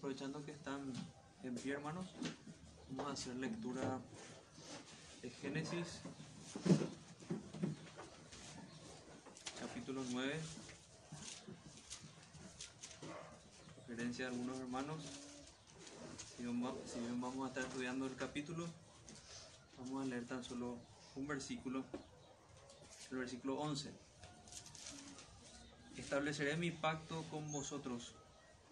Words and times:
aprovechando 0.00 0.42
que 0.42 0.52
están 0.52 0.80
en 1.42 1.54
pie, 1.56 1.74
hermanos, 1.74 2.06
vamos 2.88 3.10
a 3.10 3.12
hacer 3.12 3.36
lectura 3.36 4.00
de 5.20 5.28
Génesis, 5.28 6.00
capítulo 9.60 10.02
9. 10.10 10.40
Referencia 13.88 14.24
de 14.24 14.30
algunos 14.30 14.58
hermanos. 14.58 15.02
Si 16.34 16.44
bien 16.44 17.20
vamos 17.20 17.44
a 17.44 17.48
estar 17.48 17.64
estudiando 17.64 18.06
el 18.06 18.16
capítulo, 18.16 18.66
vamos 19.76 20.02
a 20.02 20.08
leer 20.08 20.26
tan 20.26 20.42
solo 20.42 20.78
un 21.14 21.26
versículo, 21.26 21.84
el 23.10 23.18
versículo 23.18 23.60
11. 23.60 23.90
Estableceré 25.98 26.56
mi 26.56 26.70
pacto 26.70 27.22
con 27.24 27.52
vosotros 27.52 28.14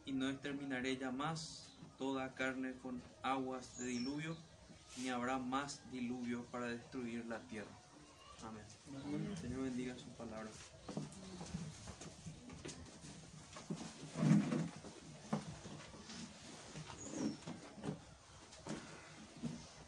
y 0.09 0.13
no 0.13 0.31
exterminaré 0.31 0.97
ya 0.97 1.11
más 1.11 1.69
toda 1.99 2.35
carne 2.35 2.73
con 2.83 3.03
aguas 3.23 3.77
de 3.77 3.85
diluvio, 3.85 4.35
ni 4.97 5.11
habrá 5.11 5.39
más 5.39 5.83
diluvio 5.93 6.45
para 6.47 6.65
destruir 6.65 7.27
la 7.27 7.41
tierra. 7.41 7.69
Amén. 8.43 8.65
Señor 9.39 9.65
bendiga 9.65 9.95
su 9.99 10.09
palabra. 10.17 10.49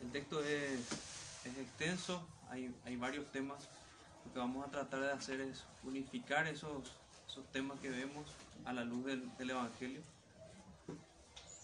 El 0.02 0.10
texto 0.12 0.44
es, 0.44 0.80
es 1.46 1.58
extenso, 1.58 2.22
hay, 2.50 2.74
hay 2.84 2.96
varios 2.96 3.32
temas. 3.32 3.68
Lo 4.26 4.32
que 4.34 4.38
vamos 4.38 4.66
a 4.66 4.70
tratar 4.70 5.00
de 5.00 5.12
hacer 5.12 5.40
es 5.40 5.64
unificar 5.82 6.46
esos, 6.46 6.92
esos 7.30 7.46
temas 7.52 7.78
que 7.78 7.88
vemos 7.88 8.26
a 8.64 8.72
la 8.72 8.82
luz 8.82 9.04
del, 9.04 9.36
del 9.36 9.50
Evangelio. 9.50 10.02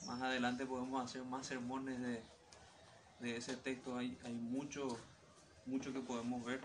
Más 0.06 0.22
adelante 0.22 0.64
podemos 0.64 1.04
hacer 1.04 1.24
más 1.24 1.44
sermones 1.44 2.00
de, 2.00 2.22
de 3.18 3.36
ese 3.36 3.56
texto. 3.56 3.96
Hay, 3.96 4.16
hay 4.24 4.32
mucho, 4.32 4.96
mucho 5.66 5.92
que 5.92 5.98
podemos 5.98 6.44
ver. 6.44 6.60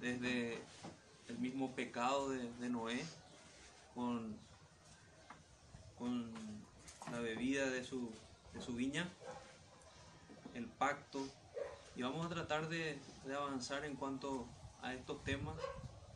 Desde 0.00 0.62
el 1.28 1.38
mismo 1.38 1.74
pecado 1.74 2.28
de, 2.28 2.52
de 2.58 2.68
Noé 2.68 3.02
con, 3.94 4.36
con 5.98 6.30
la 7.10 7.20
bebida 7.20 7.70
de 7.70 7.84
su, 7.84 8.12
de 8.52 8.60
su 8.60 8.74
viña, 8.74 9.08
el 10.52 10.66
pacto. 10.66 11.26
Y 11.94 12.02
vamos 12.02 12.26
a 12.26 12.28
tratar 12.28 12.68
de, 12.68 12.98
de 13.24 13.34
avanzar 13.34 13.86
en 13.86 13.96
cuanto 13.96 14.46
a 14.82 14.92
estos 14.92 15.24
temas 15.24 15.56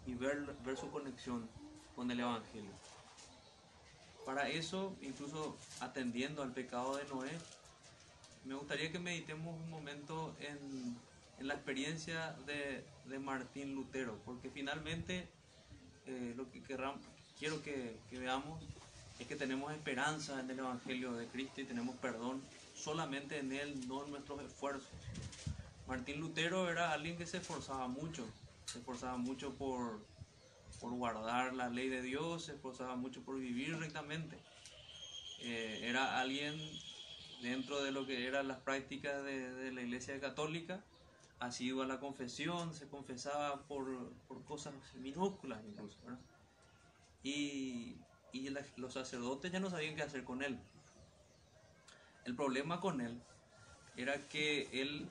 y 0.04 0.12
ver, 0.12 0.54
ver 0.66 0.76
su 0.76 0.90
conexión 0.90 1.48
con 2.00 2.10
el 2.10 2.18
Evangelio. 2.20 2.70
Para 4.24 4.48
eso, 4.48 4.96
incluso 5.02 5.58
atendiendo 5.80 6.42
al 6.42 6.50
pecado 6.50 6.96
de 6.96 7.04
Noé, 7.04 7.30
me 8.46 8.54
gustaría 8.54 8.90
que 8.90 8.98
meditemos 8.98 9.54
un 9.54 9.68
momento 9.68 10.34
en, 10.40 10.96
en 11.38 11.46
la 11.46 11.52
experiencia 11.52 12.32
de, 12.46 12.86
de 13.04 13.18
Martín 13.18 13.74
Lutero, 13.74 14.18
porque 14.24 14.48
finalmente 14.48 15.28
eh, 16.06 16.32
lo 16.38 16.50
que 16.50 16.62
querram- 16.64 16.96
quiero 17.38 17.62
que, 17.62 17.98
que 18.08 18.18
veamos 18.18 18.62
es 19.18 19.26
que 19.26 19.36
tenemos 19.36 19.70
esperanza 19.70 20.40
en 20.40 20.48
el 20.50 20.60
Evangelio 20.60 21.12
de 21.12 21.26
Cristo 21.26 21.60
y 21.60 21.64
tenemos 21.64 21.94
perdón 21.96 22.40
solamente 22.74 23.40
en 23.40 23.52
Él, 23.52 23.86
no 23.86 24.06
en 24.06 24.10
nuestros 24.12 24.40
esfuerzos. 24.40 24.88
Martín 25.86 26.18
Lutero 26.18 26.70
era 26.70 26.92
alguien 26.92 27.18
que 27.18 27.26
se 27.26 27.36
esforzaba 27.36 27.88
mucho, 27.88 28.24
se 28.64 28.78
esforzaba 28.78 29.18
mucho 29.18 29.52
por, 29.52 30.00
por 30.80 30.92
guardar 30.94 31.52
la 31.54 31.68
ley 31.68 31.88
de 31.88 32.02
Dios, 32.02 32.46
se 32.46 32.52
esforzaba 32.52 32.96
mucho 32.96 33.22
por 33.22 33.38
vivir 33.38 33.76
rectamente. 33.78 34.38
Eh, 35.40 35.80
era 35.84 36.20
alguien 36.20 36.58
dentro 37.42 37.82
de 37.82 37.92
lo 37.92 38.06
que 38.06 38.26
eran 38.26 38.48
las 38.48 38.58
prácticas 38.60 39.22
de, 39.24 39.72
la 39.72 39.82
iglesia 39.82 40.18
católica, 40.20 40.82
asiduo 41.38 41.82
a 41.82 41.86
la 41.86 42.00
confesión, 42.00 42.74
se 42.74 42.88
confesaba 42.88 43.62
por, 43.66 44.12
por 44.26 44.44
cosas 44.44 44.74
minúsculas 44.94 45.62
incluso. 45.64 45.98
Y, 47.22 47.96
los 48.76 48.92
sacerdotes 48.94 49.50
ya 49.50 49.58
no 49.58 49.70
sabían 49.70 49.96
qué 49.96 50.02
hacer 50.02 50.24
con 50.24 50.42
él. 50.42 50.58
El 52.24 52.36
problema 52.36 52.80
con 52.80 53.00
él 53.00 53.20
era 53.96 54.28
que 54.28 54.68
él 54.80 55.08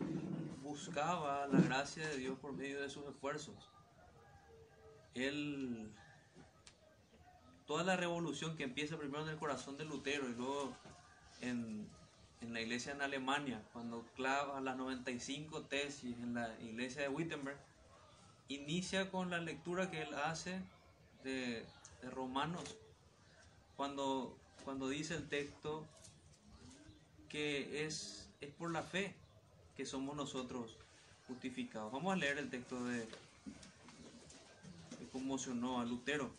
buscaba 0.61 1.45
la 1.47 1.59
gracia 1.59 2.07
de 2.07 2.17
Dios 2.17 2.39
por 2.39 2.53
medio 2.53 2.81
de 2.81 2.89
sus 2.89 3.05
esfuerzos. 3.07 3.69
Él, 5.15 5.91
toda 7.65 7.83
la 7.83 7.95
revolución 7.95 8.55
que 8.57 8.63
empieza 8.63 8.97
primero 8.97 9.23
en 9.23 9.29
el 9.29 9.37
corazón 9.37 9.77
de 9.77 9.85
Lutero 9.85 10.29
y 10.29 10.33
luego 10.33 10.75
en, 11.41 11.87
en 12.41 12.53
la 12.53 12.61
iglesia 12.61 12.93
en 12.93 13.01
Alemania, 13.01 13.61
cuando 13.73 14.05
clava 14.15 14.61
las 14.61 14.77
95 14.77 15.63
tesis 15.63 16.15
en 16.17 16.33
la 16.33 16.57
iglesia 16.61 17.01
de 17.01 17.09
Wittenberg, 17.09 17.57
inicia 18.47 19.11
con 19.11 19.29
la 19.29 19.39
lectura 19.39 19.91
que 19.91 20.01
él 20.01 20.13
hace 20.13 20.61
de, 21.23 21.65
de 22.01 22.09
Romanos, 22.09 22.77
cuando, 23.75 24.37
cuando 24.65 24.89
dice 24.89 25.15
el 25.15 25.27
texto 25.27 25.85
que 27.29 27.85
es, 27.85 28.27
es 28.41 28.51
por 28.51 28.71
la 28.71 28.81
fe 28.81 29.15
que 29.77 29.85
somos 29.85 30.15
nosotros 30.15 30.75
justificados. 31.27 31.91
Vamos 31.91 32.11
a 32.11 32.17
leer 32.17 32.39
el 32.39 32.49
texto 32.49 32.83
de 32.85 33.07
conmocionó 35.11 35.79
a 35.79 35.85
Lutero. 35.85 36.29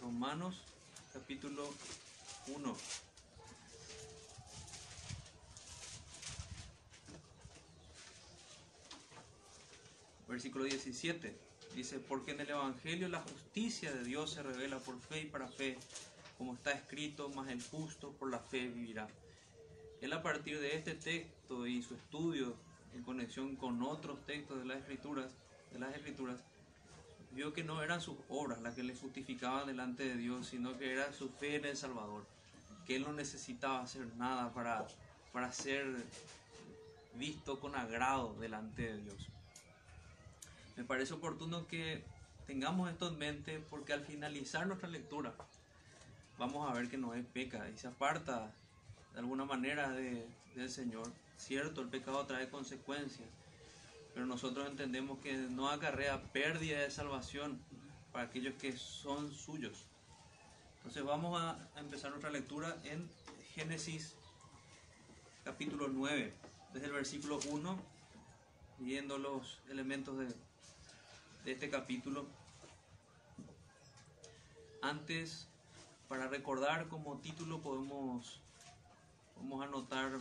Romanos 0.00 0.56
capítulo 1.12 1.68
1. 2.48 2.76
Versículo 10.28 10.64
17. 10.64 11.36
Dice, 11.74 12.00
porque 12.00 12.32
en 12.32 12.40
el 12.40 12.50
Evangelio 12.50 13.08
la 13.08 13.20
justicia 13.20 13.92
de 13.92 14.02
Dios 14.04 14.32
se 14.32 14.42
revela 14.42 14.78
por 14.78 14.98
fe 15.00 15.22
y 15.22 15.26
para 15.26 15.46
fe, 15.46 15.78
como 16.38 16.54
está 16.54 16.72
escrito, 16.72 17.28
más 17.28 17.48
el 17.48 17.62
justo 17.62 18.12
por 18.12 18.30
la 18.30 18.38
fe 18.38 18.68
vivirá. 18.68 19.08
Él 20.00 20.12
a 20.12 20.22
partir 20.22 20.58
de 20.58 20.76
este 20.76 20.94
texto 20.94 21.66
y 21.66 21.82
su 21.82 21.94
estudio 21.94 22.56
en 22.94 23.02
conexión 23.02 23.56
con 23.56 23.82
otros 23.82 24.24
textos 24.26 24.58
de 24.58 24.64
las 24.64 24.78
escrituras, 24.78 25.32
de 25.72 25.78
las 25.78 25.94
escrituras, 25.94 26.40
vio 27.32 27.52
que 27.52 27.62
no 27.62 27.82
eran 27.82 28.00
sus 28.00 28.16
obras 28.28 28.60
las 28.60 28.74
que 28.74 28.82
le 28.82 28.94
justificaban 28.96 29.66
delante 29.66 30.02
de 30.04 30.16
Dios, 30.16 30.48
sino 30.48 30.76
que 30.78 30.92
era 30.92 31.12
su 31.12 31.28
fe 31.28 31.56
en 31.56 31.64
el 31.66 31.76
Salvador, 31.76 32.26
que 32.86 32.96
él 32.96 33.02
no 33.02 33.12
necesitaba 33.12 33.80
hacer 33.82 34.06
nada 34.16 34.52
para, 34.52 34.86
para 35.32 35.52
ser 35.52 35.86
visto 37.14 37.60
con 37.60 37.74
agrado 37.76 38.34
delante 38.40 38.82
de 38.82 38.98
Dios. 39.02 39.28
Me 40.76 40.84
parece 40.84 41.14
oportuno 41.14 41.66
que 41.66 42.02
tengamos 42.46 42.90
esto 42.90 43.08
en 43.08 43.18
mente 43.18 43.60
porque 43.70 43.92
al 43.92 44.04
finalizar 44.04 44.66
nuestra 44.66 44.88
lectura 44.88 45.34
vamos 46.38 46.68
a 46.68 46.74
ver 46.74 46.88
que 46.88 46.96
Noé 46.98 47.22
peca 47.22 47.68
y 47.68 47.76
se 47.76 47.86
aparta 47.86 48.52
de 49.12 49.18
alguna 49.20 49.44
manera 49.44 49.90
de- 49.90 50.26
del 50.54 50.70
Señor. 50.70 51.12
Cierto, 51.40 51.80
el 51.80 51.88
pecado 51.88 52.26
trae 52.26 52.50
consecuencias, 52.50 53.26
pero 54.12 54.26
nosotros 54.26 54.68
entendemos 54.68 55.20
que 55.20 55.32
no 55.32 55.70
acarrea 55.70 56.22
pérdida 56.32 56.80
de 56.80 56.90
salvación 56.90 57.58
para 58.12 58.26
aquellos 58.26 58.54
que 58.54 58.76
son 58.76 59.32
suyos. 59.32 59.86
Entonces 60.76 61.02
vamos 61.02 61.40
a 61.40 61.58
empezar 61.76 62.10
nuestra 62.10 62.30
lectura 62.30 62.76
en 62.84 63.08
Génesis 63.54 64.14
capítulo 65.42 65.88
9, 65.88 66.32
desde 66.74 66.86
el 66.86 66.92
versículo 66.92 67.40
1, 67.48 67.78
viendo 68.78 69.16
los 69.16 69.60
elementos 69.70 70.18
de, 70.18 70.26
de 71.46 71.52
este 71.52 71.70
capítulo. 71.70 72.26
Antes, 74.82 75.48
para 76.06 76.28
recordar 76.28 76.88
como 76.88 77.18
título 77.18 77.62
podemos, 77.62 78.40
podemos 79.34 79.64
anotar 79.64 80.20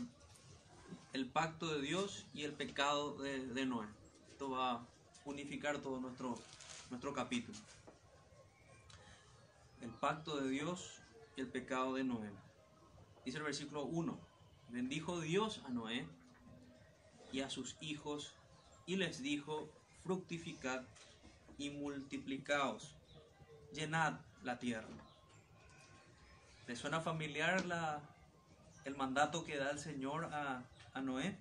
el 1.14 1.28
pacto 1.28 1.68
de 1.74 1.82
Dios 1.82 2.26
y 2.34 2.44
el 2.44 2.54
pecado 2.54 3.18
de, 3.18 3.66
Noé. 3.66 3.88
Esto 4.32 4.52
va 4.52 4.72
a 4.74 4.88
unificar 5.26 5.80
todo 5.80 6.00
nuestro, 6.00 6.38
nuestro 6.90 7.14
capítulo. 7.14 7.58
El 9.82 9.90
pacto 9.92 10.38
de 10.38 10.50
Dios 10.50 11.02
y 11.36 11.42
el 11.42 11.48
pecado 11.48 11.96
de 11.96 12.04
Noé. 12.04 12.30
Dice 13.26 13.38
el 13.38 13.44
versículo 13.44 13.84
1. 13.84 14.20
Bendijo 14.70 15.20
Dios 15.20 15.62
a 15.66 15.70
Noé 15.70 16.08
y 17.32 17.42
a 17.42 17.50
sus 17.50 17.76
hijos 17.82 18.36
y 18.86 18.98
les 18.98 19.22
dijo, 19.22 19.70
fructificad 20.04 20.84
y 21.58 21.72
multiplicaos, 21.72 22.96
llenad 23.74 24.20
la 24.44 24.60
tierra. 24.60 24.88
¿Les 26.68 26.78
suena 26.78 27.02
familiar 27.02 27.66
la, 27.66 28.02
el 28.86 28.96
mandato 28.96 29.44
que 29.44 29.58
da 29.58 29.72
el 29.72 29.80
Señor 29.80 30.26
a, 30.26 30.64
Noé? 31.02 31.36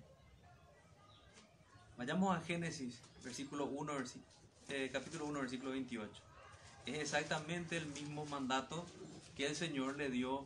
Vayamos 1.97 2.35
a 2.35 2.41
Génesis, 2.41 3.01
versículo 3.23 3.65
1, 3.65 3.93
versi- 3.93 4.21
eh, 4.69 4.89
capítulo 4.91 5.25
1, 5.25 5.39
versículo 5.41 5.71
28. 5.71 6.21
es 6.85 6.97
exactamente 6.99 7.77
el 7.77 7.85
mismo 7.87 8.25
mandato 8.25 8.85
que 9.35 9.45
el 9.45 9.55
Señor 9.55 9.97
le 9.97 10.09
dio 10.09 10.43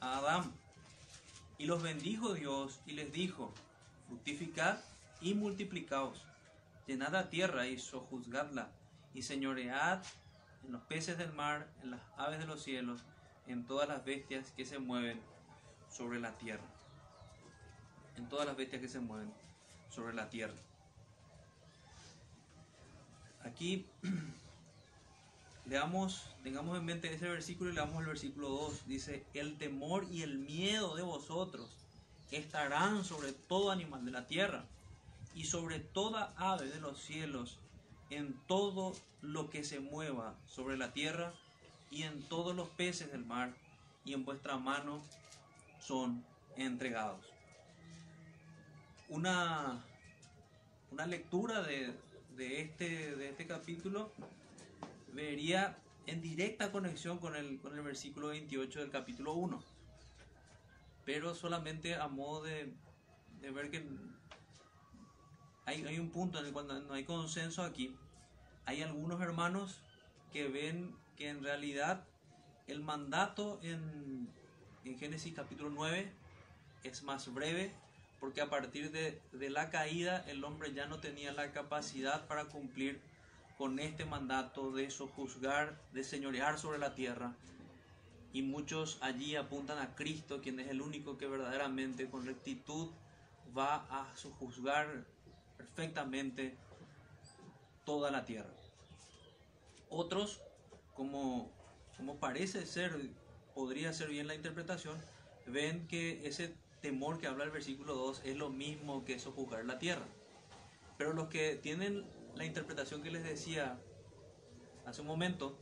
a 0.00 0.18
Adán. 0.18 0.52
Y 1.58 1.66
los 1.66 1.82
bendijo 1.82 2.32
Dios 2.34 2.80
y 2.86 2.92
les 2.92 3.12
dijo, 3.12 3.52
fructificad 4.08 4.78
y 5.20 5.34
multiplicaos, 5.34 6.24
llenad 6.86 7.12
la 7.12 7.28
tierra 7.30 7.66
y 7.66 7.78
sojuzgadla, 7.78 8.70
y 9.14 9.22
señoread 9.22 10.02
en 10.64 10.72
los 10.72 10.82
peces 10.82 11.18
del 11.18 11.32
mar, 11.32 11.68
en 11.82 11.90
las 11.90 12.00
aves 12.16 12.38
de 12.38 12.46
los 12.46 12.62
cielos, 12.62 13.02
en 13.46 13.66
todas 13.66 13.88
las 13.88 14.04
bestias 14.04 14.50
que 14.56 14.64
se 14.64 14.78
mueven 14.78 15.20
sobre 15.90 16.18
la 16.20 16.32
tierra. 16.38 16.64
En 18.16 18.28
todas 18.28 18.46
las 18.46 18.56
bestias 18.56 18.80
que 18.80 18.88
se 18.88 19.00
mueven 19.00 19.32
sobre 19.90 20.14
la 20.14 20.28
tierra. 20.28 20.54
Aquí 23.44 23.86
leamos, 25.66 26.26
tengamos 26.42 26.78
en 26.78 26.84
mente 26.84 27.12
ese 27.12 27.28
versículo 27.28 27.70
y 27.70 27.74
leamos 27.74 28.00
el 28.00 28.06
versículo 28.06 28.48
2. 28.48 28.86
Dice, 28.86 29.24
el 29.34 29.58
temor 29.58 30.06
y 30.10 30.22
el 30.22 30.38
miedo 30.38 30.94
de 30.94 31.02
vosotros 31.02 31.68
estarán 32.30 33.04
sobre 33.04 33.32
todo 33.32 33.70
animal 33.70 34.04
de 34.04 34.10
la 34.10 34.26
tierra 34.26 34.64
y 35.34 35.44
sobre 35.44 35.80
toda 35.80 36.34
ave 36.36 36.68
de 36.68 36.80
los 36.80 36.98
cielos, 37.00 37.58
en 38.10 38.34
todo 38.46 38.92
lo 39.22 39.50
que 39.50 39.64
se 39.64 39.80
mueva 39.80 40.34
sobre 40.46 40.76
la 40.76 40.92
tierra 40.92 41.32
y 41.90 42.02
en 42.02 42.22
todos 42.22 42.54
los 42.54 42.68
peces 42.68 43.12
del 43.12 43.24
mar, 43.24 43.54
y 44.04 44.14
en 44.14 44.24
vuestra 44.24 44.56
mano 44.56 45.02
son 45.80 46.24
entregados. 46.56 47.31
Una, 49.12 49.84
una 50.90 51.04
lectura 51.04 51.60
de, 51.62 51.94
este, 52.38 53.14
de 53.14 53.28
este 53.28 53.46
capítulo 53.46 54.10
vería 55.12 55.76
en 56.06 56.22
directa 56.22 56.72
conexión 56.72 57.18
con 57.18 57.36
el, 57.36 57.60
con 57.60 57.76
el 57.76 57.82
versículo 57.82 58.28
28 58.28 58.80
del 58.80 58.90
capítulo 58.90 59.34
1. 59.34 59.62
Pero 61.04 61.34
solamente 61.34 61.94
a 61.94 62.08
modo 62.08 62.44
de, 62.44 62.72
de 63.42 63.50
ver 63.50 63.70
que 63.70 63.86
hay, 65.66 65.84
hay, 65.84 65.98
un 65.98 66.08
punto 66.08 66.38
en 66.38 66.46
el 66.46 66.52
cual 66.54 66.86
no 66.88 66.94
hay 66.94 67.04
consenso 67.04 67.64
aquí. 67.64 67.94
Hay 68.64 68.80
algunos 68.80 69.20
hermanos 69.20 69.82
que 70.32 70.48
ven 70.48 70.96
que 71.18 71.28
en 71.28 71.44
realidad 71.44 72.06
el 72.66 72.80
mandato 72.80 73.60
en, 73.62 74.30
en 74.86 74.98
Génesis 74.98 75.34
capítulo 75.34 75.68
9 75.68 76.10
es 76.82 77.02
más 77.02 77.30
breve 77.34 77.74
porque 78.22 78.40
a 78.40 78.48
partir 78.48 78.92
de, 78.92 79.20
de, 79.32 79.50
la 79.50 79.68
caída 79.68 80.24
el 80.28 80.44
hombre 80.44 80.72
ya 80.72 80.86
no 80.86 81.00
tenía 81.00 81.32
la 81.32 81.50
capacidad 81.50 82.28
para 82.28 82.44
cumplir 82.44 83.00
con 83.58 83.80
este 83.80 84.04
mandato 84.04 84.70
de 84.70 84.92
sojuzgar, 84.92 85.76
de 85.92 86.04
señorear 86.04 86.56
sobre 86.56 86.78
la 86.78 86.94
tierra. 86.94 87.34
Y 88.32 88.42
muchos 88.42 88.98
allí 89.00 89.34
apuntan 89.34 89.78
a 89.78 89.96
Cristo, 89.96 90.40
quien 90.40 90.60
es 90.60 90.68
el 90.68 90.82
único 90.82 91.18
que 91.18 91.26
verdaderamente 91.26 92.08
con 92.08 92.24
rectitud 92.24 92.90
va 93.58 93.86
a 93.90 94.16
sojuzgar 94.16 95.04
perfectamente 95.56 96.54
toda 97.84 98.12
la 98.12 98.24
tierra. 98.24 98.54
Otros, 99.90 100.40
como, 100.94 101.50
como 101.96 102.20
parece 102.20 102.66
ser, 102.66 102.96
podría 103.52 103.92
ser 103.92 104.10
bien 104.10 104.28
la 104.28 104.36
interpretación, 104.36 104.96
ven 105.48 105.88
que 105.88 106.24
ese 106.24 106.54
temor 106.82 107.18
que 107.18 107.28
habla 107.28 107.44
el 107.44 107.50
versículo 107.50 107.94
2 107.94 108.22
es 108.24 108.36
lo 108.36 108.50
mismo 108.50 109.04
que 109.04 109.18
sojuzgar 109.18 109.64
la 109.64 109.78
tierra. 109.78 110.04
Pero 110.98 111.14
los 111.14 111.28
que 111.28 111.56
tienen 111.56 112.04
la 112.34 112.44
interpretación 112.44 113.02
que 113.02 113.10
les 113.10 113.24
decía 113.24 113.78
hace 114.84 115.00
un 115.00 115.06
momento, 115.06 115.56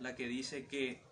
la 0.00 0.14
que 0.14 0.28
dice 0.28 0.66
que 0.66 1.02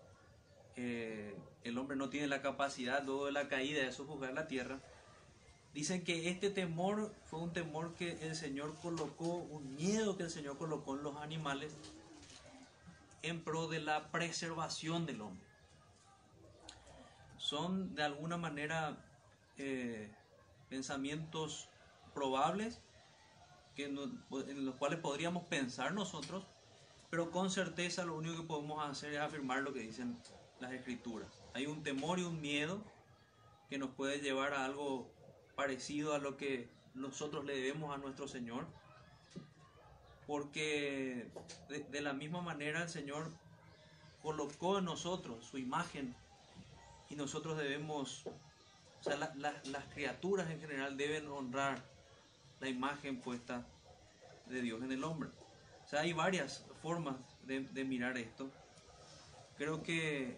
eh, 0.75 1.35
el 1.63 1.77
hombre 1.77 1.97
no 1.97 2.09
tiene 2.09 2.27
la 2.27 2.41
capacidad 2.41 3.03
luego 3.03 3.25
de 3.25 3.33
la 3.33 3.47
caída 3.47 3.83
de 3.83 3.91
sojuzgar 3.91 4.33
la 4.33 4.47
tierra, 4.47 4.79
dicen 5.73 6.03
que 6.03 6.29
este 6.29 6.49
temor 6.49 7.13
fue 7.25 7.39
un 7.39 7.51
temor 7.51 7.93
que 7.93 8.13
el 8.27 8.35
Señor 8.35 8.75
colocó, 8.81 9.35
un 9.35 9.75
miedo 9.75 10.17
que 10.17 10.23
el 10.23 10.31
Señor 10.31 10.57
colocó 10.57 10.95
en 10.95 11.03
los 11.03 11.17
animales 11.17 11.75
en 13.21 13.43
pro 13.43 13.67
de 13.67 13.81
la 13.81 14.09
preservación 14.11 15.05
del 15.05 15.21
hombre. 15.21 15.45
Son 17.37 17.93
de 17.95 18.03
alguna 18.03 18.37
manera 18.37 18.97
eh, 19.59 20.11
pensamientos 20.69 21.69
probables 22.13 22.81
en 23.77 24.65
los 24.65 24.75
cuales 24.75 24.99
podríamos 24.99 25.43
pensar 25.45 25.93
nosotros, 25.93 26.45
pero 27.09 27.31
con 27.31 27.49
certeza 27.49 28.03
lo 28.03 28.15
único 28.15 28.41
que 28.41 28.47
podemos 28.47 28.83
hacer 28.85 29.13
es 29.13 29.19
afirmar 29.19 29.61
lo 29.61 29.73
que 29.73 29.79
dicen 29.79 30.17
las 30.59 30.73
escrituras. 30.73 31.29
Hay 31.53 31.65
un 31.65 31.83
temor 31.83 32.19
y 32.19 32.23
un 32.23 32.41
miedo 32.41 32.83
que 33.69 33.77
nos 33.77 33.91
puede 33.91 34.19
llevar 34.19 34.53
a 34.53 34.65
algo 34.65 35.09
parecido 35.55 36.13
a 36.13 36.19
lo 36.19 36.37
que 36.37 36.69
nosotros 36.93 37.45
le 37.45 37.55
debemos 37.55 37.93
a 37.93 37.97
nuestro 37.97 38.27
Señor, 38.27 38.65
porque 40.27 41.27
de, 41.69 42.01
la 42.01 42.13
misma 42.13 42.41
manera 42.41 42.83
el 42.83 42.89
Señor 42.89 43.31
colocó 44.21 44.79
en 44.79 44.85
nosotros 44.85 45.45
su 45.45 45.57
imagen 45.57 46.15
y 47.09 47.15
nosotros 47.15 47.57
debemos, 47.57 48.25
o 48.99 49.03
sea, 49.03 49.15
las 49.15 49.83
criaturas 49.93 50.49
en 50.49 50.59
general 50.59 50.97
deben 50.97 51.27
honrar 51.27 51.79
la 52.59 52.67
imagen 52.67 53.21
puesta 53.21 53.65
de 54.47 54.61
Dios 54.61 54.81
en 54.83 54.91
el 54.91 55.03
hombre. 55.03 55.29
O 55.85 55.87
sea, 55.89 56.01
hay 56.01 56.13
varias 56.13 56.65
formas 56.81 57.15
de, 57.45 57.83
mirar 57.83 58.17
esto. 58.17 58.51
Creo 59.57 59.81
que 59.81 60.37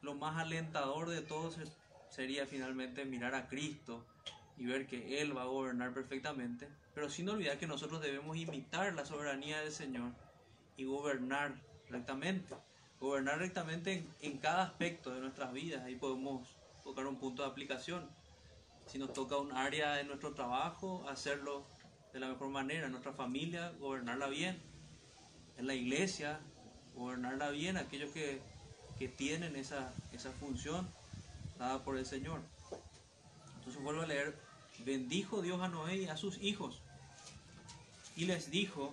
lo 0.00 0.14
más 0.14 0.38
alentador 0.38 1.08
de 1.08 1.22
todo 1.22 1.50
sería 2.10 2.46
finalmente 2.46 3.04
mirar 3.04 3.34
a 3.34 3.48
Cristo 3.48 4.04
y 4.56 4.66
ver 4.66 4.86
que 4.86 5.20
Él 5.20 5.36
va 5.36 5.42
a 5.42 5.46
gobernar 5.46 5.92
perfectamente, 5.92 6.68
pero 6.94 7.08
sin 7.08 7.28
olvidar 7.28 7.58
que 7.58 7.66
nosotros 7.66 8.00
debemos 8.00 8.36
imitar 8.36 8.92
la 8.94 9.04
soberanía 9.04 9.60
del 9.60 9.72
Señor 9.72 10.12
y 10.76 10.84
gobernar 10.84 11.54
rectamente. 11.88 12.54
Gobernar 13.00 13.38
rectamente 13.38 13.92
en, 13.94 14.08
en 14.20 14.38
cada 14.38 14.62
aspecto 14.62 15.12
de 15.12 15.20
nuestras 15.20 15.52
vidas. 15.52 15.82
Ahí 15.82 15.96
podemos 15.96 16.48
tocar 16.84 17.06
un 17.06 17.16
punto 17.16 17.42
de 17.42 17.48
aplicación 17.48 18.08
si 18.86 18.98
nos 18.98 19.12
toca 19.12 19.36
un 19.36 19.52
área 19.52 19.94
de 19.94 20.04
nuestro 20.04 20.34
trabajo, 20.34 21.04
hacerlo 21.08 21.64
de 22.12 22.20
la 22.20 22.28
mejor 22.28 22.48
manera, 22.48 22.88
nuestra 22.88 23.12
familia, 23.12 23.72
gobernarla 23.78 24.28
bien, 24.28 24.60
en 25.56 25.66
la 25.66 25.74
iglesia, 25.74 26.40
gobernarla 26.94 27.50
bien, 27.50 27.76
aquellos 27.76 28.10
que, 28.10 28.42
que 28.98 29.08
tienen 29.08 29.56
esa, 29.56 29.94
esa 30.12 30.30
función 30.32 30.88
dada 31.58 31.82
por 31.84 31.96
el 31.96 32.04
Señor. 32.04 32.40
Entonces 33.58 33.82
vuelvo 33.82 34.02
a 34.02 34.06
leer, 34.06 34.36
bendijo 34.84 35.40
Dios 35.42 35.60
a 35.62 35.68
Noé 35.68 35.96
y 35.96 36.08
a 36.08 36.16
sus 36.16 36.38
hijos, 36.42 36.82
y 38.16 38.26
les 38.26 38.50
dijo, 38.50 38.92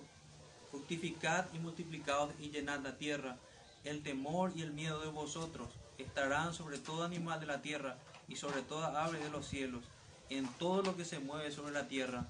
fructificad 0.72 1.52
y 1.52 1.60
multiplicaos 1.60 2.32
y 2.40 2.52
llenad 2.52 2.80
la 2.82 2.98
tierra, 2.98 3.38
el 3.84 4.02
temor 4.04 4.54
y 4.56 4.62
el 4.62 4.72
miedo 4.72 5.02
de 5.02 5.10
vosotros 5.10 5.79
estarán 6.00 6.54
sobre 6.54 6.78
todo 6.78 7.04
animal 7.04 7.40
de 7.40 7.46
la 7.46 7.62
tierra 7.62 7.98
y 8.28 8.36
sobre 8.36 8.62
toda 8.62 9.04
ave 9.06 9.20
de 9.20 9.30
los 9.30 9.46
cielos, 9.48 9.84
en 10.30 10.48
todo 10.54 10.82
lo 10.82 10.96
que 10.96 11.06
se 11.06 11.20
mueve 11.20 11.52
sobre 11.52 11.74
la 11.74 11.88
tierra, 11.88 12.28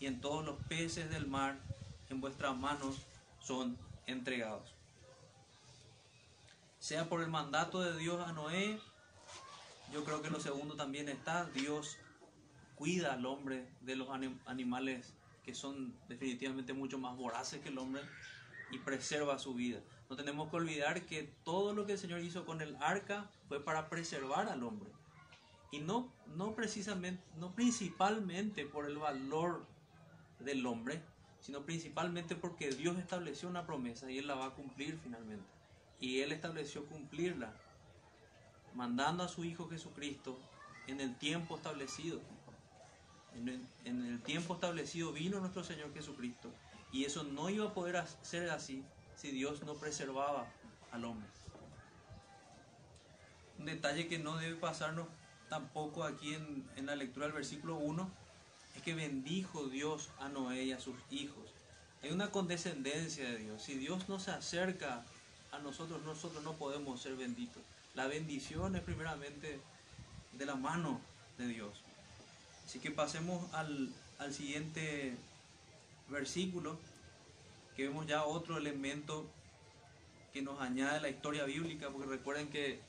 y 0.00 0.06
en 0.06 0.20
todos 0.20 0.44
los 0.44 0.56
peces 0.68 1.10
del 1.10 1.26
mar, 1.26 1.58
en 2.08 2.20
vuestras 2.20 2.56
manos 2.56 2.96
son 3.40 3.78
entregados. 4.06 4.74
Sea 6.80 7.08
por 7.08 7.22
el 7.22 7.28
mandato 7.28 7.80
de 7.80 7.96
Dios 7.96 8.26
a 8.26 8.32
Noé, 8.32 8.80
yo 9.92 10.04
creo 10.04 10.22
que 10.22 10.30
lo 10.30 10.40
segundo 10.40 10.74
también 10.74 11.08
está, 11.08 11.44
Dios 11.46 11.98
cuida 12.74 13.12
al 13.12 13.26
hombre 13.26 13.68
de 13.82 13.94
los 13.94 14.08
animales 14.46 15.12
que 15.44 15.54
son 15.54 15.94
definitivamente 16.08 16.72
mucho 16.72 16.98
más 16.98 17.16
voraces 17.16 17.60
que 17.60 17.68
el 17.68 17.78
hombre 17.78 18.02
y 18.72 18.78
preserva 18.78 19.38
su 19.38 19.54
vida. 19.54 19.80
No 20.12 20.16
tenemos 20.16 20.50
que 20.50 20.56
olvidar 20.56 21.06
que 21.06 21.22
todo 21.42 21.72
lo 21.72 21.86
que 21.86 21.92
el 21.92 21.98
Señor 21.98 22.20
hizo 22.20 22.44
con 22.44 22.60
el 22.60 22.76
arca 22.82 23.30
fue 23.48 23.64
para 23.64 23.88
preservar 23.88 24.50
al 24.50 24.62
hombre 24.62 24.90
y 25.70 25.78
no, 25.78 26.12
no 26.36 26.54
precisamente, 26.54 27.24
no 27.38 27.54
principalmente 27.54 28.66
por 28.66 28.84
el 28.84 28.98
valor 28.98 29.64
del 30.38 30.66
hombre, 30.66 31.00
sino 31.40 31.62
principalmente 31.62 32.36
porque 32.36 32.72
Dios 32.72 32.98
estableció 32.98 33.48
una 33.48 33.64
promesa 33.64 34.10
y 34.10 34.18
Él 34.18 34.26
la 34.26 34.34
va 34.34 34.48
a 34.48 34.54
cumplir 34.54 34.98
finalmente. 35.02 35.46
Y 35.98 36.20
Él 36.20 36.32
estableció 36.32 36.84
cumplirla, 36.84 37.56
mandando 38.74 39.22
a 39.22 39.28
su 39.28 39.44
Hijo 39.44 39.66
Jesucristo 39.70 40.38
en 40.88 41.00
el 41.00 41.16
tiempo 41.16 41.56
establecido. 41.56 42.20
En 43.34 43.48
el, 43.48 43.66
en 43.86 44.04
el 44.04 44.20
tiempo 44.20 44.52
establecido 44.52 45.10
vino 45.10 45.40
nuestro 45.40 45.64
Señor 45.64 45.90
Jesucristo. 45.94 46.50
Y 46.92 47.06
eso 47.06 47.24
no 47.24 47.48
iba 47.48 47.68
a 47.68 47.72
poder 47.72 48.04
ser 48.20 48.50
así 48.50 48.84
si 49.22 49.30
Dios 49.30 49.62
no 49.62 49.74
preservaba 49.74 50.48
al 50.90 51.04
hombre. 51.04 51.28
Un 53.60 53.66
detalle 53.66 54.08
que 54.08 54.18
no 54.18 54.36
debe 54.36 54.56
pasarnos 54.56 55.06
tampoco 55.48 56.02
aquí 56.02 56.34
en, 56.34 56.86
la 56.86 56.96
lectura 56.96 57.26
del 57.26 57.36
versículo 57.36 57.76
1 57.76 58.10
es 58.74 58.82
que 58.82 58.94
bendijo 58.94 59.68
Dios 59.68 60.10
a 60.18 60.28
Noé 60.28 60.64
y 60.64 60.72
a 60.72 60.80
sus 60.80 60.96
hijos. 61.08 61.54
Hay 62.02 62.10
una 62.10 62.32
condescendencia 62.32 63.30
de 63.30 63.38
Dios. 63.38 63.62
Si 63.62 63.74
Dios 63.74 64.08
no 64.08 64.18
se 64.18 64.32
acerca 64.32 65.04
a 65.52 65.60
nosotros, 65.60 66.02
nosotros 66.02 66.42
no 66.42 66.54
podemos 66.54 67.00
ser 67.00 67.14
benditos. 67.14 67.62
La 67.94 68.08
bendición 68.08 68.74
es 68.74 68.82
primeramente 68.82 69.60
de 70.32 70.46
la 70.46 70.56
mano 70.56 71.00
de 71.38 71.46
Dios. 71.46 71.74
Así 72.66 72.80
que 72.80 72.90
pasemos 72.90 73.54
al, 73.54 73.88
al 74.18 74.34
siguiente 74.34 75.14
versículo, 76.08 76.76
que 77.76 77.88
vemos 77.88 78.06
ya 78.06 78.24
otro 78.24 78.58
elemento 78.58 79.30
que 80.32 80.42
nos 80.42 80.60
añade 80.60 81.00
la 81.00 81.08
historia 81.08 81.44
bíblica, 81.44 81.90
porque 81.90 82.06
recuerden 82.06 82.48
que 82.48 82.80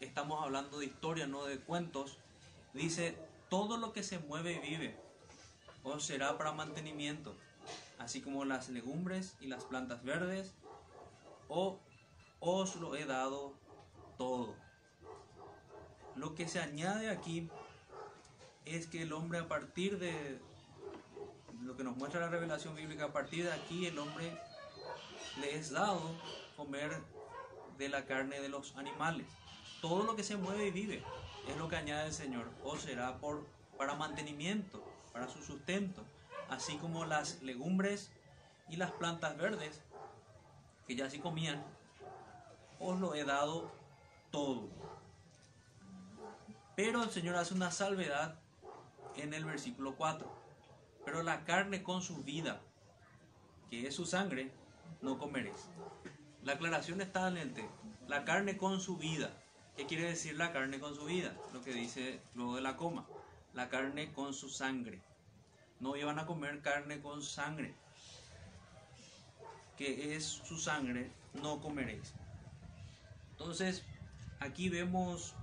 estamos 0.00 0.42
hablando 0.42 0.78
de 0.78 0.86
historia, 0.86 1.26
no 1.26 1.44
de 1.44 1.58
cuentos. 1.58 2.18
Dice, 2.72 3.16
todo 3.48 3.76
lo 3.76 3.92
que 3.92 4.02
se 4.02 4.18
mueve 4.18 4.54
y 4.54 4.58
vive 4.70 5.08
os 5.84 6.04
será 6.04 6.36
para 6.36 6.52
mantenimiento, 6.52 7.34
así 7.98 8.20
como 8.20 8.44
las 8.44 8.68
legumbres 8.68 9.36
y 9.40 9.46
las 9.46 9.64
plantas 9.64 10.02
verdes, 10.04 10.54
o 11.48 11.78
os 12.40 12.76
lo 12.76 12.94
he 12.96 13.04
dado 13.04 13.54
todo. 14.16 14.54
Lo 16.16 16.34
que 16.34 16.48
se 16.48 16.60
añade 16.60 17.10
aquí 17.10 17.48
es 18.64 18.86
que 18.86 19.02
el 19.02 19.12
hombre 19.12 19.38
a 19.38 19.48
partir 19.48 19.98
de 19.98 20.40
lo 21.68 21.76
que 21.76 21.84
nos 21.84 21.98
muestra 21.98 22.20
la 22.20 22.30
revelación 22.30 22.74
bíblica, 22.74 23.04
a 23.04 23.12
partir 23.12 23.44
de 23.44 23.52
aquí 23.52 23.84
el 23.84 23.98
hombre 23.98 24.40
le 25.38 25.54
es 25.54 25.70
dado 25.70 26.00
comer 26.56 27.02
de 27.76 27.90
la 27.90 28.06
carne 28.06 28.40
de 28.40 28.48
los 28.48 28.74
animales. 28.76 29.26
Todo 29.82 30.02
lo 30.04 30.16
que 30.16 30.24
se 30.24 30.38
mueve 30.38 30.68
y 30.68 30.70
vive 30.70 31.04
es 31.46 31.56
lo 31.58 31.68
que 31.68 31.76
añade 31.76 32.06
el 32.06 32.14
Señor, 32.14 32.48
o 32.64 32.78
será 32.78 33.18
por, 33.18 33.46
para 33.76 33.94
mantenimiento, 33.96 34.82
para 35.12 35.28
su 35.28 35.42
sustento, 35.42 36.02
así 36.48 36.78
como 36.78 37.04
las 37.04 37.42
legumbres 37.42 38.10
y 38.70 38.76
las 38.76 38.90
plantas 38.92 39.36
verdes, 39.36 39.82
que 40.86 40.96
ya 40.96 41.10
sí 41.10 41.18
comían, 41.18 41.62
os 42.80 42.98
lo 42.98 43.14
he 43.14 43.24
dado 43.24 43.70
todo. 44.30 44.70
Pero 46.74 47.02
el 47.02 47.10
Señor 47.10 47.36
hace 47.36 47.52
una 47.52 47.70
salvedad 47.70 48.38
en 49.16 49.34
el 49.34 49.44
versículo 49.44 49.94
4. 49.96 50.37
Pero 51.08 51.22
la 51.22 51.42
carne 51.46 51.82
con 51.82 52.02
su 52.02 52.22
vida, 52.22 52.60
que 53.70 53.86
es 53.86 53.94
su 53.94 54.04
sangre, 54.04 54.50
no 55.00 55.16
comeréis. 55.16 55.70
La 56.44 56.52
aclaración 56.52 57.00
está 57.00 57.28
en 57.28 57.38
el. 57.38 57.54
La 58.08 58.26
carne 58.26 58.58
con 58.58 58.78
su 58.78 58.98
vida. 58.98 59.32
¿Qué 59.74 59.86
quiere 59.86 60.04
decir 60.04 60.36
la 60.36 60.52
carne 60.52 60.78
con 60.78 60.94
su 60.94 61.06
vida? 61.06 61.34
Lo 61.54 61.62
que 61.62 61.72
dice 61.72 62.20
luego 62.34 62.56
de 62.56 62.60
la 62.60 62.76
coma. 62.76 63.06
La 63.54 63.70
carne 63.70 64.12
con 64.12 64.34
su 64.34 64.50
sangre. 64.50 65.00
No 65.80 65.96
iban 65.96 66.18
a 66.18 66.26
comer 66.26 66.60
carne 66.60 67.00
con 67.00 67.22
sangre. 67.22 67.74
Que 69.78 70.14
es 70.14 70.26
su 70.26 70.58
sangre, 70.58 71.10
no 71.40 71.58
comeréis. 71.62 72.12
Entonces, 73.30 73.82
aquí 74.40 74.68
vemos 74.68 75.34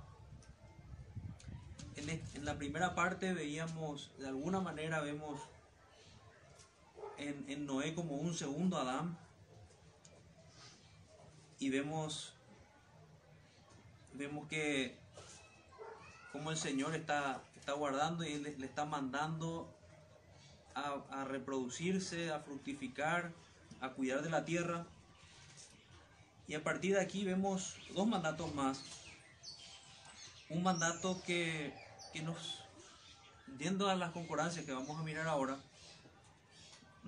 en, 1.96 2.44
la 2.44 2.56
primera 2.56 2.94
parte 2.94 3.32
veíamos, 3.34 4.12
de 4.18 4.28
alguna 4.28 4.60
manera 4.60 5.00
vemos 5.00 5.40
en, 7.18 7.66
Noé 7.66 7.94
como 7.94 8.16
un 8.16 8.34
segundo 8.34 8.78
Adán 8.78 9.18
y 11.58 11.70
vemos, 11.70 12.34
vemos 14.14 14.46
que 14.48 14.98
como 16.32 16.50
el 16.50 16.56
Señor 16.56 16.94
está, 16.94 17.42
está 17.56 17.72
guardando 17.72 18.24
y 18.24 18.38
le, 18.38 18.50
está 18.64 18.84
mandando 18.84 19.74
a, 20.74 21.02
a 21.10 21.24
reproducirse, 21.24 22.30
a 22.30 22.40
fructificar, 22.40 23.32
a 23.80 23.90
cuidar 23.90 24.22
de 24.22 24.30
la 24.30 24.44
tierra. 24.44 24.86
Y 26.48 26.54
a 26.54 26.62
partir 26.62 26.94
de 26.94 27.00
aquí 27.00 27.24
vemos 27.24 27.76
dos 27.94 28.06
mandatos 28.06 28.54
más. 28.54 28.84
Un 30.48 30.62
mandato 30.62 31.20
que 31.26 31.74
que 32.16 32.22
nos, 32.22 32.62
yendo 33.58 33.90
a 33.90 33.94
las 33.94 34.12
concordancias 34.12 34.64
que 34.64 34.72
vamos 34.72 34.98
a 34.98 35.02
mirar 35.02 35.28
ahora, 35.28 35.58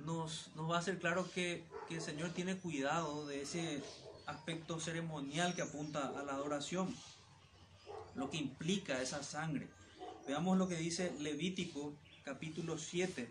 nos, 0.05 0.50
nos 0.55 0.71
va 0.71 0.76
a 0.76 0.78
hacer 0.81 0.99
claro 0.99 1.31
que, 1.31 1.64
que 1.88 1.97
el 1.97 2.02
Señor 2.02 2.31
tiene 2.31 2.57
cuidado 2.57 3.26
de 3.26 3.43
ese 3.43 3.83
aspecto 4.26 4.78
ceremonial 4.78 5.55
que 5.55 5.62
apunta 5.62 6.09
a 6.19 6.23
la 6.23 6.33
adoración, 6.33 6.95
lo 8.14 8.31
que 8.31 8.37
implica 8.37 9.00
esa 9.00 9.23
sangre. 9.23 9.69
Veamos 10.26 10.59
lo 10.59 10.69
que 10.69 10.76
dice 10.76 11.12
Levítico 11.21 11.95
capítulo 12.25 12.76
7, 12.76 13.26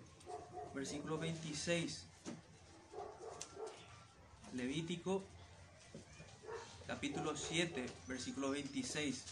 versículo 0.74 1.20
26. 1.20 2.06
Levítico 4.54 5.24
capítulo 6.88 7.38
7, 7.38 7.86
versículo 8.08 8.50
26. 8.50 9.24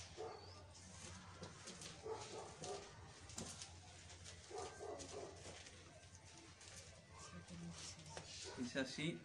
Así, 8.81 9.17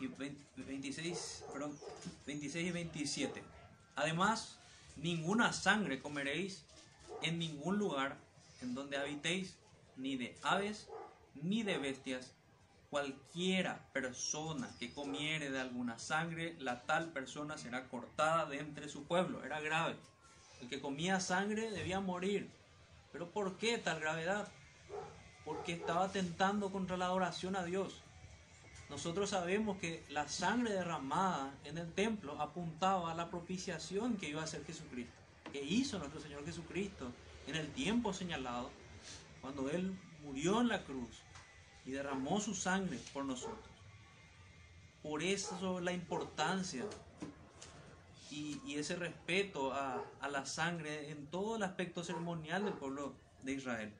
y 0.00 0.08
26, 0.62 1.44
perdón, 1.52 1.78
26 2.26 2.68
y 2.68 2.70
27. 2.70 3.42
Además, 3.96 4.58
ninguna 4.96 5.52
sangre 5.52 6.00
comeréis 6.00 6.64
en 7.22 7.38
ningún 7.38 7.78
lugar 7.78 8.16
en 8.60 8.74
donde 8.74 8.96
habitéis, 8.96 9.56
ni 9.96 10.16
de 10.16 10.36
aves, 10.42 10.88
ni 11.42 11.62
de 11.62 11.78
bestias. 11.78 12.32
Cualquiera 12.90 13.88
persona 13.92 14.70
que 14.78 14.92
comiere 14.92 15.50
de 15.50 15.60
alguna 15.60 15.98
sangre, 15.98 16.54
la 16.60 16.82
tal 16.82 17.10
persona 17.10 17.58
será 17.58 17.88
cortada 17.88 18.46
de 18.46 18.58
entre 18.58 18.88
su 18.88 19.04
pueblo. 19.04 19.44
Era 19.44 19.60
grave. 19.60 19.96
El 20.60 20.68
que 20.68 20.80
comía 20.80 21.18
sangre 21.18 21.70
debía 21.70 21.98
morir. 22.00 22.48
¿Pero 23.12 23.30
por 23.30 23.56
qué 23.58 23.78
tal 23.78 24.00
gravedad? 24.00 24.48
Porque 25.44 25.72
estaba 25.72 26.10
tentando 26.10 26.70
contra 26.70 26.96
la 26.96 27.06
adoración 27.06 27.56
a 27.56 27.64
Dios. 27.64 28.03
Nosotros 28.90 29.30
sabemos 29.30 29.78
que 29.78 30.04
la 30.10 30.28
sangre 30.28 30.72
derramada 30.72 31.54
en 31.64 31.78
el 31.78 31.90
templo 31.92 32.40
apuntaba 32.40 33.10
a 33.10 33.14
la 33.14 33.30
propiciación 33.30 34.16
que 34.16 34.28
iba 34.28 34.42
a 34.42 34.44
hacer 34.44 34.64
Jesucristo, 34.64 35.14
que 35.52 35.62
hizo 35.62 35.98
nuestro 35.98 36.20
Señor 36.20 36.44
Jesucristo 36.44 37.10
en 37.46 37.56
el 37.56 37.72
tiempo 37.72 38.12
señalado, 38.12 38.70
cuando 39.40 39.70
Él 39.70 39.98
murió 40.22 40.60
en 40.60 40.68
la 40.68 40.84
cruz 40.84 41.22
y 41.86 41.92
derramó 41.92 42.40
su 42.40 42.54
sangre 42.54 42.98
por 43.12 43.24
nosotros. 43.24 43.68
Por 45.02 45.22
eso 45.22 45.80
la 45.80 45.92
importancia 45.92 46.84
y, 48.30 48.74
ese 48.74 48.96
respeto 48.96 49.72
a, 49.72 50.04
a 50.20 50.28
la 50.28 50.44
sangre 50.44 51.10
en 51.10 51.26
todo 51.28 51.56
el 51.56 51.62
aspecto 51.62 52.02
ceremonial 52.02 52.64
del 52.64 52.74
pueblo 52.74 53.14
de 53.42 53.52
Israel. 53.52 53.94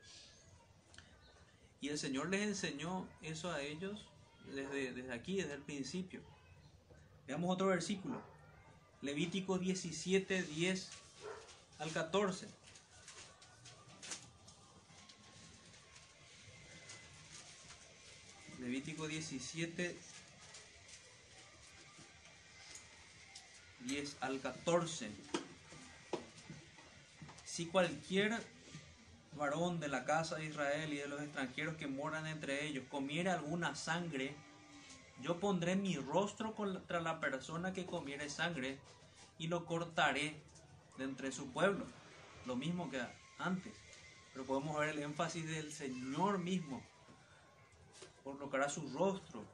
Y 1.79 1.89
el 1.89 1.97
Señor 1.97 2.29
les 2.29 2.41
enseñó 2.41 3.07
eso 3.21 3.51
a 3.51 3.61
ellos 3.61 4.05
desde, 4.53 5.11
aquí, 5.11 5.37
desde 5.37 5.53
el 5.53 5.61
principio. 5.61 6.21
Veamos 7.27 7.53
otro 7.53 7.67
versículo. 7.67 8.21
Levítico 9.01 9.57
17, 9.57 10.43
10 10.43 10.89
al 11.79 11.91
14. 11.91 12.47
Levítico 18.59 19.07
17, 19.07 19.97
10 23.81 24.17
al 24.21 24.39
14. 24.39 25.11
Si 27.45 27.65
cualquier 27.67 28.41
varón 29.35 29.79
de 29.79 29.87
la 29.87 30.05
casa 30.05 30.37
de 30.37 30.45
Israel 30.45 30.93
y 30.93 30.97
de 30.97 31.07
los 31.07 31.21
extranjeros 31.21 31.75
que 31.75 31.87
moran 31.87 32.27
entre 32.27 32.65
ellos 32.65 32.85
comiere 32.89 33.29
alguna 33.29 33.75
sangre, 33.75 34.35
yo 35.21 35.39
pondré 35.39 35.75
mi 35.75 35.95
rostro 35.97 36.55
contra 36.55 36.99
la 37.01 37.19
persona 37.19 37.73
que 37.73 37.85
comiere 37.85 38.29
sangre 38.29 38.79
y 39.37 39.47
lo 39.47 39.65
cortaré 39.65 40.41
de 40.97 41.03
entre 41.03 41.31
su 41.31 41.51
pueblo. 41.51 41.85
Lo 42.45 42.55
mismo 42.55 42.89
que 42.89 43.01
antes. 43.37 43.73
Pero 44.33 44.45
podemos 44.45 44.77
ver 44.77 44.89
el 44.89 44.99
énfasis 44.99 45.47
del 45.47 45.71
Señor 45.71 46.39
mismo. 46.39 46.81
Colocará 48.23 48.69
su 48.69 48.89
rostro 48.97 49.45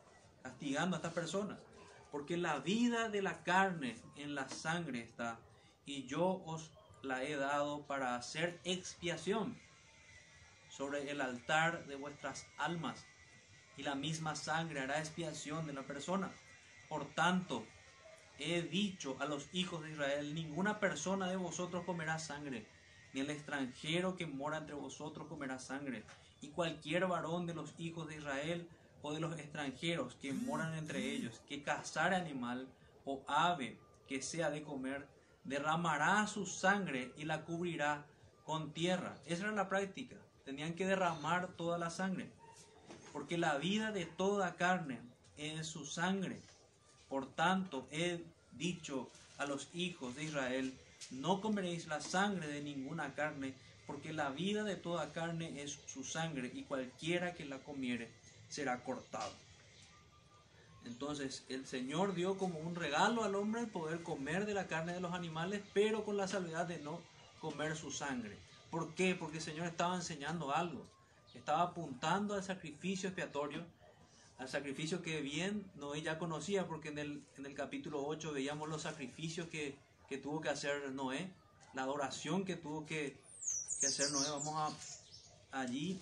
castigando 0.41 0.95
a 0.95 0.99
estas 0.99 1.13
personas. 1.13 1.59
Porque 2.11 2.37
la 2.37 2.59
vida 2.59 3.09
de 3.09 3.21
la 3.21 3.43
carne 3.43 3.95
en 4.17 4.35
la 4.35 4.49
sangre 4.49 5.01
está. 5.01 5.39
Y 5.85 6.05
yo 6.05 6.41
os 6.45 6.71
la 7.03 7.23
he 7.23 7.35
dado 7.35 7.85
para 7.85 8.15
hacer 8.15 8.59
expiación 8.63 9.57
sobre 10.71 11.11
el 11.11 11.19
altar 11.19 11.85
de 11.85 11.97
vuestras 11.97 12.47
almas, 12.57 13.05
y 13.75 13.83
la 13.83 13.95
misma 13.95 14.35
sangre 14.35 14.79
hará 14.79 14.99
expiación 14.99 15.67
de 15.67 15.73
la 15.73 15.83
persona. 15.83 16.31
Por 16.87 17.13
tanto, 17.13 17.65
he 18.39 18.61
dicho 18.61 19.17
a 19.19 19.25
los 19.25 19.49
hijos 19.51 19.83
de 19.83 19.91
Israel, 19.91 20.33
ninguna 20.33 20.79
persona 20.79 21.27
de 21.27 21.35
vosotros 21.35 21.83
comerá 21.85 22.19
sangre, 22.19 22.65
ni 23.13 23.19
el 23.19 23.29
extranjero 23.29 24.15
que 24.15 24.25
mora 24.25 24.59
entre 24.59 24.75
vosotros 24.75 25.27
comerá 25.27 25.59
sangre, 25.59 26.03
y 26.39 26.47
cualquier 26.47 27.05
varón 27.05 27.45
de 27.45 27.53
los 27.53 27.77
hijos 27.77 28.07
de 28.07 28.17
Israel 28.17 28.67
o 29.01 29.13
de 29.13 29.19
los 29.19 29.37
extranjeros 29.37 30.15
que 30.15 30.33
moran 30.33 30.73
entre 30.75 31.11
ellos, 31.11 31.41
que 31.47 31.63
cazare 31.63 32.15
animal, 32.15 32.67
o 33.05 33.23
ave 33.27 33.77
que 34.07 34.21
sea 34.21 34.49
de 34.49 34.63
comer, 34.63 35.07
derramará 35.43 36.25
su 36.27 36.45
sangre 36.45 37.11
y 37.17 37.25
la 37.25 37.43
cubrirá 37.43 38.05
con 38.45 38.71
tierra. 38.71 39.17
Esa 39.25 39.43
era 39.43 39.51
la 39.53 39.69
práctica. 39.69 40.17
Tenían 40.45 40.73
que 40.73 40.85
derramar 40.85 41.47
toda 41.49 41.77
la 41.77 41.89
sangre. 41.89 42.29
Porque 43.13 43.37
la 43.37 43.57
vida 43.57 43.91
de 43.91 44.05
toda 44.05 44.55
carne 44.55 44.99
es 45.37 45.67
su 45.67 45.85
sangre. 45.85 46.39
Por 47.09 47.27
tanto, 47.27 47.87
he 47.91 48.23
dicho 48.53 49.09
a 49.37 49.45
los 49.45 49.69
hijos 49.73 50.15
de 50.15 50.25
Israel, 50.25 50.73
no 51.09 51.41
comeréis 51.41 51.87
la 51.87 51.99
sangre 51.99 52.47
de 52.47 52.61
ninguna 52.61 53.13
carne, 53.13 53.53
porque 53.87 54.13
la 54.13 54.29
vida 54.29 54.63
de 54.63 54.75
toda 54.75 55.11
carne 55.11 55.61
es 55.61 55.79
su 55.87 56.03
sangre, 56.03 56.51
y 56.53 56.63
cualquiera 56.63 57.33
que 57.33 57.45
la 57.45 57.57
comiere 57.57 58.09
será 58.49 58.83
cortado. 58.83 59.33
Entonces 60.85 61.43
el 61.49 61.67
Señor 61.67 62.15
dio 62.15 62.37
como 62.37 62.59
un 62.59 62.75
regalo 62.75 63.23
al 63.23 63.35
hombre 63.35 63.61
el 63.61 63.67
poder 63.67 64.03
comer 64.03 64.45
de 64.45 64.53
la 64.53 64.67
carne 64.67 64.93
de 64.93 65.01
los 65.01 65.13
animales, 65.13 65.61
pero 65.73 66.03
con 66.05 66.17
la 66.17 66.27
salvedad 66.27 66.65
de 66.65 66.79
no 66.79 67.01
comer 67.39 67.75
su 67.75 67.91
sangre. 67.91 68.37
¿Por 68.71 68.95
qué? 68.95 69.13
Porque 69.13 69.37
el 69.37 69.43
Señor 69.43 69.67
estaba 69.67 69.95
enseñando 69.95 70.51
algo. 70.51 70.87
Estaba 71.35 71.61
apuntando 71.61 72.33
al 72.33 72.43
sacrificio 72.43 73.09
expiatorio, 73.09 73.65
al 74.37 74.49
sacrificio 74.49 75.01
que 75.01 75.21
bien 75.21 75.69
Noé 75.75 76.01
ya 76.01 76.17
conocía, 76.17 76.67
porque 76.67 76.89
en 76.89 76.97
el, 76.97 77.23
en 77.37 77.45
el 77.45 77.53
capítulo 77.53 78.03
8 78.05 78.33
veíamos 78.33 78.69
los 78.69 78.81
sacrificios 78.81 79.47
que, 79.47 79.77
que 80.09 80.17
tuvo 80.17 80.41
que 80.41 80.49
hacer 80.49 80.91
Noé, 80.91 81.31
la 81.73 81.83
adoración 81.83 82.43
que 82.45 82.55
tuvo 82.55 82.85
que, 82.85 83.17
que 83.79 83.87
hacer 83.87 84.11
Noé. 84.11 84.29
Vamos 84.29 84.55
a 85.51 85.61
allí 85.61 86.01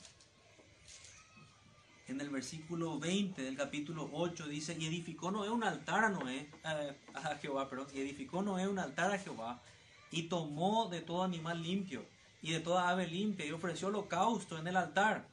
en 2.10 2.20
el 2.22 2.30
versículo 2.30 3.00
20 3.00 3.42
del 3.42 3.56
capítulo 3.56 4.10
8 4.12 4.48
dice, 4.48 4.76
y 4.80 4.88
edificó 4.88 5.30
Noé 5.30 5.50
un 5.50 5.64
altar 5.64 6.06
a 6.06 6.10
Noé, 6.10 6.50
eh, 6.66 6.98
a 7.14 7.36
Jehová, 7.36 7.70
perdón, 7.70 7.88
y 7.94 8.00
edificó 8.00 8.42
Noé 8.42 8.68
un 8.68 8.80
altar 8.80 9.12
a 9.12 9.20
Jehová, 9.20 9.62
y 10.12 10.24
tomó 10.24 10.90
de 10.90 11.02
todo 11.02 11.24
animal 11.24 11.62
limpio, 11.62 12.04
y 12.42 12.52
de 12.54 12.60
toda 12.60 12.90
ave 12.90 13.08
limpia, 13.08 13.46
y 13.46 13.52
ofreció 13.52 13.90
holocausto 13.90 14.58
en 14.58 14.68
el 14.68 14.78
altar. 14.78 15.28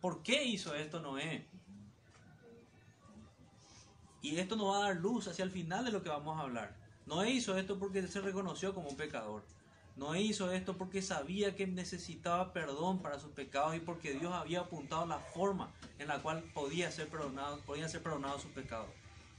¿Por 0.00 0.22
qué 0.22 0.44
hizo 0.44 0.74
esto 0.74 1.00
Noé? 1.00 1.46
Y 4.22 4.38
esto 4.38 4.56
nos 4.56 4.72
va 4.72 4.78
a 4.78 4.88
dar 4.88 4.96
luz 4.96 5.28
hacia 5.28 5.44
el 5.44 5.50
final 5.50 5.84
de 5.84 5.92
lo 5.92 6.02
que 6.02 6.08
vamos 6.08 6.38
a 6.38 6.42
hablar. 6.42 6.76
Noé 7.06 7.30
hizo 7.30 7.56
esto 7.56 7.78
porque 7.78 8.06
se 8.08 8.20
reconoció 8.20 8.74
como 8.74 8.88
un 8.88 8.96
pecador. 8.96 9.44
No 9.96 10.14
hizo 10.14 10.52
esto 10.52 10.76
porque 10.76 11.00
sabía 11.00 11.56
que 11.56 11.66
necesitaba 11.66 12.52
perdón 12.52 13.00
para 13.00 13.18
sus 13.18 13.30
pecados 13.30 13.74
y 13.76 13.80
porque 13.80 14.12
Dios 14.12 14.32
había 14.32 14.60
apuntado 14.60 15.06
la 15.06 15.18
forma 15.18 15.72
en 15.98 16.08
la 16.08 16.20
cual 16.20 16.42
podía 16.52 16.90
ser 16.90 17.08
perdonado, 17.08 17.60
podían 17.60 17.88
ser 17.88 18.02
perdonados 18.02 18.42
sus 18.42 18.50
pecados. 18.50 18.90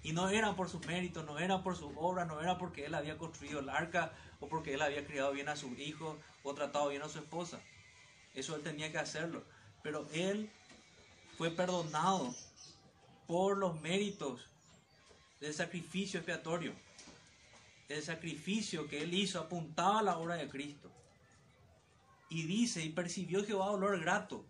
Y 0.08 0.14
no 0.14 0.30
era 0.30 0.56
por 0.56 0.70
sus 0.70 0.86
méritos, 0.86 1.26
no 1.26 1.38
era 1.38 1.62
por 1.64 1.76
su 1.76 1.90
obra, 2.00 2.24
no 2.24 2.40
era 2.40 2.58
porque 2.58 2.86
él 2.86 2.96
había 2.96 3.18
construido 3.18 3.60
el 3.60 3.68
arca 3.68 4.14
o 4.40 4.48
porque 4.48 4.74
él 4.74 4.82
había 4.82 5.06
criado 5.06 5.34
bien 5.34 5.50
a 5.50 5.58
sus 5.58 5.78
hijos 5.78 6.16
o 6.44 6.54
tratado 6.54 6.88
bien 6.88 7.02
a 7.02 7.10
su 7.10 7.20
esposa. 7.20 7.60
Eso 8.34 8.56
él 8.56 8.64
tenía 8.64 8.90
que 8.90 9.00
hacerlo. 9.00 9.44
Pero 9.84 10.08
él 10.14 10.50
fue 11.38 11.52
perdonado 11.52 12.34
por 13.28 13.58
los 13.58 13.82
méritos 13.82 14.48
del 15.42 15.54
sacrificio 15.54 16.22
expiatorio 16.22 16.74
el 17.90 18.02
sacrificio 18.02 18.88
que 18.88 19.02
él 19.02 19.14
hizo 19.14 19.40
apuntaba 19.40 20.00
a 20.00 20.04
la 20.04 20.18
obra 20.18 20.36
de 20.36 20.48
Cristo. 20.48 20.90
Y 22.30 22.44
dice, 22.44 22.82
y 22.84 22.90
percibió 22.90 23.46
Jehová 23.46 23.72
olor 23.72 24.00
grato. 24.00 24.46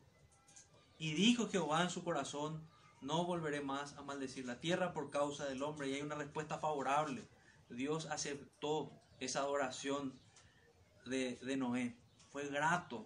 Y 1.00 1.14
dijo 1.14 1.48
Jehová 1.50 1.84
en 1.84 1.90
su 1.90 2.04
corazón, 2.04 2.62
no 3.02 3.26
volveré 3.26 3.62
más 3.62 3.96
a 3.98 4.02
maldecir 4.02 4.46
la 4.46 4.60
tierra 4.60 4.94
por 4.94 5.10
causa 5.10 5.46
del 5.46 5.64
hombre. 5.64 5.90
Y 5.90 5.94
hay 5.96 6.02
una 6.02 6.16
respuesta 6.16 6.58
favorable. 6.58 7.24
Dios 7.70 8.06
aceptó 8.08 8.92
esa 9.20 9.40
adoración 9.40 10.14
de, 11.06 11.36
de 11.38 11.58
Noé. 11.58 11.96
Fue 12.30 12.48
grato. 12.48 13.06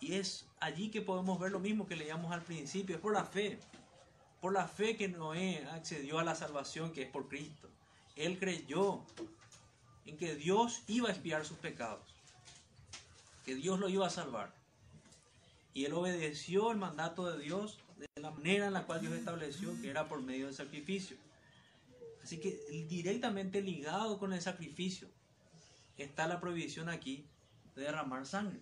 Y 0.00 0.14
es 0.14 0.46
allí 0.60 0.90
que 0.90 1.02
podemos 1.02 1.38
ver 1.38 1.52
lo 1.52 1.60
mismo 1.60 1.86
que 1.86 1.96
leíamos 1.96 2.32
al 2.32 2.42
principio. 2.42 2.96
Es 2.96 3.02
por 3.02 3.12
la 3.12 3.24
fe. 3.24 3.58
Por 4.40 4.52
la 4.52 4.68
fe 4.68 4.96
que 4.96 5.08
Noé 5.08 5.66
accedió 5.72 6.18
a 6.18 6.24
la 6.24 6.34
salvación 6.34 6.92
que 6.92 7.02
es 7.02 7.10
por 7.10 7.28
Cristo. 7.28 7.68
Él 8.14 8.38
creyó 8.38 9.04
en 10.08 10.16
que 10.16 10.34
Dios 10.34 10.82
iba 10.86 11.08
a 11.08 11.12
expiar 11.12 11.44
sus 11.44 11.58
pecados, 11.58 12.14
que 13.44 13.54
Dios 13.54 13.78
lo 13.78 13.88
iba 13.88 14.06
a 14.06 14.10
salvar. 14.10 14.52
Y 15.74 15.84
él 15.84 15.92
obedeció 15.92 16.70
el 16.72 16.78
mandato 16.78 17.30
de 17.30 17.38
Dios 17.38 17.78
de 17.98 18.08
la 18.20 18.30
manera 18.30 18.66
en 18.66 18.72
la 18.72 18.84
cual 18.84 19.00
Dios 19.00 19.12
estableció, 19.14 19.80
que 19.80 19.90
era 19.90 20.08
por 20.08 20.22
medio 20.22 20.46
del 20.46 20.54
sacrificio. 20.54 21.16
Así 22.22 22.38
que 22.38 22.50
directamente 22.88 23.62
ligado 23.62 24.18
con 24.18 24.32
el 24.32 24.40
sacrificio 24.40 25.08
está 25.96 26.26
la 26.26 26.40
prohibición 26.40 26.88
aquí 26.88 27.24
de 27.74 27.82
derramar 27.82 28.26
sangre, 28.26 28.60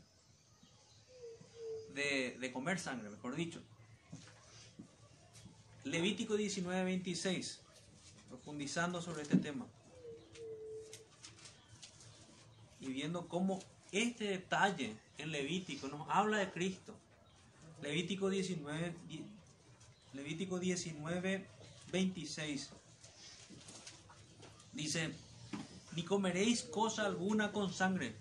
de, 1.94 2.36
de 2.38 2.52
comer 2.52 2.78
sangre, 2.78 3.10
mejor 3.10 3.34
dicho. 3.34 3.60
Levítico 5.84 6.36
19, 6.36 6.84
26 6.84 7.60
profundizando 8.28 9.00
sobre 9.00 9.22
este 9.22 9.36
tema 9.36 9.66
y 12.80 12.88
viendo 12.88 13.28
cómo 13.28 13.60
este 13.92 14.24
detalle 14.24 14.96
en 15.18 15.32
Levítico 15.32 15.88
nos 15.88 16.08
habla 16.10 16.38
de 16.38 16.50
Cristo. 16.50 16.94
Levítico 17.82 18.30
19, 18.30 18.94
Levítico 20.14 20.58
19, 20.58 21.46
26 21.92 22.70
dice, 24.72 25.10
ni 25.94 26.04
comeréis 26.04 26.62
cosa 26.62 27.06
alguna 27.06 27.52
con 27.52 27.72
sangre, 27.72 28.14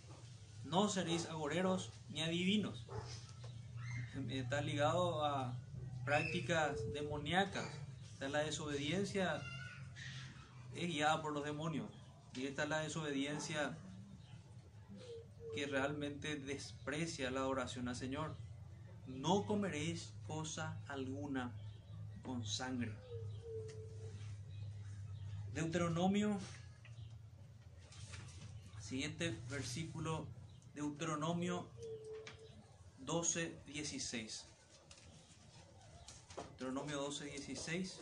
no 0.64 0.90
seréis 0.90 1.26
agoreros 1.28 1.92
ni 2.10 2.22
adivinos. 2.22 2.86
Está 4.30 4.62
ligado 4.62 5.24
a 5.26 5.54
prácticas 6.06 6.78
demoníacas, 6.94 7.68
está 8.14 8.30
la 8.30 8.40
desobediencia 8.40 9.42
es 10.76 10.88
guiada 10.88 11.22
por 11.22 11.34
los 11.34 11.44
demonios. 11.44 11.90
Y 12.36 12.48
esta 12.48 12.64
es 12.64 12.70
la 12.70 12.80
desobediencia 12.80 13.78
que 15.56 15.66
realmente 15.66 16.36
desprecia 16.36 17.32
la 17.32 17.42
adoración 17.42 17.88
al 17.88 17.96
Señor. 17.96 18.36
No 19.08 19.46
comeréis 19.46 20.12
cosa 20.28 20.78
alguna 20.88 21.52
con 22.24 22.46
sangre. 22.46 22.92
Deuteronomio, 25.54 26.38
siguiente 28.82 29.38
versículo, 29.50 30.26
Deuteronomio 30.74 31.66
12, 33.00 33.56
16. 33.68 34.46
Deuteronomio 36.36 36.98
12, 37.00 37.26
16. 37.26 38.00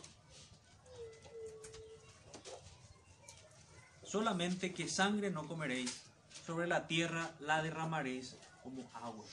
solamente 4.14 4.72
que 4.72 4.86
sangre 4.86 5.32
no 5.32 5.48
comeréis, 5.48 6.02
sobre 6.46 6.68
la 6.68 6.86
tierra 6.86 7.32
la 7.40 7.64
derramaréis 7.64 8.36
como 8.62 8.88
agua. 8.94 9.24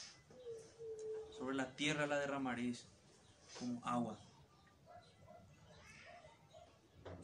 Sobre 1.42 1.56
la 1.56 1.72
tierra 1.72 2.06
la 2.06 2.20
derramaréis 2.20 2.86
como 3.58 3.84
agua. 3.84 4.16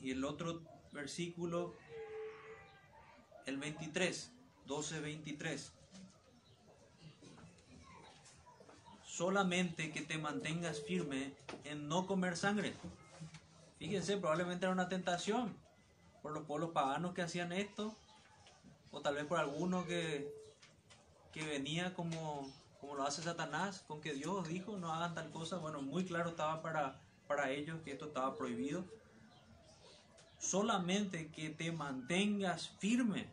Y 0.01 0.09
el 0.09 0.25
otro 0.25 0.63
versículo, 0.91 1.75
el 3.45 3.57
23, 3.57 4.31
12, 4.65 5.01
23. 5.01 5.71
Solamente 9.05 9.91
que 9.91 10.01
te 10.01 10.17
mantengas 10.17 10.81
firme 10.81 11.35
en 11.63 11.87
no 11.87 12.07
comer 12.07 12.37
sangre. 12.37 12.73
Fíjense, 13.77 14.17
probablemente 14.17 14.65
era 14.65 14.73
una 14.73 14.89
tentación 14.89 15.55
por 16.23 16.31
los 16.31 16.43
pueblos 16.45 16.71
paganos 16.71 17.13
que 17.13 17.21
hacían 17.21 17.51
esto, 17.51 17.95
o 18.89 18.99
tal 18.99 19.13
vez 19.13 19.25
por 19.25 19.37
alguno 19.37 19.85
que, 19.85 20.27
que 21.31 21.45
venía 21.45 21.93
como, 21.93 22.51
como 22.79 22.95
lo 22.95 23.03
hace 23.03 23.23
Satanás, 23.23 23.83
con 23.87 24.01
que 24.01 24.13
Dios 24.13 24.47
dijo 24.47 24.77
no 24.77 24.93
hagan 24.93 25.15
tal 25.15 25.31
cosa. 25.31 25.57
Bueno, 25.57 25.81
muy 25.81 26.05
claro 26.05 26.29
estaba 26.29 26.61
para, 26.61 26.99
para 27.27 27.51
ellos 27.51 27.79
que 27.83 27.91
esto 27.91 28.05
estaba 28.05 28.35
prohibido. 28.37 28.85
Solamente 30.39 31.29
que 31.31 31.49
te 31.49 31.71
mantengas 31.71 32.69
firme 32.79 33.27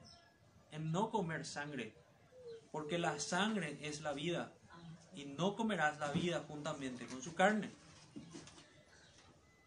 en 0.72 0.90
no 0.90 1.10
comer 1.10 1.44
sangre, 1.44 1.94
porque 2.72 2.98
la 2.98 3.20
sangre 3.20 3.78
es 3.82 4.00
la 4.00 4.12
vida, 4.12 4.52
y 5.14 5.26
no 5.26 5.54
comerás 5.54 5.98
la 6.00 6.10
vida 6.10 6.44
juntamente 6.48 7.06
con 7.06 7.22
su 7.22 7.34
carne. 7.34 7.70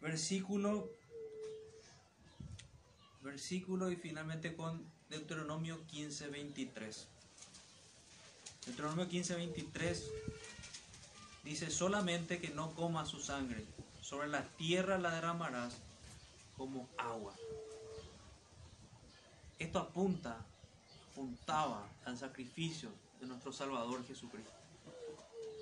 Versículo 0.02 0.90
versículo 3.28 3.92
y 3.92 3.98
finalmente 3.98 4.56
con 4.56 4.90
Deuteronomio 5.10 5.86
15, 5.88 6.28
23. 6.30 7.08
Deuteronomio 8.68 9.08
15, 9.08 9.36
23 9.36 10.12
dice 11.46 11.72
solamente 11.72 12.42
que 12.42 12.50
no 12.50 12.76
coma 12.76 13.06
su 13.06 13.22
sangre, 13.22 13.66
sobre 14.02 14.28
la 14.28 14.44
tierra 14.44 14.98
la 14.98 15.12
derramarás 15.12 15.78
como 16.58 16.90
agua. 16.98 17.34
Esto 19.58 19.80
apunta, 19.80 20.46
apuntaba 21.12 21.88
al 22.04 22.18
sacrificio 22.18 22.90
de 23.22 23.28
nuestro 23.28 23.54
Salvador 23.54 24.06
Jesucristo. 24.06 24.52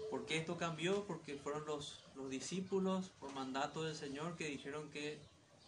¿Por 0.09 0.25
qué 0.25 0.37
esto 0.37 0.57
cambió? 0.57 1.03
Porque 1.05 1.35
fueron 1.35 1.63
los, 1.65 1.99
los 2.15 2.31
discípulos, 2.31 3.11
por 3.19 3.31
mandato 3.33 3.83
del 3.83 3.95
Señor, 3.95 4.35
que 4.35 4.47
dijeron 4.49 4.89
que 4.89 5.19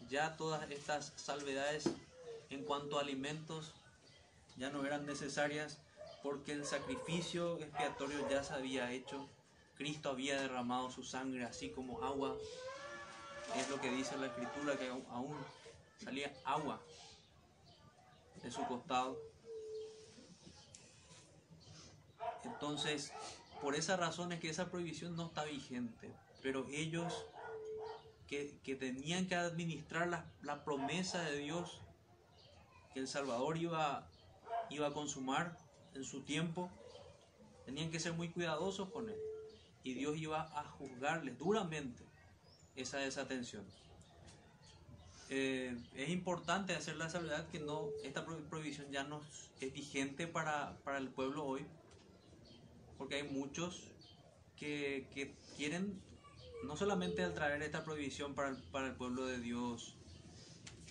ya 0.10 0.36
todas 0.38 0.70
estas 0.72 1.14
salvedades 1.16 1.88
en 2.50 2.64
cuanto 2.64 2.98
a 2.98 3.02
alimentos 3.02 3.74
ya 4.58 4.72
no 4.72 4.84
eran 4.84 5.06
necesarias 5.06 5.78
porque 6.28 6.52
el 6.52 6.66
sacrificio 6.66 7.58
expiatorio 7.58 8.30
ya 8.30 8.44
se 8.44 8.54
había 8.54 8.92
hecho. 8.92 9.30
Cristo 9.76 10.10
había 10.10 10.42
derramado 10.42 10.92
su 10.92 11.02
sangre 11.02 11.46
así 11.46 11.70
como 11.70 12.04
agua. 12.04 12.36
Es 13.56 13.70
lo 13.70 13.80
que 13.80 13.90
dice 13.90 14.18
la 14.18 14.28
escritura, 14.28 14.78
que 14.78 14.90
aún 14.90 15.38
salía 16.04 16.34
agua 16.44 16.82
de 18.44 18.52
su 18.52 18.62
costado. 18.66 19.18
Entonces, 22.44 23.14
por 23.62 23.76
esa 23.76 23.96
razón 23.96 24.34
es 24.34 24.42
que 24.42 24.50
esa 24.50 24.70
prohibición 24.70 25.16
no 25.16 25.28
está 25.28 25.46
vigente. 25.46 26.14
Pero 26.42 26.68
ellos 26.70 27.26
que, 28.28 28.60
tenían 28.78 29.28
que 29.28 29.36
administrar 29.36 30.10
la, 30.10 30.26
la, 30.42 30.66
promesa 30.66 31.22
de 31.22 31.38
Dios 31.38 31.80
que 32.94 33.00
el 33.00 33.08
Salvador 33.08 33.58
iba, 33.58 34.10
iba 34.70 34.88
a 34.88 34.94
consumar 34.94 35.58
en 35.98 36.04
su 36.04 36.22
tiempo, 36.22 36.70
tenían 37.66 37.92
que 37.92 38.00
ser 38.00 38.14
muy 38.14 38.30
cuidadosos 38.30 38.90
con 38.90 39.10
él. 39.10 39.20
Y 39.84 39.94
Dios 39.94 40.18
iba 40.18 40.42
a 40.42 40.64
juzgarles 40.64 41.38
duramente 41.38 42.04
esa 42.76 43.00
desatención. 43.00 43.64
Eh, 45.30 45.76
es 45.96 46.10
importante 46.10 46.74
hacer 46.74 46.96
la 46.96 47.10
salvedad 47.10 47.48
que 47.50 47.60
no, 47.60 47.88
esta 48.04 48.26
prohibición 48.26 48.90
ya 48.92 49.04
no 49.04 49.22
es 49.60 49.74
vigente 49.74 50.28
para, 50.28 50.78
para 50.84 50.98
el 51.00 51.10
pueblo 51.10 51.46
hoy, 51.46 51.66
porque 52.98 53.16
hay 53.16 53.24
muchos 53.24 53.92
que, 54.56 55.36
quieren 55.56 56.00
no 56.64 56.78
solamente 56.78 57.24
al 57.24 57.34
traer 57.34 57.62
esta 57.64 57.84
prohibición 57.84 58.36
para 58.36 58.56
para 58.72 58.88
el 58.88 58.94
pueblo 58.94 59.26
de 59.26 59.40
Dios 59.40 59.96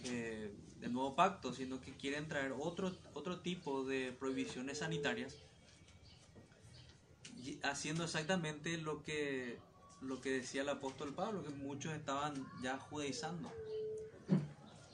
eh, 0.04 0.52
del 0.80 0.92
nuevo 0.92 1.14
pacto, 1.14 1.52
sino 1.52 1.80
que 1.80 1.92
quieren 1.92 2.28
traer 2.28 2.52
otro, 2.58 2.92
otro 3.14 3.40
tipo 3.40 3.84
de 3.84 4.12
prohibiciones 4.12 4.78
sanitarias, 4.78 5.34
haciendo 7.62 8.04
exactamente 8.04 8.76
lo 8.78 9.02
que, 9.02 9.58
lo 10.00 10.20
que 10.20 10.30
decía 10.30 10.62
el 10.62 10.68
apóstol 10.68 11.14
Pablo, 11.14 11.42
que 11.44 11.50
muchos 11.50 11.94
estaban 11.94 12.34
ya 12.62 12.78
judaizando. 12.78 13.50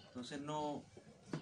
Entonces 0.08 0.40
no, 0.40 0.82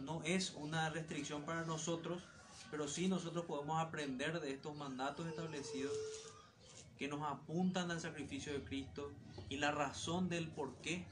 no 0.04 0.22
es 0.24 0.54
una 0.54 0.90
restricción 0.90 1.42
para 1.42 1.64
nosotros, 1.64 2.22
pero 2.70 2.88
sí 2.88 3.08
nosotros 3.08 3.44
podemos 3.46 3.80
aprender 3.80 4.40
de 4.40 4.52
estos 4.52 4.76
mandatos 4.76 5.26
establecidos 5.26 5.92
que 6.98 7.08
nos 7.08 7.22
apuntan 7.22 7.90
al 7.90 8.00
sacrificio 8.00 8.52
de 8.52 8.62
Cristo 8.62 9.10
y 9.48 9.56
la 9.56 9.72
razón 9.72 10.28
del 10.28 10.48
por 10.48 10.74
qué 10.76 11.04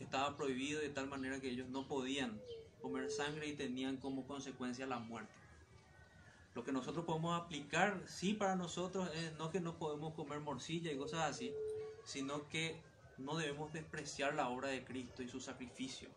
estaba 0.00 0.36
prohibido 0.36 0.80
de 0.80 0.88
tal 0.88 1.08
manera 1.08 1.40
que 1.40 1.50
ellos 1.50 1.68
no 1.68 1.86
podían 1.86 2.40
comer 2.80 3.10
sangre 3.10 3.46
y 3.46 3.54
tenían 3.54 3.96
como 3.96 4.26
consecuencia 4.26 4.86
la 4.86 4.98
muerte. 4.98 5.32
Lo 6.54 6.64
que 6.64 6.72
nosotros 6.72 7.04
podemos 7.04 7.40
aplicar, 7.40 8.02
sí, 8.06 8.34
para 8.34 8.56
nosotros 8.56 9.08
es 9.14 9.32
no 9.38 9.50
que 9.50 9.60
no 9.60 9.78
podemos 9.78 10.14
comer 10.14 10.40
morcilla 10.40 10.90
y 10.90 10.96
cosas 10.96 11.30
así, 11.30 11.52
sino 12.04 12.48
que 12.48 12.80
no 13.18 13.36
debemos 13.36 13.72
despreciar 13.72 14.34
la 14.34 14.48
obra 14.48 14.68
de 14.68 14.84
Cristo 14.84 15.22
y 15.22 15.28
su 15.28 15.40
sacrificio. 15.40 16.08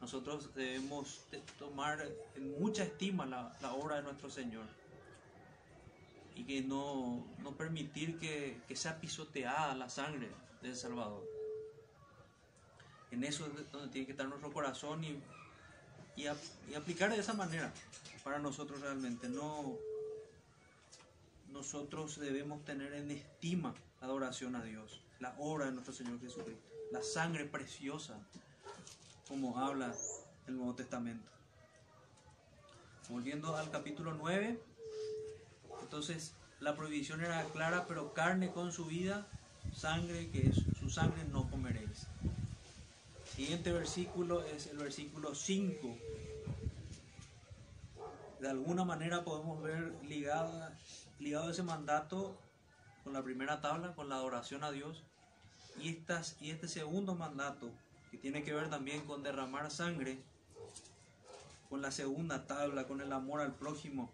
Nosotros 0.00 0.54
debemos 0.54 1.24
tomar 1.58 2.06
en 2.34 2.60
mucha 2.60 2.84
estima 2.84 3.26
la, 3.26 3.56
la 3.60 3.72
obra 3.72 3.96
de 3.96 4.02
nuestro 4.02 4.30
Señor 4.30 4.66
y 6.36 6.44
que 6.44 6.60
no, 6.60 7.26
no 7.38 7.52
permitir 7.56 8.18
que, 8.18 8.60
que, 8.68 8.76
sea 8.76 9.00
pisoteada 9.00 9.74
la 9.74 9.88
sangre 9.88 10.30
del 10.60 10.76
Salvador. 10.76 11.24
En 13.10 13.24
eso 13.24 13.46
es 13.46 13.72
donde 13.72 13.88
tiene 13.88 14.04
que 14.04 14.12
estar 14.12 14.28
nuestro 14.28 14.52
corazón 14.52 15.02
y, 15.02 15.18
y, 16.16 16.26
aplicar 16.74 17.10
de 17.10 17.18
esa 17.18 17.34
manera 17.34 17.72
para 18.24 18.38
nosotros 18.38 18.80
realmente. 18.80 19.28
No, 19.28 19.76
nosotros 21.52 22.18
debemos 22.18 22.64
tener 22.64 22.92
en 22.94 23.10
estima 23.10 23.74
la 24.00 24.06
adoración 24.06 24.56
a 24.56 24.64
Dios, 24.64 25.00
la 25.20 25.34
obra 25.38 25.66
de 25.66 25.72
nuestro 25.72 25.94
Señor 25.94 26.20
Jesucristo, 26.20 26.62
la 26.90 27.02
sangre 27.02 27.44
preciosa, 27.44 28.18
como 29.28 29.58
habla 29.58 29.94
el 30.46 30.56
Nuevo 30.56 30.74
Testamento. 30.74 31.30
Volviendo 33.08 33.56
al 33.56 33.70
capítulo 33.70 34.14
9, 34.14 34.60
entonces 35.82 36.32
la 36.60 36.74
prohibición 36.74 37.22
era 37.22 37.44
clara, 37.44 37.86
pero 37.86 38.12
carne 38.14 38.50
con 38.50 38.72
su 38.72 38.86
vida, 38.86 39.28
sangre 39.74 40.30
que 40.30 40.48
es 40.48 40.56
su 40.78 40.90
sangre 40.90 41.24
no 41.24 41.48
comeréis. 41.50 42.05
Siguiente 43.36 43.70
versículo 43.70 44.42
es 44.44 44.66
el 44.68 44.78
versículo 44.78 45.34
5. 45.34 45.98
De 48.40 48.48
alguna 48.48 48.82
manera 48.86 49.24
podemos 49.24 49.62
ver 49.62 49.94
ligado, 50.04 50.70
ligado 51.18 51.50
ese 51.50 51.62
mandato 51.62 52.34
con 53.04 53.12
la 53.12 53.22
primera 53.22 53.60
tabla, 53.60 53.94
con 53.94 54.08
la 54.08 54.14
adoración 54.14 54.64
a 54.64 54.70
Dios, 54.70 55.04
y, 55.78 55.90
estas, 55.90 56.38
y 56.40 56.50
este 56.50 56.66
segundo 56.66 57.14
mandato, 57.14 57.70
que 58.10 58.16
tiene 58.16 58.42
que 58.42 58.54
ver 58.54 58.70
también 58.70 59.02
con 59.02 59.22
derramar 59.22 59.70
sangre, 59.70 60.18
con 61.68 61.82
la 61.82 61.90
segunda 61.90 62.46
tabla, 62.46 62.86
con 62.86 63.02
el 63.02 63.12
amor 63.12 63.42
al 63.42 63.54
prójimo, 63.54 64.10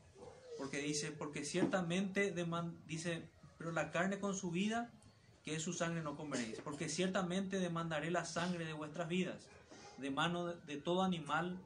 porque 0.58 0.78
dice, 0.78 1.12
porque 1.12 1.44
ciertamente 1.44 2.34
dice, 2.88 3.22
pero 3.56 3.70
la 3.70 3.92
carne 3.92 4.18
con 4.18 4.34
su 4.34 4.50
vida, 4.50 4.90
que 5.44 5.58
su 5.58 5.72
sangre 5.72 6.02
no 6.02 6.16
comeréis, 6.16 6.60
porque 6.60 6.88
ciertamente 6.88 7.58
demandaré 7.58 8.10
la 8.10 8.24
sangre 8.24 8.64
de 8.64 8.72
vuestras 8.72 9.08
vidas, 9.08 9.48
de 9.98 10.10
mano 10.10 10.46
de, 10.46 10.76
todo 10.76 11.02
animal 11.02 11.58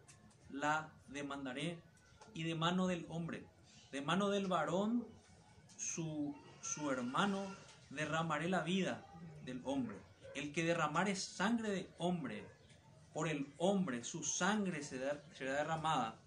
la 0.50 0.90
demandaré, 1.08 1.78
y 2.34 2.42
de 2.42 2.54
mano 2.54 2.86
del 2.86 3.06
hombre, 3.08 3.44
de 3.92 4.02
mano 4.02 4.28
del 4.28 4.46
varón, 4.46 5.06
su, 5.78 6.34
su 6.60 6.90
hermano, 6.90 7.46
derramaré 7.90 8.48
la 8.48 8.62
vida 8.62 9.06
del 9.44 9.62
hombre. 9.64 9.96
El 10.34 10.52
que 10.52 10.64
derramare 10.64 11.16
sangre 11.16 11.70
de 11.70 11.90
hombre, 11.96 12.44
por 13.14 13.28
el 13.28 13.50
hombre, 13.56 14.04
su 14.04 14.22
sangre 14.22 14.82
será 14.82 15.22
derramada, 15.38 16.18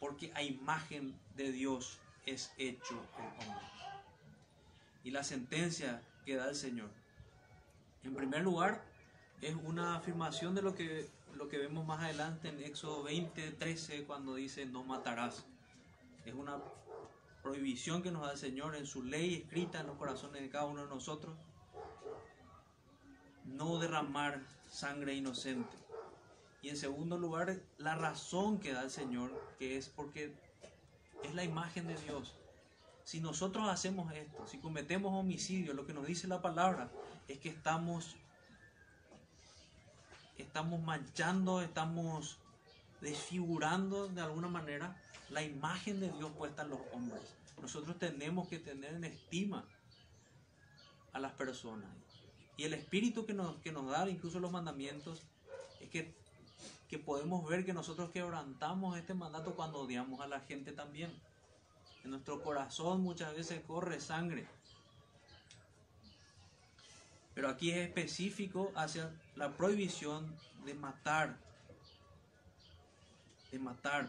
porque 0.00 0.32
a 0.34 0.42
imagen 0.42 1.18
de 1.34 1.50
Dios 1.50 1.98
es 2.26 2.52
hecho 2.58 3.02
el 3.18 3.48
hombre. 3.48 3.66
Y 5.02 5.10
la 5.10 5.24
sentencia 5.24 6.02
que 6.24 6.36
da 6.36 6.48
el 6.48 6.56
Señor. 6.56 6.90
En 8.02 8.14
primer 8.14 8.42
lugar, 8.42 8.84
es 9.40 9.54
una 9.64 9.96
afirmación 9.96 10.54
de 10.54 10.62
lo 10.62 10.74
que, 10.74 11.08
lo 11.34 11.48
que 11.48 11.58
vemos 11.58 11.86
más 11.86 12.00
adelante 12.00 12.48
en 12.48 12.62
Éxodo 12.62 13.02
20, 13.02 13.52
13, 13.52 14.04
cuando 14.04 14.34
dice 14.34 14.66
no 14.66 14.84
matarás. 14.84 15.44
Es 16.24 16.34
una 16.34 16.58
prohibición 17.42 18.02
que 18.02 18.10
nos 18.10 18.22
da 18.22 18.32
el 18.32 18.38
Señor 18.38 18.74
en 18.74 18.86
su 18.86 19.02
ley 19.02 19.34
escrita 19.34 19.80
en 19.80 19.86
los 19.86 19.96
corazones 19.96 20.40
de 20.40 20.48
cada 20.48 20.64
uno 20.64 20.82
de 20.82 20.88
nosotros. 20.88 21.34
No 23.44 23.78
derramar 23.78 24.40
sangre 24.70 25.14
inocente. 25.14 25.76
Y 26.62 26.70
en 26.70 26.78
segundo 26.78 27.18
lugar, 27.18 27.60
la 27.76 27.94
razón 27.94 28.58
que 28.58 28.72
da 28.72 28.82
el 28.82 28.90
Señor, 28.90 29.30
que 29.58 29.76
es 29.76 29.90
porque 29.90 30.34
es 31.22 31.34
la 31.34 31.44
imagen 31.44 31.86
de 31.86 31.96
Dios. 31.96 32.34
Si 33.04 33.20
nosotros 33.20 33.68
hacemos 33.68 34.12
esto, 34.14 34.46
si 34.46 34.58
cometemos 34.58 35.12
homicidio, 35.12 35.74
lo 35.74 35.86
que 35.86 35.92
nos 35.92 36.06
dice 36.06 36.26
la 36.26 36.40
palabra 36.40 36.90
es 37.28 37.38
que 37.38 37.50
estamos, 37.50 38.16
estamos 40.38 40.82
manchando, 40.82 41.60
estamos 41.60 42.38
desfigurando 43.00 44.08
de 44.08 44.22
alguna 44.22 44.48
manera 44.48 44.96
la 45.30 45.42
imagen 45.42 46.00
de 46.00 46.10
Dios 46.12 46.32
puesta 46.32 46.62
en 46.62 46.70
los 46.70 46.80
hombres. 46.92 47.22
Nosotros 47.60 47.98
tenemos 47.98 48.48
que 48.48 48.58
tener 48.58 48.94
en 48.94 49.04
estima 49.04 49.64
a 51.12 51.18
las 51.18 51.32
personas. 51.32 51.90
Y 52.56 52.64
el 52.64 52.72
espíritu 52.72 53.26
que 53.26 53.34
nos, 53.34 53.56
que 53.56 53.72
nos 53.72 53.90
da, 53.90 54.08
incluso 54.08 54.40
los 54.40 54.50
mandamientos, 54.50 55.22
es 55.80 55.90
que 55.90 56.14
que 56.88 56.98
podemos 56.98 57.44
ver 57.48 57.64
que 57.64 57.72
nosotros 57.72 58.10
quebrantamos 58.10 58.96
este 58.96 59.14
mandato 59.14 59.54
cuando 59.54 59.80
odiamos 59.80 60.20
a 60.20 60.26
la 60.26 60.40
gente 60.40 60.72
también. 60.72 61.12
En 62.04 62.10
nuestro 62.10 62.42
corazón 62.42 63.02
muchas 63.02 63.34
veces 63.34 63.62
corre 63.66 64.00
sangre. 64.00 64.46
Pero 67.34 67.48
aquí 67.48 67.70
es 67.70 67.78
específico 67.78 68.72
hacia 68.76 69.10
la 69.36 69.50
prohibición 69.52 70.34
de 70.64 70.74
matar. 70.74 71.36
De 73.50 73.58
matar. 73.58 74.08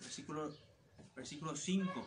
Versículo, 0.00 0.52
versículo 1.16 1.56
5. 1.56 2.06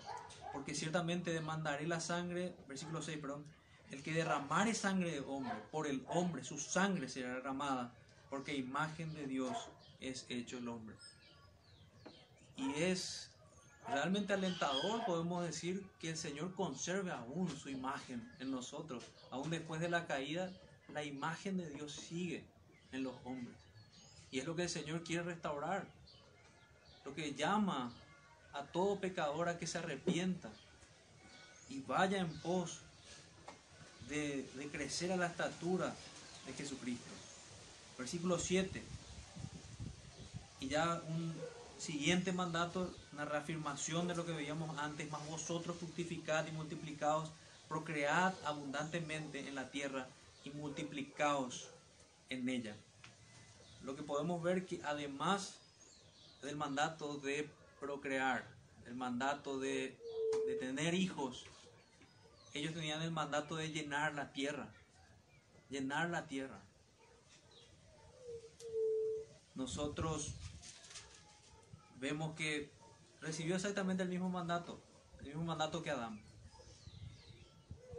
Porque 0.53 0.75
ciertamente 0.75 1.31
demandaré 1.31 1.87
la 1.87 1.99
sangre, 1.99 2.55
versículo 2.67 3.01
6, 3.01 3.17
perdón. 3.19 3.45
El 3.89 4.03
que 4.03 4.13
derramare 4.13 4.73
sangre 4.73 5.11
de 5.11 5.19
hombre, 5.21 5.55
por 5.71 5.87
el 5.87 6.05
hombre, 6.09 6.43
su 6.43 6.57
sangre 6.57 7.09
será 7.09 7.33
derramada 7.35 7.93
porque 8.31 8.55
imagen 8.55 9.13
de 9.13 9.27
Dios 9.27 9.55
es 9.99 10.25
hecho 10.29 10.57
el 10.57 10.69
hombre. 10.69 10.95
Y 12.55 12.71
es 12.81 13.30
realmente 13.87 14.33
alentador, 14.33 15.05
podemos 15.05 15.45
decir, 15.45 15.85
que 15.99 16.11
el 16.11 16.17
Señor 16.17 16.53
conserve 16.55 17.11
aún 17.11 17.49
su 17.57 17.69
imagen 17.69 18.31
en 18.39 18.51
nosotros. 18.51 19.03
Aún 19.29 19.49
después 19.49 19.81
de 19.81 19.89
la 19.89 20.05
caída, 20.05 20.51
la 20.93 21.03
imagen 21.03 21.57
de 21.57 21.69
Dios 21.69 21.93
sigue 21.93 22.43
en 22.91 23.03
los 23.03 23.15
hombres. 23.23 23.55
Y 24.31 24.39
es 24.39 24.45
lo 24.45 24.55
que 24.55 24.63
el 24.63 24.69
Señor 24.69 25.03
quiere 25.03 25.23
restaurar. 25.23 25.85
Lo 27.05 27.13
que 27.15 27.33
llama 27.33 27.91
a 28.53 28.63
todo 28.63 28.99
pecador 28.99 29.49
a 29.49 29.57
que 29.57 29.67
se 29.67 29.77
arrepienta 29.77 30.49
y 31.69 31.81
vaya 31.81 32.19
en 32.19 32.29
pos 32.41 32.79
de, 34.09 34.43
de 34.55 34.67
crecer 34.67 35.11
a 35.11 35.17
la 35.17 35.27
estatura 35.27 35.95
de 36.45 36.53
Jesucristo. 36.53 37.11
Versículo 37.97 38.37
7. 38.37 38.83
Y 40.59 40.67
ya 40.67 41.01
un 41.07 41.33
siguiente 41.77 42.31
mandato, 42.31 42.93
una 43.21 43.29
reafirmación 43.29 44.07
de 44.07 44.15
lo 44.15 44.25
que 44.25 44.31
veíamos 44.31 44.75
antes, 44.79 45.11
más 45.11 45.23
vosotros 45.27 45.77
fructificad 45.77 46.47
y 46.47 46.51
multiplicaos, 46.51 47.29
procread 47.67 48.33
abundantemente 48.45 49.47
en 49.47 49.53
la 49.53 49.69
tierra 49.69 50.07
y 50.43 50.49
multiplicaos 50.49 51.69
en 52.29 52.49
ella. 52.49 52.75
Lo 53.83 53.95
que 53.95 54.01
podemos 54.01 54.41
ver 54.41 54.65
que 54.65 54.81
además 54.83 55.53
del 56.41 56.55
mandato 56.55 57.17
de 57.17 57.47
procrear, 57.79 58.43
el 58.87 58.95
mandato 58.95 59.59
de, 59.59 59.95
de 60.47 60.55
tener 60.55 60.95
hijos, 60.95 61.45
ellos 62.55 62.73
tenían 62.73 63.03
el 63.03 63.11
mandato 63.11 63.55
de 63.55 63.69
llenar 63.69 64.15
la 64.15 64.33
tierra, 64.33 64.67
llenar 65.69 66.09
la 66.09 66.25
tierra. 66.25 66.59
Nosotros 69.53 70.33
vemos 71.99 72.35
que 72.35 72.80
recibió 73.21 73.55
exactamente 73.55 74.03
el 74.03 74.09
mismo 74.09 74.29
mandato, 74.29 74.81
el 75.19 75.27
mismo 75.27 75.43
mandato 75.43 75.81
que 75.81 75.91
Adán. 75.91 76.19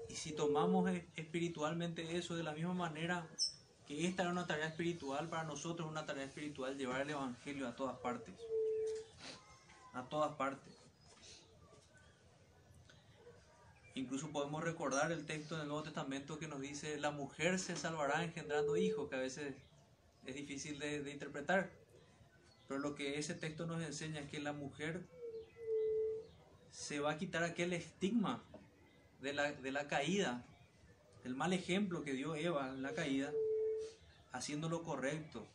Y 0.09 0.15
si 0.15 0.33
tomamos 0.33 0.91
e- 0.91 1.09
espiritualmente 1.17 2.19
eso 2.19 2.35
de 2.35 2.43
la 2.43 2.53
misma 2.53 2.75
manera, 2.75 3.27
que 3.87 4.07
esta 4.07 4.23
era 4.23 4.33
una 4.33 4.47
tarea 4.47 4.67
espiritual, 4.67 5.29
para 5.29 5.45
nosotros 5.45 5.89
una 5.89 6.05
tarea 6.05 6.25
espiritual 6.25 6.77
llevar 6.77 7.01
el 7.03 7.11
Evangelio 7.11 7.69
a 7.69 7.75
todas 7.75 7.97
partes. 7.99 8.35
A 9.95 10.03
todas 10.03 10.35
partes. 10.37 10.75
Incluso 13.95 14.31
podemos 14.31 14.65
recordar 14.65 15.13
el 15.13 15.27
texto 15.27 15.57
del 15.57 15.69
Nuevo 15.69 15.83
Testamento 15.83 16.39
que 16.39 16.49
nos 16.49 16.61
dice, 16.61 16.99
la 16.99 17.11
mujer 17.11 17.59
se 17.59 17.77
salvará 17.77 18.25
engendrando 18.25 18.77
hijos, 18.77 19.09
que 19.09 19.17
a 19.17 19.19
veces 19.19 19.55
es 20.25 20.35
difícil 20.35 20.79
de 20.79 21.11
interpretar. 21.11 21.82
Pero 22.73 22.81
lo 22.81 22.95
que 22.95 23.19
ese 23.19 23.35
texto 23.35 23.67
nos 23.67 23.83
enseña 23.83 24.21
es 24.21 24.31
que 24.31 24.41
la 24.41 24.55
mujer 24.55 25.03
se 26.71 27.01
va 27.01 27.11
a 27.11 27.19
quitar 27.19 27.45
aquel 27.45 27.75
estigma 27.75 28.43
de 29.21 29.35
la, 29.35 29.53
de 29.53 29.73
la 29.73 29.89
caída, 29.89 30.43
del 31.23 31.35
mal 31.35 31.53
ejemplo 31.53 32.03
que 32.03 32.15
dio 32.15 32.35
Eva 32.35 32.71
en 32.71 32.81
la 32.81 32.95
caída, 32.95 33.31
haciendo 34.33 34.71
lo 34.71 34.83
correcto, 34.85 35.47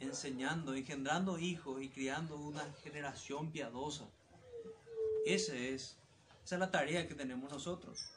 enseñando, 0.00 0.74
engendrando 0.74 1.38
hijos 1.38 1.80
y 1.80 1.88
criando 1.88 2.34
una 2.36 2.64
generación 2.82 3.52
piadosa. 3.52 4.08
Ese 5.24 5.72
es, 5.72 5.96
esa 6.44 6.56
es 6.56 6.58
la 6.58 6.72
tarea 6.72 7.06
que 7.06 7.14
tenemos 7.14 7.48
nosotros. 7.48 8.10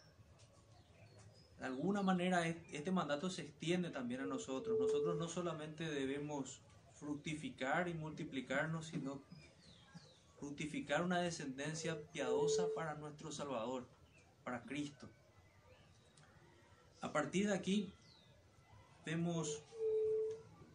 De 1.59 1.65
alguna 1.67 2.01
manera 2.01 2.47
es- 2.47 2.57
este 2.71 2.89
mandato 2.89 3.29
se 3.29 3.43
extiende 3.43 3.91
también 3.91 4.21
a 4.21 4.25
nosotros. 4.25 4.79
Nosotros 4.79 5.19
no 5.19 5.27
solamente 5.27 5.83
debemos 5.87 6.61
fructificar 6.99 7.87
y 7.87 7.93
multiplicarnos, 7.93 8.87
sino 8.87 9.21
fructificar 10.37 11.03
una 11.03 11.19
descendencia 11.19 11.99
piadosa 12.11 12.67
para 12.75 12.95
nuestro 12.95 13.31
Salvador, 13.31 13.87
para 14.43 14.63
Cristo. 14.63 15.09
A 17.01 17.11
partir 17.11 17.47
de 17.47 17.53
aquí 17.53 17.93
vemos 19.05 19.63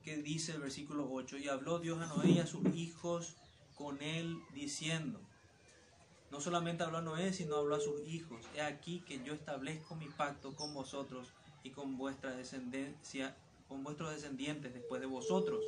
que 0.02 0.16
dice 0.18 0.52
el 0.52 0.60
versículo 0.60 1.10
8, 1.10 1.38
y 1.38 1.48
habló 1.48 1.78
Dios 1.78 2.00
a 2.00 2.06
Noé 2.06 2.32
y 2.32 2.38
a 2.38 2.46
sus 2.46 2.66
hijos 2.74 3.36
con 3.74 4.02
él 4.02 4.38
diciendo, 4.52 5.20
no 6.30 6.40
solamente 6.40 6.82
habló 6.82 6.98
a 6.98 7.02
Noé, 7.02 7.32
sino 7.32 7.56
habló 7.56 7.76
a 7.76 7.80
sus 7.80 8.06
hijos, 8.06 8.44
he 8.54 8.60
aquí 8.60 9.00
que 9.00 9.22
yo 9.24 9.32
establezco 9.32 9.94
mi 9.94 10.08
pacto 10.08 10.54
con 10.54 10.74
vosotros 10.74 11.32
y 11.62 11.70
con 11.70 11.96
vuestra 11.96 12.34
descendencia, 12.34 13.34
con 13.66 13.82
vuestros 13.82 14.10
descendientes 14.10 14.74
después 14.74 15.00
de 15.00 15.06
vosotros 15.06 15.64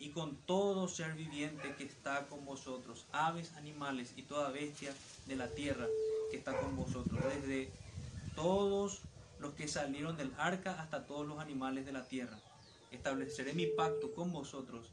y 0.00 0.08
con 0.10 0.34
todo 0.46 0.88
ser 0.88 1.12
viviente 1.12 1.74
que 1.76 1.84
está 1.84 2.26
con 2.26 2.46
vosotros, 2.46 3.06
aves, 3.12 3.52
animales 3.52 4.14
y 4.16 4.22
toda 4.22 4.50
bestia 4.50 4.94
de 5.26 5.36
la 5.36 5.48
tierra 5.48 5.86
que 6.30 6.38
está 6.38 6.58
con 6.58 6.74
vosotros, 6.74 7.22
desde 7.22 7.70
todos 8.34 9.02
los 9.38 9.52
que 9.52 9.68
salieron 9.68 10.16
del 10.16 10.32
arca 10.38 10.80
hasta 10.80 11.06
todos 11.06 11.28
los 11.28 11.38
animales 11.38 11.84
de 11.84 11.92
la 11.92 12.08
tierra. 12.08 12.38
Estableceré 12.90 13.52
mi 13.52 13.66
pacto 13.66 14.12
con 14.12 14.32
vosotros 14.32 14.90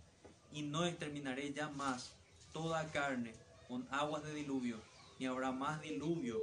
y 0.51 0.63
no 0.63 0.85
exterminaré 0.85 1.53
ya 1.53 1.69
más 1.69 2.11
toda 2.51 2.91
carne 2.91 3.33
con 3.69 3.87
aguas 3.91 4.23
de 4.23 4.33
diluvio, 4.33 4.77
ni 5.19 5.25
habrá 5.25 5.53
más 5.53 5.81
diluvio 5.81 6.37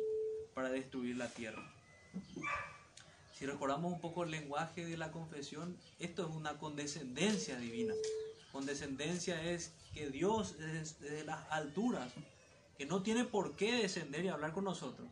para 0.55 0.70
destruir 0.70 1.16
la 1.16 1.29
tierra. 1.29 1.70
Si 3.33 3.44
recordamos 3.44 3.92
un 3.92 4.00
poco 4.00 4.24
el 4.24 4.31
lenguaje 4.31 4.87
de 4.87 4.96
la 4.96 5.12
confesión, 5.12 5.77
esto 5.98 6.27
es 6.27 6.35
una 6.35 6.57
condescendencia 6.57 7.59
divina. 7.59 7.92
Condescendencia 8.54 9.42
es 9.42 9.72
que 9.92 10.08
Dios 10.08 10.56
desde 10.56 11.24
las 11.24 11.44
alturas, 11.50 12.12
que 12.78 12.86
no 12.86 13.02
tiene 13.02 13.24
por 13.24 13.56
qué 13.56 13.72
descender 13.82 14.24
y 14.24 14.28
hablar 14.28 14.52
con 14.52 14.62
nosotros, 14.62 15.08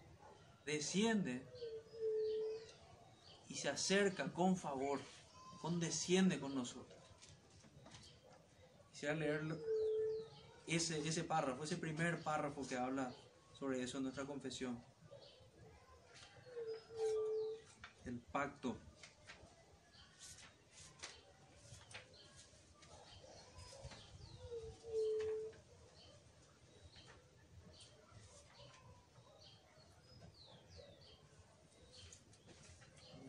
desciende 0.64 1.42
y 3.48 3.57
se 3.57 3.68
acerca 3.68 4.33
con 4.33 4.57
favor, 4.57 5.00
condesciende 5.61 6.38
con 6.38 6.55
nosotros. 6.55 6.87
Quisiera 8.92 9.14
leerlo, 9.16 9.59
ese, 10.68 11.07
ese 11.07 11.24
párrafo, 11.24 11.64
ese 11.64 11.76
primer 11.76 12.22
párrafo 12.22 12.66
que 12.66 12.76
habla 12.76 13.12
sobre 13.59 13.83
eso 13.83 13.98
en 13.98 14.05
nuestra 14.05 14.24
confesión. 14.24 14.76
El 18.05 18.18
pacto. 18.18 18.76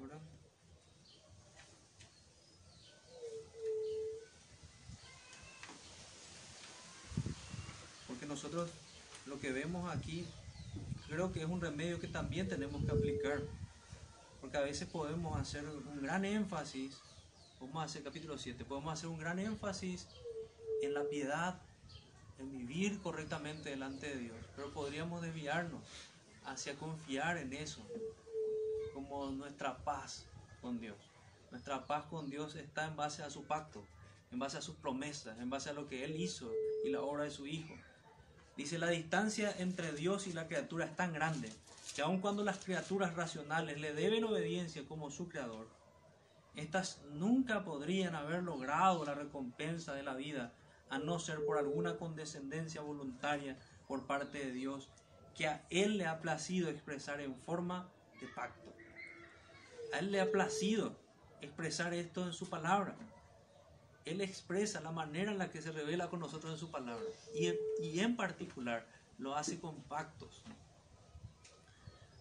Ahora. 0.01 0.19
Porque 8.07 8.25
nosotros 8.25 8.69
vemos 9.73 9.95
aquí 9.95 10.25
creo 11.09 11.31
que 11.31 11.41
es 11.41 11.49
un 11.49 11.59
remedio 11.61 11.99
que 11.99 12.07
también 12.07 12.47
tenemos 12.47 12.83
que 12.85 12.91
aplicar. 12.91 13.41
Porque 14.39 14.57
a 14.57 14.61
veces 14.61 14.87
podemos 14.87 15.39
hacer 15.39 15.65
un 15.65 16.01
gran 16.01 16.25
énfasis, 16.25 16.99
a 17.73 17.83
hacer 17.83 18.03
capítulo 18.03 18.37
7, 18.37 18.65
podemos 18.65 18.93
hacer 18.93 19.09
un 19.09 19.17
gran 19.17 19.39
énfasis 19.39 20.07
en 20.81 20.93
la 20.93 21.05
piedad, 21.05 21.61
en 22.39 22.51
vivir 22.51 22.99
correctamente 23.01 23.69
delante 23.69 24.09
de 24.09 24.17
Dios. 24.17 24.37
Pero 24.55 24.71
podríamos 24.73 25.21
desviarnos 25.21 25.81
hacia 26.45 26.75
confiar 26.75 27.37
en 27.37 27.53
eso, 27.53 27.81
como 28.93 29.31
nuestra 29.31 29.77
paz 29.77 30.25
con 30.61 30.79
Dios. 30.81 30.97
Nuestra 31.51 31.87
paz 31.87 32.05
con 32.05 32.29
Dios 32.29 32.55
está 32.55 32.85
en 32.85 32.97
base 32.97 33.23
a 33.23 33.29
su 33.29 33.43
pacto, 33.43 33.81
en 34.31 34.39
base 34.39 34.57
a 34.57 34.61
sus 34.61 34.75
promesas, 34.75 35.39
en 35.39 35.49
base 35.49 35.69
a 35.69 35.73
lo 35.73 35.87
que 35.87 36.03
Él 36.03 36.19
hizo 36.19 36.51
y 36.83 36.89
la 36.89 37.01
obra 37.01 37.23
de 37.23 37.31
su 37.31 37.47
Hijo. 37.47 37.73
Dice, 38.55 38.77
la 38.77 38.89
distancia 38.89 39.53
entre 39.57 39.93
Dios 39.93 40.27
y 40.27 40.33
la 40.33 40.47
criatura 40.47 40.85
es 40.85 40.95
tan 40.95 41.13
grande 41.13 41.51
que 41.95 42.01
aun 42.01 42.19
cuando 42.19 42.43
las 42.43 42.59
criaturas 42.63 43.15
racionales 43.15 43.79
le 43.79 43.93
deben 43.93 44.23
obediencia 44.23 44.85
como 44.87 45.09
su 45.09 45.27
creador, 45.27 45.67
estas 46.55 47.01
nunca 47.13 47.63
podrían 47.63 48.15
haber 48.15 48.43
logrado 48.43 49.03
la 49.05 49.15
recompensa 49.15 49.93
de 49.93 50.03
la 50.03 50.13
vida 50.13 50.53
a 50.89 50.99
no 50.99 51.17
ser 51.17 51.43
por 51.45 51.57
alguna 51.57 51.97
condescendencia 51.97 52.81
voluntaria 52.81 53.57
por 53.87 54.05
parte 54.05 54.37
de 54.37 54.51
Dios 54.51 54.89
que 55.35 55.47
a 55.47 55.65
Él 55.71 55.97
le 55.97 56.05
ha 56.05 56.21
placido 56.21 56.69
expresar 56.69 57.21
en 57.21 57.35
forma 57.35 57.89
de 58.21 58.27
pacto. 58.27 58.71
A 59.93 59.99
Él 59.99 60.11
le 60.11 60.21
ha 60.21 60.31
placido 60.31 60.95
expresar 61.41 61.95
esto 61.95 62.23
en 62.23 62.33
su 62.33 62.47
palabra. 62.47 62.95
Él 64.05 64.21
expresa 64.21 64.81
la 64.81 64.91
manera 64.91 65.31
en 65.31 65.37
la 65.37 65.51
que 65.51 65.61
se 65.61 65.71
revela 65.71 66.09
con 66.09 66.19
nosotros 66.19 66.53
en 66.53 66.59
su 66.59 66.69
palabra. 66.69 67.05
Y 67.33 67.47
en, 67.47 67.57
y 67.81 67.99
en 67.99 68.15
particular 68.15 68.85
lo 69.17 69.35
hace 69.35 69.59
con 69.59 69.81
pactos. 69.83 70.41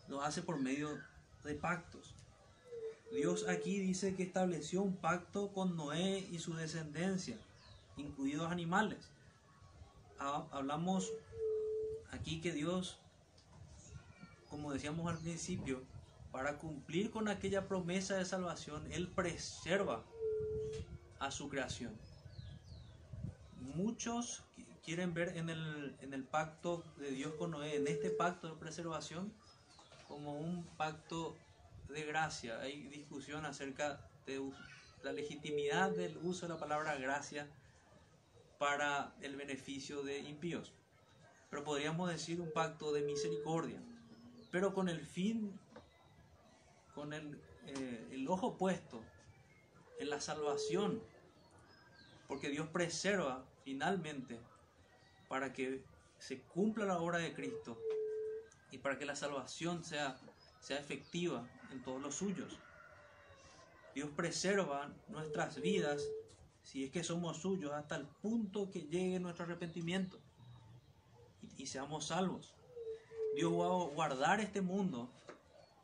Lo 0.08 0.22
hace 0.22 0.42
por 0.42 0.58
medio 0.58 0.98
de 1.44 1.54
pactos. 1.54 2.14
Dios 3.12 3.46
aquí 3.48 3.78
dice 3.78 4.14
que 4.14 4.22
estableció 4.22 4.82
un 4.82 4.96
pacto 4.96 5.52
con 5.52 5.76
Noé 5.76 6.26
y 6.30 6.38
su 6.38 6.54
descendencia, 6.54 7.36
incluidos 7.96 8.50
animales. 8.50 9.10
Hablamos 10.18 11.12
aquí 12.10 12.40
que 12.40 12.52
Dios, 12.52 12.98
como 14.48 14.72
decíamos 14.72 15.10
al 15.10 15.18
principio, 15.18 15.82
para 16.30 16.58
cumplir 16.58 17.10
con 17.10 17.28
aquella 17.28 17.68
promesa 17.68 18.16
de 18.16 18.24
salvación, 18.24 18.90
Él 18.92 19.08
preserva 19.08 20.04
a 21.22 21.30
su 21.30 21.48
creación. 21.48 21.96
Muchos 23.60 24.42
quieren 24.84 25.14
ver 25.14 25.36
en 25.36 25.50
el, 25.50 25.96
en 26.00 26.12
el 26.14 26.24
pacto 26.24 26.84
de 26.96 27.12
Dios 27.12 27.34
con 27.34 27.52
Noé, 27.52 27.76
en 27.76 27.86
este 27.86 28.10
pacto 28.10 28.48
de 28.48 28.56
preservación, 28.56 29.32
como 30.08 30.34
un 30.34 30.66
pacto 30.76 31.36
de 31.88 32.04
gracia. 32.04 32.58
Hay 32.60 32.88
discusión 32.88 33.46
acerca 33.46 34.00
de 34.26 34.50
la 35.04 35.12
legitimidad 35.12 35.92
del 35.92 36.16
uso 36.18 36.46
de 36.46 36.54
la 36.54 36.58
palabra 36.58 36.96
gracia 36.96 37.48
para 38.58 39.14
el 39.20 39.36
beneficio 39.36 40.02
de 40.02 40.18
impíos. 40.18 40.72
Pero 41.50 41.62
podríamos 41.62 42.10
decir 42.10 42.40
un 42.40 42.52
pacto 42.52 42.92
de 42.92 43.02
misericordia, 43.02 43.80
pero 44.50 44.74
con 44.74 44.88
el 44.88 45.06
fin, 45.06 45.56
con 46.96 47.12
el, 47.12 47.40
eh, 47.66 48.08
el 48.10 48.26
ojo 48.26 48.56
puesto 48.58 49.04
en 50.00 50.10
la 50.10 50.20
salvación, 50.20 51.00
porque 52.32 52.48
Dios 52.48 52.66
preserva 52.68 53.44
finalmente 53.62 54.40
para 55.28 55.52
que 55.52 55.84
se 56.18 56.40
cumpla 56.40 56.86
la 56.86 56.98
obra 56.98 57.18
de 57.18 57.34
Cristo 57.34 57.78
y 58.70 58.78
para 58.78 58.98
que 58.98 59.04
la 59.04 59.14
salvación 59.14 59.84
sea, 59.84 60.18
sea 60.58 60.78
efectiva 60.78 61.46
en 61.70 61.82
todos 61.82 62.00
los 62.00 62.14
suyos. 62.14 62.58
Dios 63.94 64.08
preserva 64.16 64.90
nuestras 65.08 65.60
vidas 65.60 66.08
si 66.62 66.84
es 66.84 66.90
que 66.90 67.04
somos 67.04 67.36
suyos 67.36 67.70
hasta 67.72 67.96
el 67.96 68.06
punto 68.06 68.70
que 68.70 68.80
llegue 68.80 69.20
nuestro 69.20 69.44
arrepentimiento 69.44 70.18
y, 71.42 71.64
y 71.64 71.66
seamos 71.66 72.06
salvos. 72.06 72.54
Dios 73.36 73.52
va 73.52 73.66
a 73.66 73.88
guardar 73.94 74.40
este 74.40 74.62
mundo 74.62 75.12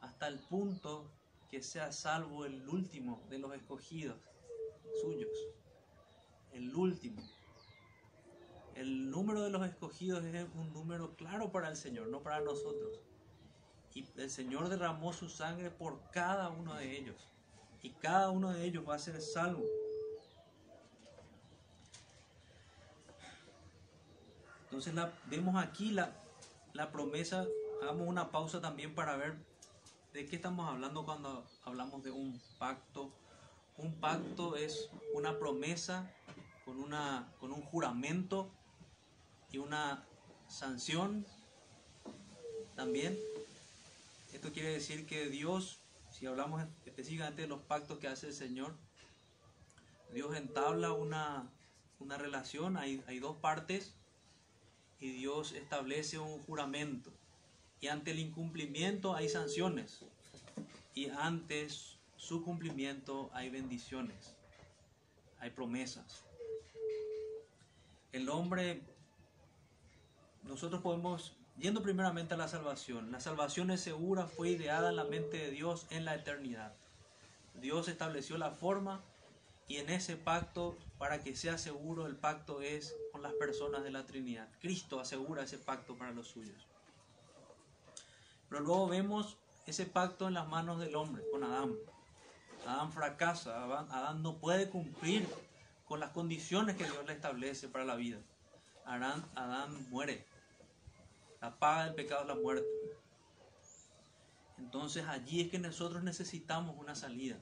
hasta 0.00 0.28
el 0.28 0.38
punto 0.38 1.12
que 1.50 1.62
sea 1.62 1.92
salvo 1.92 2.46
el 2.46 2.66
último 2.70 3.22
de 3.28 3.38
los 3.38 3.54
escogidos 3.54 4.16
suyos. 5.02 5.57
El 6.52 6.74
último. 6.74 7.22
El 8.74 9.10
número 9.10 9.42
de 9.42 9.50
los 9.50 9.66
escogidos 9.66 10.24
es 10.24 10.46
un 10.54 10.72
número 10.72 11.14
claro 11.16 11.50
para 11.50 11.68
el 11.68 11.76
Señor, 11.76 12.06
no 12.08 12.22
para 12.22 12.40
nosotros. 12.40 13.00
Y 13.94 14.06
el 14.16 14.30
Señor 14.30 14.68
derramó 14.68 15.12
su 15.12 15.28
sangre 15.28 15.70
por 15.70 16.00
cada 16.12 16.48
uno 16.50 16.74
de 16.74 16.96
ellos. 16.96 17.16
Y 17.82 17.90
cada 17.90 18.30
uno 18.30 18.52
de 18.52 18.64
ellos 18.64 18.88
va 18.88 18.94
a 18.94 18.98
ser 18.98 19.20
salvo. 19.20 19.64
Entonces 24.64 24.94
vemos 25.26 25.56
aquí 25.56 25.90
la, 25.90 26.12
la 26.72 26.92
promesa. 26.92 27.46
Hagamos 27.82 28.06
una 28.06 28.30
pausa 28.30 28.60
también 28.60 28.94
para 28.94 29.16
ver 29.16 29.36
de 30.12 30.26
qué 30.26 30.36
estamos 30.36 30.68
hablando 30.68 31.04
cuando 31.04 31.44
hablamos 31.64 32.04
de 32.04 32.12
un 32.12 32.40
pacto. 32.58 33.10
Un 33.76 33.94
pacto 33.94 34.56
es 34.56 34.90
una 35.14 35.38
promesa 35.38 36.12
con, 36.68 36.80
una, 36.80 37.32
con 37.40 37.50
un 37.50 37.62
juramento 37.62 38.52
y 39.50 39.56
una 39.56 40.04
sanción 40.48 41.24
también. 42.76 43.18
Esto 44.34 44.52
quiere 44.52 44.68
decir 44.68 45.06
que 45.06 45.30
Dios, 45.30 45.80
si 46.10 46.26
hablamos 46.26 46.62
específicamente 46.84 47.40
de 47.40 47.48
los 47.48 47.62
pactos 47.62 47.98
que 47.98 48.06
hace 48.06 48.26
el 48.26 48.34
Señor, 48.34 48.76
Dios 50.12 50.36
entabla 50.36 50.92
una, 50.92 51.50
una 52.00 52.18
relación, 52.18 52.76
hay, 52.76 53.02
hay 53.06 53.18
dos 53.18 53.38
partes, 53.38 53.94
y 55.00 55.12
Dios 55.12 55.52
establece 55.52 56.18
un 56.18 56.38
juramento. 56.42 57.10
Y 57.80 57.86
ante 57.86 58.10
el 58.10 58.18
incumplimiento 58.18 59.14
hay 59.14 59.30
sanciones. 59.30 60.04
Y 60.94 61.08
antes 61.08 61.96
su 62.16 62.44
cumplimiento 62.44 63.30
hay 63.32 63.48
bendiciones, 63.48 64.34
hay 65.38 65.48
promesas. 65.48 66.27
El 68.12 68.28
hombre 68.30 68.82
nosotros 70.48 70.80
podemos, 70.80 71.36
yendo 71.58 71.82
primeramente 71.82 72.34
a 72.34 72.36
la 72.38 72.48
salvación, 72.48 73.12
la 73.12 73.20
salvación 73.20 73.70
es 73.70 73.80
segura, 73.80 74.26
fue 74.26 74.50
ideada 74.50 74.88
en 74.88 74.96
la 74.96 75.04
mente 75.04 75.36
de 75.36 75.50
Dios 75.50 75.86
en 75.90 76.04
la 76.04 76.14
eternidad. 76.14 76.74
Dios 77.54 77.88
estableció 77.88 78.38
la 78.38 78.52
forma 78.52 79.02
y 79.66 79.76
en 79.76 79.90
ese 79.90 80.16
pacto, 80.16 80.78
para 80.96 81.22
que 81.22 81.36
sea 81.36 81.58
seguro, 81.58 82.06
el 82.06 82.16
pacto 82.16 82.62
es 82.62 82.96
con 83.12 83.22
las 83.22 83.34
personas 83.34 83.84
de 83.84 83.90
la 83.90 84.06
Trinidad. 84.06 84.48
Cristo 84.60 85.00
asegura 85.00 85.42
ese 85.42 85.58
pacto 85.58 85.94
para 85.94 86.12
los 86.12 86.28
suyos. 86.28 86.66
Pero 88.48 88.62
luego 88.62 88.88
vemos 88.88 89.36
ese 89.66 89.84
pacto 89.84 90.26
en 90.26 90.34
las 90.34 90.48
manos 90.48 90.80
del 90.80 90.96
hombre, 90.96 91.22
con 91.30 91.44
Adán. 91.44 91.76
Adán 92.66 92.90
fracasa, 92.92 93.62
Adán 93.64 94.22
no 94.22 94.38
puede 94.38 94.70
cumplir 94.70 95.28
con 95.88 96.00
las 96.00 96.10
condiciones 96.10 96.76
que 96.76 96.84
Dios 96.84 97.06
le 97.06 97.14
establece 97.14 97.66
para 97.68 97.84
la 97.86 97.96
vida. 97.96 98.18
Adán, 98.84 99.24
muere. 99.88 100.26
La 101.40 101.58
paga 101.58 101.86
del 101.86 101.94
pecado 101.94 102.22
es 102.22 102.28
la 102.28 102.34
muerte. 102.34 102.68
Entonces 104.58 105.06
allí 105.06 105.40
es 105.40 105.50
que 105.50 105.58
nosotros 105.58 106.02
necesitamos 106.02 106.76
una 106.78 106.94
salida. 106.94 107.38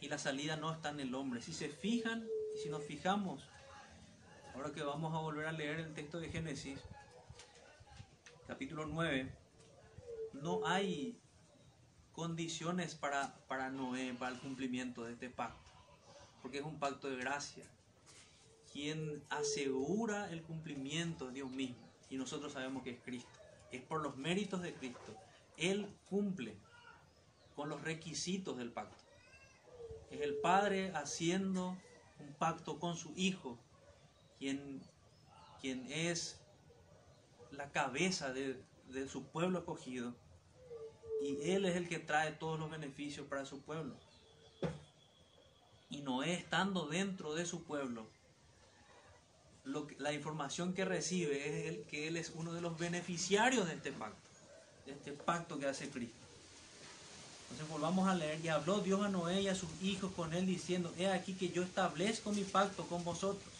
Y 0.00 0.08
la 0.08 0.18
salida 0.18 0.56
no 0.56 0.72
está 0.72 0.90
en 0.90 1.00
el 1.00 1.14
hombre. 1.14 1.40
Si 1.42 1.52
se 1.52 1.68
fijan 1.68 2.28
y 2.54 2.58
si 2.58 2.68
nos 2.68 2.84
fijamos, 2.84 3.48
ahora 4.54 4.70
que 4.72 4.82
vamos 4.82 5.12
a 5.14 5.18
volver 5.18 5.46
a 5.46 5.52
leer 5.52 5.80
el 5.80 5.94
texto 5.94 6.20
de 6.20 6.28
Génesis, 6.28 6.78
capítulo 8.46 8.86
9, 8.86 9.32
no 10.34 10.66
hay 10.66 11.18
condiciones 12.12 12.94
para, 12.94 13.34
para 13.48 13.70
Noé, 13.70 14.14
para 14.14 14.32
el 14.34 14.40
cumplimiento 14.40 15.04
de 15.04 15.14
este 15.14 15.30
pacto. 15.30 15.73
Porque 16.44 16.58
es 16.58 16.64
un 16.64 16.78
pacto 16.78 17.08
de 17.08 17.16
gracia 17.16 17.64
quien 18.70 19.24
asegura 19.30 20.30
el 20.30 20.42
cumplimiento 20.42 21.28
de 21.28 21.32
Dios 21.32 21.50
mismo. 21.50 21.88
Y 22.10 22.18
nosotros 22.18 22.52
sabemos 22.52 22.82
que 22.82 22.90
es 22.90 23.00
Cristo. 23.02 23.30
Es 23.72 23.80
por 23.80 24.02
los 24.02 24.18
méritos 24.18 24.60
de 24.60 24.74
Cristo. 24.74 25.16
Él 25.56 25.88
cumple 26.10 26.54
con 27.56 27.70
los 27.70 27.80
requisitos 27.80 28.58
del 28.58 28.70
pacto. 28.72 29.02
Es 30.10 30.20
el 30.20 30.34
Padre 30.34 30.92
haciendo 30.94 31.78
un 32.20 32.34
pacto 32.34 32.78
con 32.78 32.94
su 32.94 33.14
Hijo, 33.16 33.58
quien, 34.38 34.82
quien 35.62 35.90
es 35.90 36.42
la 37.52 37.70
cabeza 37.70 38.34
de, 38.34 38.62
de 38.88 39.08
su 39.08 39.24
pueblo 39.28 39.60
escogido. 39.60 40.14
Y 41.22 41.52
Él 41.52 41.64
es 41.64 41.76
el 41.76 41.88
que 41.88 42.00
trae 42.00 42.32
todos 42.32 42.60
los 42.60 42.70
beneficios 42.70 43.26
para 43.28 43.46
su 43.46 43.62
pueblo. 43.62 43.96
Noé 46.04 46.34
estando 46.34 46.86
dentro 46.86 47.34
de 47.34 47.46
su 47.46 47.64
pueblo, 47.64 48.06
la 49.98 50.12
información 50.12 50.74
que 50.74 50.84
recibe 50.84 51.48
es 51.48 51.66
el, 51.66 51.84
que 51.84 52.06
él 52.06 52.16
es 52.16 52.32
uno 52.34 52.52
de 52.52 52.60
los 52.60 52.78
beneficiarios 52.78 53.66
de 53.66 53.74
este 53.74 53.92
pacto, 53.92 54.28
de 54.86 54.92
este 54.92 55.12
pacto 55.12 55.58
que 55.58 55.66
hace 55.66 55.88
Cristo. 55.88 56.14
Entonces 57.50 57.68
volvamos 57.68 58.08
a 58.08 58.14
leer, 58.14 58.44
y 58.44 58.48
habló 58.48 58.80
Dios 58.80 59.02
a 59.02 59.08
Noé 59.08 59.42
y 59.42 59.48
a 59.48 59.54
sus 59.54 59.70
hijos 59.82 60.12
con 60.12 60.34
él 60.34 60.44
diciendo, 60.46 60.92
he 60.98 61.06
aquí 61.06 61.34
que 61.34 61.50
yo 61.50 61.62
establezco 61.62 62.32
mi 62.32 62.42
pacto 62.42 62.84
con 62.86 63.04
vosotros. 63.04 63.52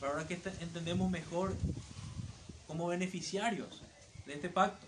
Pero 0.00 0.12
ahora 0.12 0.26
que 0.26 0.40
entendemos 0.60 1.10
mejor 1.10 1.54
como 2.66 2.86
beneficiarios 2.86 3.82
de 4.26 4.34
este 4.34 4.48
pacto, 4.48 4.86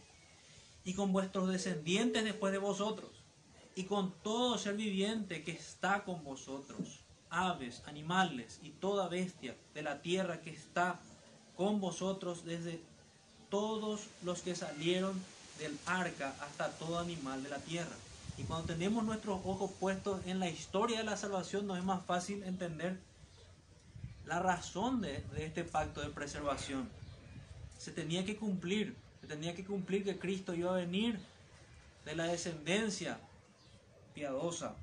y 0.84 0.94
con 0.94 1.12
vuestros 1.12 1.48
descendientes 1.48 2.24
después 2.24 2.52
de 2.52 2.58
vosotros, 2.58 3.10
y 3.76 3.84
con 3.84 4.10
todo 4.22 4.56
ser 4.56 4.74
viviente 4.74 5.44
que 5.44 5.52
está 5.52 6.02
con 6.02 6.24
vosotros 6.24 7.00
aves, 7.28 7.82
animales 7.86 8.58
y 8.62 8.70
toda 8.70 9.08
bestia 9.08 9.54
de 9.74 9.82
la 9.82 10.00
tierra 10.00 10.40
que 10.40 10.48
está 10.48 10.98
con 11.56 11.78
vosotros 11.78 12.46
desde 12.46 12.80
todos 13.50 14.06
los 14.24 14.40
que 14.40 14.56
salieron 14.56 15.22
del 15.58 15.78
arca 15.84 16.34
hasta 16.40 16.70
todo 16.78 16.98
animal 16.98 17.42
de 17.42 17.50
la 17.50 17.58
tierra. 17.58 17.94
Y 18.38 18.44
cuando 18.44 18.66
tenemos 18.66 19.04
nuestros 19.04 19.40
ojos 19.44 19.70
puestos 19.78 20.26
en 20.26 20.40
la 20.40 20.48
historia 20.48 20.98
de 20.98 21.04
la 21.04 21.18
salvación, 21.18 21.66
nos 21.66 21.78
es 21.78 21.84
más 21.84 22.04
fácil 22.06 22.42
entender 22.44 22.98
la 24.24 24.40
razón 24.40 25.02
de, 25.02 25.22
de 25.34 25.44
este 25.44 25.64
pacto 25.64 26.00
de 26.00 26.08
preservación. 26.08 26.88
Se 27.78 27.92
tenía 27.92 28.24
que 28.24 28.36
cumplir, 28.36 28.96
se 29.20 29.26
tenía 29.26 29.54
que 29.54 29.66
cumplir 29.66 30.02
que 30.02 30.18
Cristo 30.18 30.54
iba 30.54 30.70
a 30.70 30.76
venir 30.76 31.20
de 32.06 32.16
la 32.16 32.24
descendencia 32.24 33.18
piadosa 34.16 34.74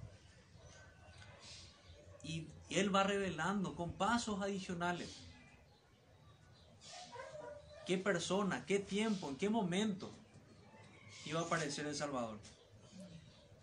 y 2.23 2.47
Él 2.69 2.95
va 2.95 3.03
revelando 3.03 3.75
con 3.75 3.91
pasos 3.91 4.41
adicionales 4.43 5.09
qué 7.87 7.97
persona, 7.97 8.63
qué 8.67 8.77
tiempo, 8.77 9.27
en 9.29 9.35
qué 9.35 9.49
momento 9.49 10.11
iba 11.25 11.39
a 11.39 11.43
aparecer 11.43 11.87
el 11.87 11.95
Salvador. 11.95 12.37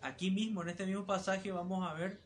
aquí 0.01 0.29
mismo, 0.29 0.61
en 0.61 0.69
este 0.69 0.85
mismo 0.85 1.05
pasaje, 1.05 1.51
vamos 1.51 1.89
a 1.89 1.93
ver 1.93 2.19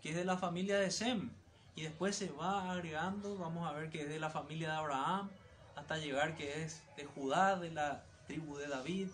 que 0.00 0.10
es 0.10 0.16
de 0.16 0.24
la 0.24 0.36
familia 0.36 0.78
de 0.78 0.90
Sem. 0.90 1.30
Y 1.74 1.82
después 1.82 2.14
se 2.14 2.30
va 2.30 2.70
agregando, 2.70 3.36
vamos 3.36 3.68
a 3.68 3.72
ver 3.72 3.90
que 3.90 4.02
es 4.02 4.08
de 4.08 4.20
la 4.20 4.30
familia 4.30 4.70
de 4.70 4.76
Abraham, 4.76 5.28
hasta 5.74 5.98
llegar 5.98 6.36
que 6.36 6.62
es 6.62 6.82
de 6.96 7.04
Judá, 7.04 7.58
de 7.58 7.72
la 7.72 8.04
tribu 8.28 8.56
de 8.56 8.68
David, 8.68 9.08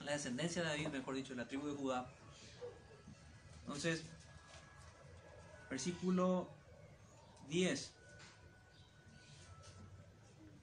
la 0.00 0.12
descendencia 0.12 0.62
de 0.62 0.68
David, 0.68 0.88
mejor 0.88 1.16
dicho, 1.16 1.34
la 1.34 1.48
tribu 1.48 1.66
de 1.66 1.74
Judá. 1.74 2.06
Entonces, 3.62 4.04
versículo 5.70 6.48
10. 7.48 7.92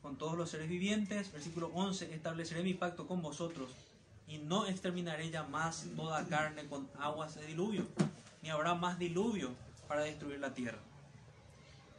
Con 0.02 0.18
todos 0.18 0.38
los 0.38 0.50
seres 0.50 0.70
vivientes, 0.70 1.32
versículo 1.32 1.72
11, 1.74 2.14
estableceré 2.14 2.64
mi 2.64 2.74
pacto 2.74 3.08
con 3.08 3.22
vosotros 3.22 3.70
y 4.28 4.38
no 4.38 4.68
exterminaré 4.68 5.30
ya 5.30 5.44
más 5.44 5.88
toda 5.96 6.26
carne 6.28 6.66
con 6.68 6.88
aguas 7.00 7.36
de 7.36 7.48
diluvio, 7.48 7.86
ni 8.42 8.50
habrá 8.50 8.76
más 8.76 9.00
diluvio 9.00 9.50
para 9.88 10.02
destruir 10.02 10.40
la 10.40 10.54
tierra. 10.54 10.80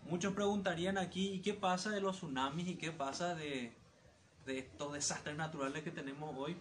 Muchos 0.09 0.33
preguntarían 0.33 0.97
aquí, 0.97 1.31
¿y 1.31 1.41
qué 1.41 1.55
pasa 1.55 1.91
de 1.91 2.01
los 2.01 2.17
tsunamis 2.17 2.69
y 2.69 2.77
qué 2.77 2.91
pasa 2.91 3.35
de, 3.35 3.73
de 4.47 4.59
estos 4.61 4.93
desastres 4.93 5.37
naturales 5.37 5.83
que 5.83 5.91
tenemos 5.91 6.35
hoy? 6.37 6.57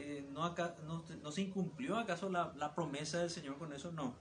Eh, 0.00 0.24
¿no, 0.32 0.44
acá, 0.44 0.76
no, 0.86 1.02
no, 1.24 1.32
se 1.32 1.42
incumplió 1.42 1.98
acaso 1.98 2.30
la, 2.30 2.52
la 2.56 2.72
promesa 2.72 3.18
del 3.18 3.30
Señor 3.30 3.58
con 3.58 3.72
eso? 3.72 3.90
No. 3.90 4.14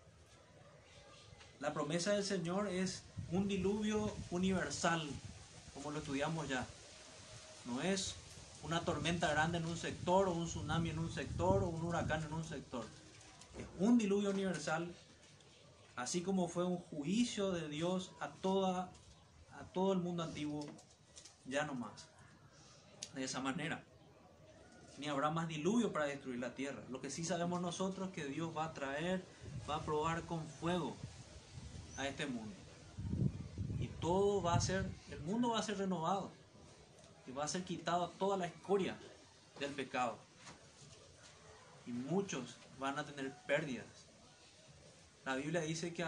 La 1.59 1.71
promesa 1.71 2.13
del 2.13 2.23
Señor 2.23 2.67
es 2.67 3.03
un 3.31 3.47
diluvio 3.47 4.11
universal, 4.31 5.07
como 5.75 5.91
lo 5.91 5.99
estudiamos 5.99 6.47
ya. 6.49 6.65
No 7.65 7.81
es 7.81 8.15
una 8.63 8.81
tormenta 8.81 9.29
grande 9.29 9.59
en 9.59 9.65
un 9.65 9.77
sector, 9.77 10.27
o 10.27 10.33
un 10.33 10.47
tsunami 10.47 10.89
en 10.89 10.99
un 10.99 11.11
sector, 11.11 11.61
o 11.61 11.67
un 11.67 11.83
huracán 11.83 12.23
en 12.23 12.33
un 12.33 12.43
sector. 12.43 12.85
Es 13.55 13.65
un 13.79 13.99
diluvio 13.99 14.31
universal, 14.31 14.91
así 15.95 16.23
como 16.23 16.47
fue 16.47 16.63
un 16.63 16.77
juicio 16.77 17.51
de 17.51 17.69
Dios 17.69 18.11
a, 18.19 18.29
toda, 18.29 18.89
a 19.59 19.63
todo 19.73 19.93
el 19.93 19.99
mundo 19.99 20.23
antiguo, 20.23 20.65
ya 21.45 21.65
no 21.65 21.75
más. 21.75 22.07
De 23.13 23.23
esa 23.23 23.41
manera. 23.41 23.83
Ni 24.97 25.07
habrá 25.07 25.29
más 25.29 25.47
diluvio 25.47 25.93
para 25.93 26.05
destruir 26.05 26.39
la 26.39 26.55
tierra. 26.55 26.81
Lo 26.89 27.01
que 27.01 27.09
sí 27.09 27.23
sabemos 27.23 27.61
nosotros 27.61 28.09
es 28.09 28.13
que 28.13 28.25
Dios 28.25 28.55
va 28.55 28.65
a 28.65 28.73
traer, 28.73 29.23
va 29.69 29.75
a 29.75 29.81
probar 29.81 30.23
con 30.23 30.47
fuego 30.47 30.95
a 31.97 32.07
este 32.07 32.25
mundo. 32.25 32.55
Y 33.79 33.87
todo 33.99 34.41
va 34.41 34.55
a 34.55 34.61
ser, 34.61 34.89
el 35.11 35.19
mundo 35.21 35.49
va 35.51 35.59
a 35.59 35.63
ser 35.63 35.77
renovado 35.77 36.31
y 37.27 37.31
va 37.31 37.43
a 37.43 37.47
ser 37.47 37.63
quitada 37.63 38.09
toda 38.17 38.37
la 38.37 38.47
escoria 38.47 38.97
del 39.59 39.71
pecado. 39.71 40.17
Y 41.85 41.91
muchos 41.91 42.57
van 42.79 42.97
a 42.97 43.05
tener 43.05 43.33
pérdidas. 43.45 43.85
La 45.25 45.35
Biblia 45.35 45.61
dice 45.61 45.93
que, 45.93 46.05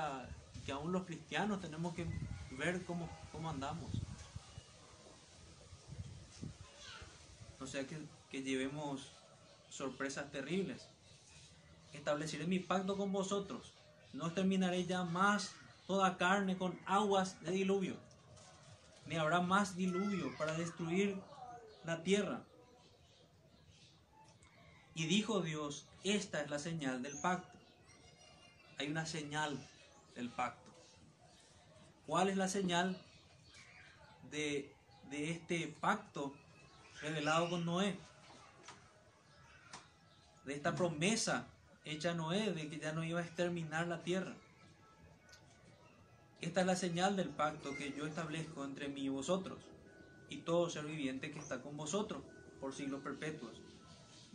que 0.66 0.72
aún 0.72 0.92
los 0.92 1.04
cristianos 1.06 1.62
tenemos 1.62 1.94
que 1.94 2.08
ver 2.52 2.84
cómo, 2.86 3.10
cómo 3.32 3.50
andamos. 3.50 3.92
O 7.60 7.68
sea 7.68 7.86
que, 7.86 7.98
que 8.30 8.43
llevemos 8.43 9.11
sorpresas 9.69 10.32
terribles. 10.32 10.88
Estableceré 11.93 12.45
mi 12.47 12.59
pacto 12.59 12.97
con 12.97 13.11
vosotros. 13.11 13.73
No 14.13 14.27
exterminaré 14.27 14.86
ya 14.86 15.03
más 15.03 15.51
toda 15.88 16.17
carne 16.17 16.57
con 16.57 16.80
aguas 16.86 17.41
de 17.41 17.51
diluvio 17.51 17.97
ni 19.09 19.15
habrá 19.15 19.41
más 19.41 19.75
diluvio 19.75 20.32
para 20.38 20.53
destruir 20.53 21.19
la 21.84 22.03
tierra. 22.03 22.43
Y 24.93 25.07
dijo 25.07 25.41
Dios, 25.41 25.88
esta 26.03 26.41
es 26.41 26.49
la 26.49 26.59
señal 26.59 27.01
del 27.01 27.17
pacto. 27.17 27.57
Hay 28.77 28.88
una 28.89 29.07
señal 29.07 29.57
del 30.15 30.30
pacto. 30.30 30.69
¿Cuál 32.05 32.30
es 32.30 32.38
la 32.38 32.47
señal 32.47 32.97
de, 34.30 34.71
de 35.09 35.32
este 35.32 35.67
pacto 35.67 36.34
revelado 37.01 37.49
con 37.49 37.65
Noé? 37.65 37.97
De 40.46 40.54
esta 40.54 40.76
promesa 40.76 41.48
hecha 41.86 42.12
a 42.12 42.14
Noé 42.14 42.52
de 42.52 42.70
que 42.70 42.80
ya 42.80 42.92
no 42.92 43.04
iba 43.04 43.20
a 43.20 43.24
exterminar 43.24 43.88
la 43.88 44.04
tierra. 44.04 44.34
Esta 46.42 46.62
es 46.62 46.68
la 46.68 46.76
señal 46.76 47.16
del 47.16 47.30
pacto 47.30 47.76
que 47.76 47.94
yo 47.98 48.06
establezco 48.06 48.64
entre 48.64 48.88
mí 48.88 49.02
y 49.02 49.10
vosotros, 49.10 49.60
y 50.30 50.38
todo 50.38 50.70
ser 50.70 50.86
viviente 50.86 51.32
que 51.32 51.40
está 51.40 51.62
con 51.62 51.76
vosotros 51.76 52.22
por 52.62 52.74
siglos 52.74 53.02
perpetuos. 53.02 53.60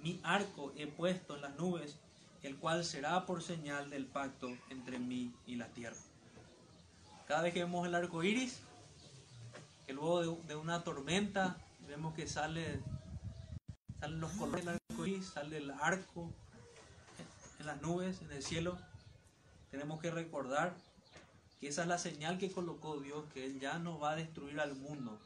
Mi 0.02 0.20
arco 0.22 0.72
he 0.76 0.86
puesto 0.86 1.36
en 1.36 1.42
las 1.42 1.56
nubes, 1.56 1.96
el 2.42 2.56
cual 2.56 2.84
será 2.84 3.24
por 3.24 3.42
señal 3.42 3.88
del 3.88 4.04
pacto 4.04 4.50
entre 4.68 4.98
mí 4.98 5.32
y 5.46 5.56
la 5.56 5.68
tierra. 5.68 5.96
Cada 7.26 7.42
vez 7.42 7.54
que 7.54 7.64
vemos 7.64 7.86
el 7.86 7.94
arco 7.94 8.22
iris, 8.22 8.60
que 9.86 9.94
luego 9.94 10.36
de, 10.46 10.56
una 10.56 10.84
tormenta 10.84 11.56
vemos 11.88 12.14
que 12.14 12.26
sale, 12.26 12.80
salen 13.98 14.20
los 14.20 14.30
colores 14.32 14.83
del 14.94 15.00
arco 15.00 15.06
iris, 15.06 15.26
sale 15.26 15.56
el 15.56 15.70
arco 15.70 16.30
en 17.58 17.66
las 17.66 17.82
nubes, 17.82 18.20
en 18.22 18.32
el 18.32 18.42
cielo, 18.42 18.78
tenemos 19.70 20.00
que 20.00 20.10
recordar 20.10 20.74
esa 21.68 21.82
es 21.82 21.88
la 21.88 21.98
señal 21.98 22.38
que 22.38 22.52
colocó 22.52 23.00
Dios, 23.00 23.24
que 23.32 23.46
Él 23.46 23.58
ya 23.58 23.78
no 23.78 23.98
va 23.98 24.12
a 24.12 24.16
destruir 24.16 24.60
al 24.60 24.74
mundo 24.74 25.18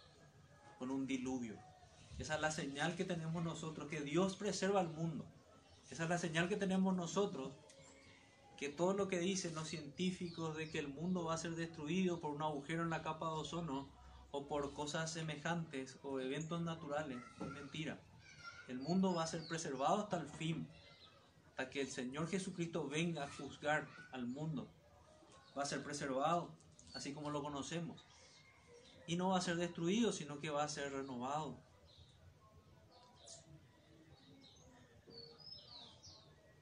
con 0.78 0.90
un 0.90 1.06
diluvio. 1.06 1.56
Esa 2.18 2.36
es 2.36 2.40
la 2.40 2.50
señal 2.50 2.94
que 2.94 3.04
tenemos 3.04 3.42
nosotros, 3.42 3.88
que 3.88 4.02
Dios 4.02 4.36
preserva 4.36 4.80
al 4.80 4.88
mundo. 4.88 5.24
Esa 5.90 6.04
es 6.04 6.08
la 6.08 6.18
señal 6.18 6.48
que 6.48 6.56
tenemos 6.56 6.94
nosotros, 6.94 7.52
que 8.56 8.68
todo 8.68 8.92
lo 8.92 9.08
que 9.08 9.18
dicen 9.18 9.54
los 9.54 9.68
científicos 9.68 10.56
de 10.56 10.70
que 10.70 10.78
el 10.78 10.88
mundo 10.88 11.24
va 11.24 11.34
a 11.34 11.38
ser 11.38 11.56
destruido 11.56 12.20
por 12.20 12.30
un 12.30 12.42
agujero 12.42 12.82
en 12.82 12.90
la 12.90 13.02
capa 13.02 13.26
de 13.26 13.32
ozono 13.32 13.88
o 14.30 14.46
por 14.46 14.72
cosas 14.74 15.12
semejantes 15.12 15.98
o 16.02 16.20
eventos 16.20 16.60
naturales, 16.60 17.18
es 17.40 17.48
mentira. 17.48 17.98
El 18.68 18.78
mundo 18.78 19.14
va 19.14 19.24
a 19.24 19.26
ser 19.26 19.46
preservado 19.48 20.02
hasta 20.02 20.18
el 20.18 20.28
fin, 20.28 20.68
hasta 21.50 21.70
que 21.70 21.80
el 21.80 21.88
Señor 21.88 22.28
Jesucristo 22.28 22.88
venga 22.88 23.24
a 23.24 23.30
juzgar 23.30 23.88
al 24.12 24.26
mundo 24.26 24.68
va 25.58 25.64
a 25.64 25.66
ser 25.66 25.82
preservado, 25.82 26.50
así 26.94 27.12
como 27.12 27.30
lo 27.30 27.42
conocemos. 27.42 28.04
Y 29.06 29.16
no 29.16 29.30
va 29.30 29.38
a 29.38 29.42
ser 29.42 29.56
destruido, 29.56 30.12
sino 30.12 30.38
que 30.38 30.50
va 30.50 30.62
a 30.62 30.68
ser 30.68 30.92
renovado. 30.92 31.58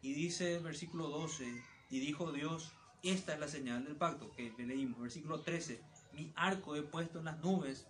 Y 0.01 0.15
dice 0.15 0.59
versículo 0.61 1.09
12, 1.09 1.63
y 1.91 1.99
dijo 1.99 2.33
Dios, 2.33 2.73
esta 3.03 3.35
es 3.35 3.41
la 3.41 3.49
señal 3.49 3.85
del 3.85 3.97
pacto, 3.97 4.31
que 4.37 4.53
leímos, 4.57 5.01
versículo 5.01 5.41
13, 5.41 5.83
mi 6.13 6.33
arco 6.37 6.77
he 6.77 6.83
puesto 6.83 7.19
en 7.19 7.27
las 7.27 7.41
nubes, 7.41 7.87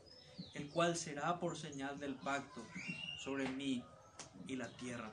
el 0.55 0.69
cual 0.71 0.97
será 0.97 1.39
por 1.39 1.57
señal 1.57 2.01
del 2.01 2.15
pacto 2.15 2.65
sobre 3.23 3.49
mí 3.51 3.85
y 4.47 4.57
la 4.57 4.69
tierra. 4.69 5.11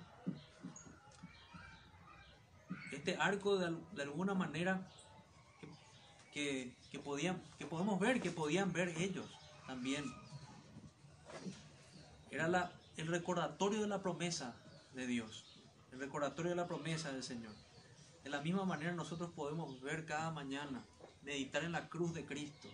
Este 2.92 3.18
arco 3.18 3.58
de, 3.58 3.76
de 3.94 4.04
alguna 4.04 4.34
manera 4.34 4.88
que, 6.34 6.74
podían, 7.04 7.42
que 7.58 7.66
podemos 7.66 8.00
ver, 8.00 8.22
que 8.22 8.32
podían 8.32 8.74
ver 8.74 8.90
ellos 8.90 9.26
también. 9.68 10.04
Era 12.32 12.48
la, 12.48 12.72
el 12.98 13.08
recordatorio 13.08 13.82
de 13.82 13.88
la 13.88 14.02
promesa 14.02 14.56
de 14.94 15.06
Dios, 15.06 15.62
el 15.92 16.00
recordatorio 16.00 16.52
de 16.52 16.56
la 16.56 16.68
promesa 16.68 17.12
del 17.12 17.24
Señor. 17.24 17.54
De 18.24 18.30
la 18.30 18.42
misma 18.42 18.66
manera 18.66 18.94
nosotros 18.94 19.32
podemos 19.32 19.80
ver 19.82 20.06
cada 20.06 20.32
mañana, 20.32 20.84
meditar 21.22 21.64
en 21.64 21.74
la 21.74 21.90
cruz 21.90 22.14
de 22.14 22.26
Cristo 22.26 22.68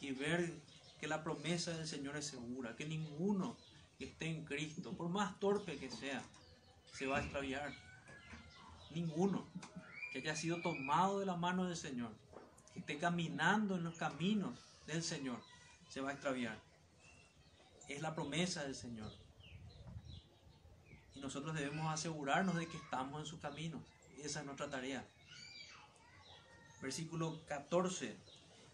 y 0.00 0.12
ver 0.12 0.54
que 1.00 1.08
la 1.08 1.22
promesa 1.22 1.72
del 1.72 1.86
Señor 1.86 2.16
es 2.16 2.26
segura, 2.26 2.76
que 2.76 2.86
ninguno 2.86 3.56
que 3.98 4.06
esté 4.06 4.26
en 4.26 4.44
Cristo, 4.44 4.96
por 4.96 5.08
más 5.08 5.38
torpe 5.38 5.78
que 5.78 5.90
sea, 5.90 6.22
se 6.92 7.06
va 7.06 7.18
a 7.18 7.22
extraviar. 7.22 7.72
Ninguno 8.90 9.46
que 10.12 10.18
haya 10.18 10.36
sido 10.36 10.60
tomado 10.62 11.18
de 11.18 11.26
la 11.26 11.36
mano 11.36 11.64
del 11.64 11.76
Señor 11.76 12.12
que 12.74 12.80
esté 12.80 12.98
caminando 12.98 13.76
en 13.76 13.84
los 13.84 13.94
caminos 13.94 14.58
del 14.86 15.02
Señor, 15.02 15.40
se 15.88 16.00
va 16.00 16.10
a 16.10 16.12
extraviar. 16.12 16.58
Es 17.88 18.02
la 18.02 18.14
promesa 18.14 18.64
del 18.64 18.74
Señor. 18.74 19.12
Y 21.14 21.20
nosotros 21.20 21.54
debemos 21.54 21.92
asegurarnos 21.92 22.56
de 22.56 22.66
que 22.66 22.76
estamos 22.76 23.20
en 23.20 23.26
sus 23.26 23.40
caminos. 23.40 23.80
Esa 24.18 24.40
es 24.40 24.46
nuestra 24.46 24.68
tarea. 24.68 25.06
Versículo 26.82 27.40
14. 27.46 28.16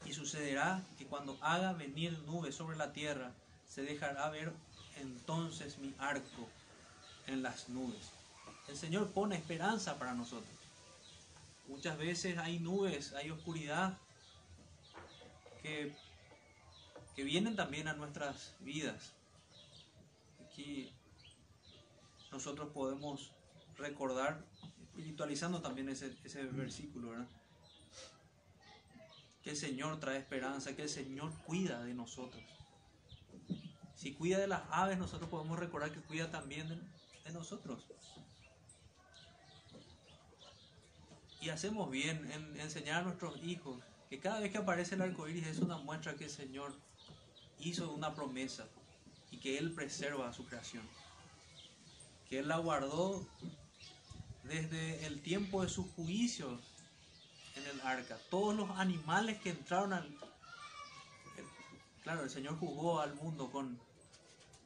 Y 0.06 0.14
sucederá 0.14 0.82
que 0.96 1.06
cuando 1.06 1.38
haga 1.42 1.74
venir 1.74 2.18
nubes 2.20 2.54
sobre 2.54 2.78
la 2.78 2.94
tierra, 2.94 3.34
se 3.66 3.82
dejará 3.82 4.30
ver 4.30 4.54
entonces 5.00 5.78
mi 5.78 5.94
arco 5.98 6.48
en 7.26 7.42
las 7.42 7.68
nubes. 7.68 8.10
El 8.68 8.76
Señor 8.76 9.10
pone 9.10 9.36
esperanza 9.36 9.98
para 9.98 10.14
nosotros. 10.14 10.50
Muchas 11.68 11.98
veces 11.98 12.38
hay 12.38 12.58
nubes, 12.58 13.12
hay 13.14 13.30
oscuridad 13.30 13.98
que, 15.62 15.94
que 17.14 17.24
vienen 17.24 17.56
también 17.56 17.88
a 17.88 17.94
nuestras 17.94 18.54
vidas. 18.60 19.12
Aquí 20.44 20.92
nosotros 22.32 22.70
podemos 22.72 23.32
recordar 23.76 24.44
espiritualizando 24.82 25.62
también 25.62 25.88
ese, 25.88 26.16
ese 26.24 26.44
versículo, 26.44 27.10
¿verdad? 27.10 27.28
Que 29.42 29.50
el 29.50 29.56
Señor 29.56 29.98
trae 30.00 30.18
esperanza, 30.18 30.76
que 30.76 30.82
el 30.82 30.88
Señor 30.88 31.32
cuida 31.44 31.82
de 31.82 31.94
nosotros. 31.94 32.42
Si 34.00 34.14
cuida 34.14 34.38
de 34.38 34.46
las 34.46 34.62
aves, 34.70 34.96
nosotros 34.96 35.28
podemos 35.28 35.58
recordar 35.58 35.92
que 35.92 36.00
cuida 36.00 36.30
también 36.30 36.66
de, 36.70 37.32
nosotros. 37.34 37.84
Y 41.42 41.50
hacemos 41.50 41.90
bien 41.90 42.30
en 42.32 42.58
enseñar 42.58 43.02
a 43.02 43.02
nuestros 43.02 43.36
hijos 43.42 43.78
que 44.08 44.18
cada 44.18 44.40
vez 44.40 44.52
que 44.52 44.56
aparece 44.56 44.94
el 44.94 45.02
arco 45.02 45.28
iris 45.28 45.46
es 45.48 45.58
una 45.58 45.76
muestra 45.76 46.14
que 46.14 46.24
el 46.24 46.30
Señor 46.30 46.74
hizo 47.58 47.92
una 47.92 48.14
promesa 48.14 48.66
y 49.30 49.36
que 49.36 49.58
Él 49.58 49.74
preserva 49.74 50.30
a 50.30 50.32
su 50.32 50.46
creación. 50.46 50.88
Que 52.30 52.38
Él 52.38 52.48
la 52.48 52.56
guardó 52.56 53.28
desde 54.44 55.04
el 55.04 55.20
tiempo 55.20 55.62
de 55.62 55.68
sus 55.68 55.86
juicios 55.90 56.58
en 57.54 57.66
el 57.66 57.80
arca. 57.82 58.16
Todos 58.30 58.56
los 58.56 58.70
animales 58.78 59.38
que 59.42 59.50
entraron 59.50 59.92
al... 59.92 60.16
Claro, 62.02 62.24
el 62.24 62.30
Señor 62.30 62.58
jugó 62.58 63.00
al 63.00 63.14
mundo 63.14 63.50
con, 63.52 63.78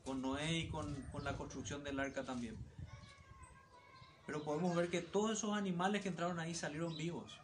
con 0.04 0.22
Noé 0.22 0.58
y 0.58 0.68
con, 0.68 0.94
con 1.12 1.24
la 1.24 1.36
construcción 1.36 1.82
del 1.82 1.98
arca 1.98 2.24
también. 2.24 2.56
Pero 4.26 4.42
podemos 4.42 4.74
ver 4.74 4.90
que 4.90 5.00
todos 5.00 5.32
esos 5.32 5.56
animales 5.56 6.02
que 6.02 6.08
entraron 6.08 6.38
ahí 6.38 6.54
salieron 6.54 6.96
vivos. 6.96 7.38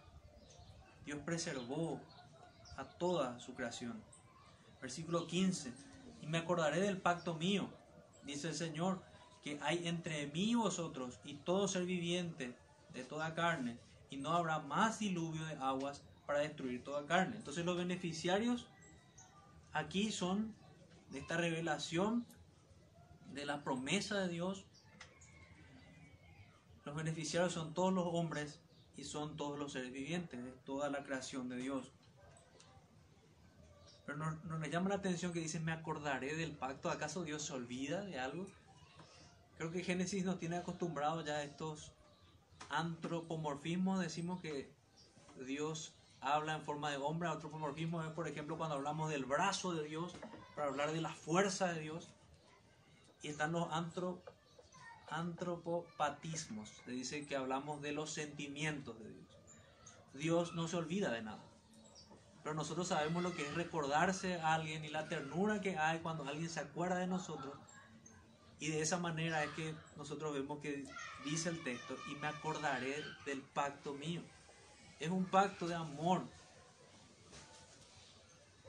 Dios 1.05 1.19
preservó 1.25 2.01
a 2.77 2.85
toda 2.85 3.39
su 3.41 3.55
creación. 3.55 4.01
Versículo 4.81 5.27
15. 5.27 5.73
Y 6.23 6.27
me 6.27 6.39
acordaré 6.39 6.81
del 6.81 6.99
pacto 6.99 7.35
mío, 7.35 7.69
dice 8.25 8.49
el 8.49 8.55
Señor, 8.55 9.03
que 9.43 9.59
hay 9.63 9.89
entre 9.89 10.27
mí 10.29 10.51
y 10.51 10.55
vosotros 10.55 11.19
y 11.25 11.35
todo 11.35 11.67
ser 11.67 11.85
viviente 11.85 12.55
de 12.93 13.05
toda 13.05 13.35
carne, 13.35 13.79
y 14.11 14.17
no 14.17 14.33
habrá 14.33 14.59
más 14.59 14.99
diluvio 14.99 15.45
de 15.45 15.55
aguas 15.55 16.03
para 16.27 16.41
destruir 16.41 16.85
toda 16.85 17.07
carne. 17.07 17.37
Entonces 17.37 17.65
los 17.65 17.77
beneficiarios 17.77 18.67
aquí 19.73 20.13
son 20.13 20.55
de 21.11 21.21
esta 21.21 21.37
revelación 21.37 22.27
de 23.33 23.47
la 23.47 23.62
promesa 23.62 24.20
de 24.20 24.28
Dios. 24.28 24.64
Los 26.85 26.95
beneficiarios 26.95 27.53
son 27.53 27.74
todos 27.74 27.93
los 27.93 28.07
hombres 28.07 28.61
y 28.97 29.05
son 29.05 29.37
todos 29.37 29.59
los 29.59 29.72
seres 29.72 29.93
vivientes, 29.93 30.43
de 30.43 30.53
toda 30.64 30.91
la 30.91 31.05
creación 31.05 31.49
de 31.49 31.57
Dios. 31.57 31.93
Pero 34.07 34.18
no, 34.18 34.33
no 34.45 34.59
nos 34.59 34.70
llama 34.70 34.89
la 34.89 34.97
atención 34.97 35.33
que 35.33 35.41
dice, 35.41 35.61
me 35.61 35.72
acordaré 35.72 36.35
del 36.35 36.53
pacto. 36.53 36.91
¿Acaso 36.91 37.22
Dios 37.22 37.43
se 37.43 37.53
olvida 37.53 38.03
de 38.03 38.18
algo? 38.18 38.47
Creo 39.57 39.70
que 39.70 39.85
Génesis 39.85 40.24
nos 40.24 40.39
tiene 40.39 40.57
acostumbrados 40.57 41.24
ya 41.24 41.35
a 41.35 41.43
estos 41.43 41.93
antropomorfismos. 42.70 44.01
Decimos 44.01 44.41
que 44.41 44.72
Dios 45.47 45.95
habla 46.20 46.55
en 46.55 46.62
forma 46.62 46.91
de 46.91 46.97
hombre. 46.97 47.28
Antropomorfismo 47.28 48.03
es, 48.03 48.11
por 48.11 48.26
ejemplo, 48.26 48.57
cuando 48.57 48.76
hablamos 48.76 49.11
del 49.11 49.24
brazo 49.24 49.74
de 49.74 49.85
Dios, 49.87 50.14
para 50.55 50.68
hablar 50.68 50.93
de 50.93 51.01
la 51.01 51.12
fuerza 51.12 51.72
de 51.72 51.81
Dios. 51.81 52.11
Y 53.23 53.29
están 53.29 53.53
los 53.53 53.71
antro, 53.73 54.23
antropopatismos. 55.09 56.68
Se 56.85 56.91
dice 56.93 57.27
que 57.27 57.37
hablamos 57.37 57.83
de 57.83 57.93
los 57.93 58.11
sentimientos 58.11 58.99
de 58.99 59.11
Dios. 59.11 59.27
Dios 60.14 60.55
no 60.55 60.68
se 60.68 60.77
olvida 60.77 61.11
de 61.11 61.23
nada. 61.23 61.43
Pero 62.43 62.55
nosotros 62.55 62.89
sabemos 62.89 63.23
lo 63.23 63.35
que 63.35 63.47
es 63.47 63.55
recordarse 63.55 64.41
a 64.41 64.55
alguien 64.55 64.85
y 64.85 64.89
la 64.89 65.09
ternura 65.09 65.61
que 65.61 65.77
hay 65.77 65.99
cuando 66.01 66.27
alguien 66.27 66.49
se 66.49 66.61
acuerda 66.61 66.97
de 66.97 67.07
nosotros. 67.07 67.55
Y 68.59 68.68
de 68.68 68.83
esa 68.83 68.99
manera 68.99 69.43
es 69.43 69.51
que 69.53 69.75
nosotros 69.97 70.35
vemos 70.35 70.61
que 70.61 70.85
dice 71.25 71.49
el 71.49 71.62
texto, 71.62 71.97
y 72.11 72.14
me 72.16 72.27
acordaré 72.27 73.03
del 73.25 73.41
pacto 73.41 73.95
mío. 73.95 74.23
Es 74.99 75.11
un 75.11 75.25
pacto 75.25 75.66
de 75.66 75.75
amor 75.75 76.23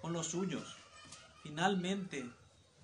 con 0.02 0.14
los 0.14 0.28
suyos. 0.28 0.78
Finalmente, 1.44 2.30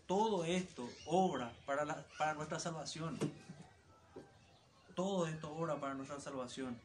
todo 0.08 0.46
esto 0.46 0.90
obra 1.06 1.54
para, 1.66 1.86
la, 1.86 2.06
para 2.18 2.34
nuestra 2.34 2.60
salvación. 2.60 3.20
Todo 4.96 5.28
esto 5.28 5.54
obra 5.54 5.80
para 5.80 5.94
nuestra 5.94 6.20
salvación. 6.20 6.80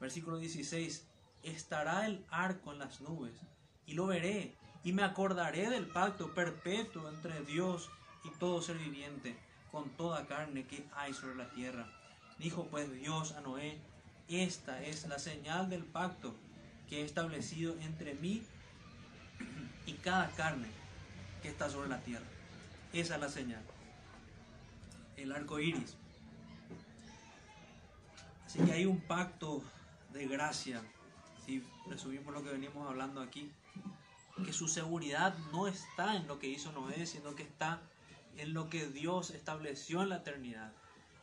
Versículo 0.00 0.36
16. 0.36 1.06
Estará 1.42 2.06
el 2.06 2.26
arco 2.30 2.72
en 2.72 2.80
las 2.80 3.00
nubes 3.00 3.32
y 3.86 3.94
lo 3.94 4.06
veré 4.06 4.54
y 4.82 4.92
me 4.92 5.04
acordaré 5.04 5.70
del 5.70 5.86
pacto 5.86 6.34
perpetuo 6.34 7.08
entre 7.08 7.40
Dios 7.44 7.88
y 8.24 8.30
todo 8.38 8.60
ser 8.60 8.76
viviente 8.78 9.38
con 9.70 9.88
toda 9.90 10.26
carne 10.26 10.66
que 10.66 10.84
hay 10.94 11.14
sobre 11.14 11.36
la 11.36 11.48
tierra. 11.50 11.86
Dijo 12.38 12.66
pues 12.66 12.92
Dios 12.92 13.32
a 13.32 13.40
Noé, 13.40 13.78
esta 14.28 14.82
es 14.82 15.06
la 15.06 15.20
señal 15.20 15.70
del 15.70 15.84
pacto 15.84 16.34
que 16.88 17.02
he 17.02 17.04
establecido 17.04 17.76
entre 17.80 18.14
mí 18.14 18.42
y 19.86 19.92
cada 19.94 20.30
carne 20.32 20.68
que 21.42 21.48
está 21.48 21.70
sobre 21.70 21.88
la 21.88 22.00
tierra. 22.00 22.26
Esa 22.92 23.14
es 23.14 23.20
la 23.20 23.28
señal. 23.28 23.62
El 25.16 25.32
arco 25.32 25.58
iris. 25.58 25.96
Así 28.46 28.58
que 28.60 28.72
hay 28.72 28.86
un 28.86 29.00
pacto 29.00 29.62
de 30.12 30.26
gracia. 30.26 30.82
Si 31.44 31.62
resumimos 31.88 32.32
lo 32.32 32.42
que 32.42 32.50
venimos 32.50 32.88
hablando 32.88 33.20
aquí, 33.20 33.50
que 34.44 34.52
su 34.52 34.68
seguridad 34.68 35.36
no 35.52 35.66
está 35.66 36.16
en 36.16 36.26
lo 36.26 36.38
que 36.38 36.48
hizo 36.48 36.72
Noé, 36.72 37.06
sino 37.06 37.34
que 37.34 37.42
está 37.42 37.80
en 38.36 38.52
lo 38.52 38.68
que 38.68 38.86
Dios 38.86 39.30
estableció 39.30 40.02
en 40.02 40.10
la 40.10 40.16
eternidad. 40.16 40.72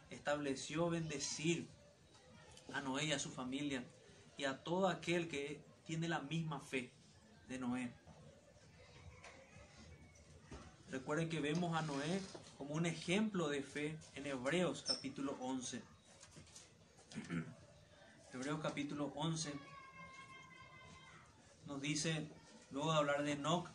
Estableció 0.10 0.90
bendecir 0.90 1.68
a 2.74 2.82
Noé 2.82 3.06
y 3.06 3.12
a 3.12 3.20
su 3.20 3.30
familia 3.30 3.84
y 4.38 4.46
a 4.46 4.64
todo 4.64 4.88
aquel 4.88 5.28
que 5.28 5.64
tiene 5.86 6.08
la 6.08 6.20
misma 6.20 6.60
fe 6.60 6.92
de 7.48 7.60
Noé. 7.60 7.94
Recuerden 10.94 11.28
que 11.28 11.40
vemos 11.40 11.76
a 11.76 11.82
Noé 11.82 12.22
como 12.56 12.76
un 12.76 12.86
ejemplo 12.86 13.50
de 13.50 13.64
fe 13.64 13.98
en 14.14 14.28
Hebreos 14.28 14.84
capítulo 14.86 15.36
11. 15.40 15.82
Hebreos 18.34 18.60
capítulo 18.62 19.12
11 19.16 19.54
nos 21.66 21.82
dice, 21.82 22.28
luego 22.70 22.92
de 22.92 23.00
hablar 23.00 23.24
de 23.24 23.32
Enoch, 23.32 23.70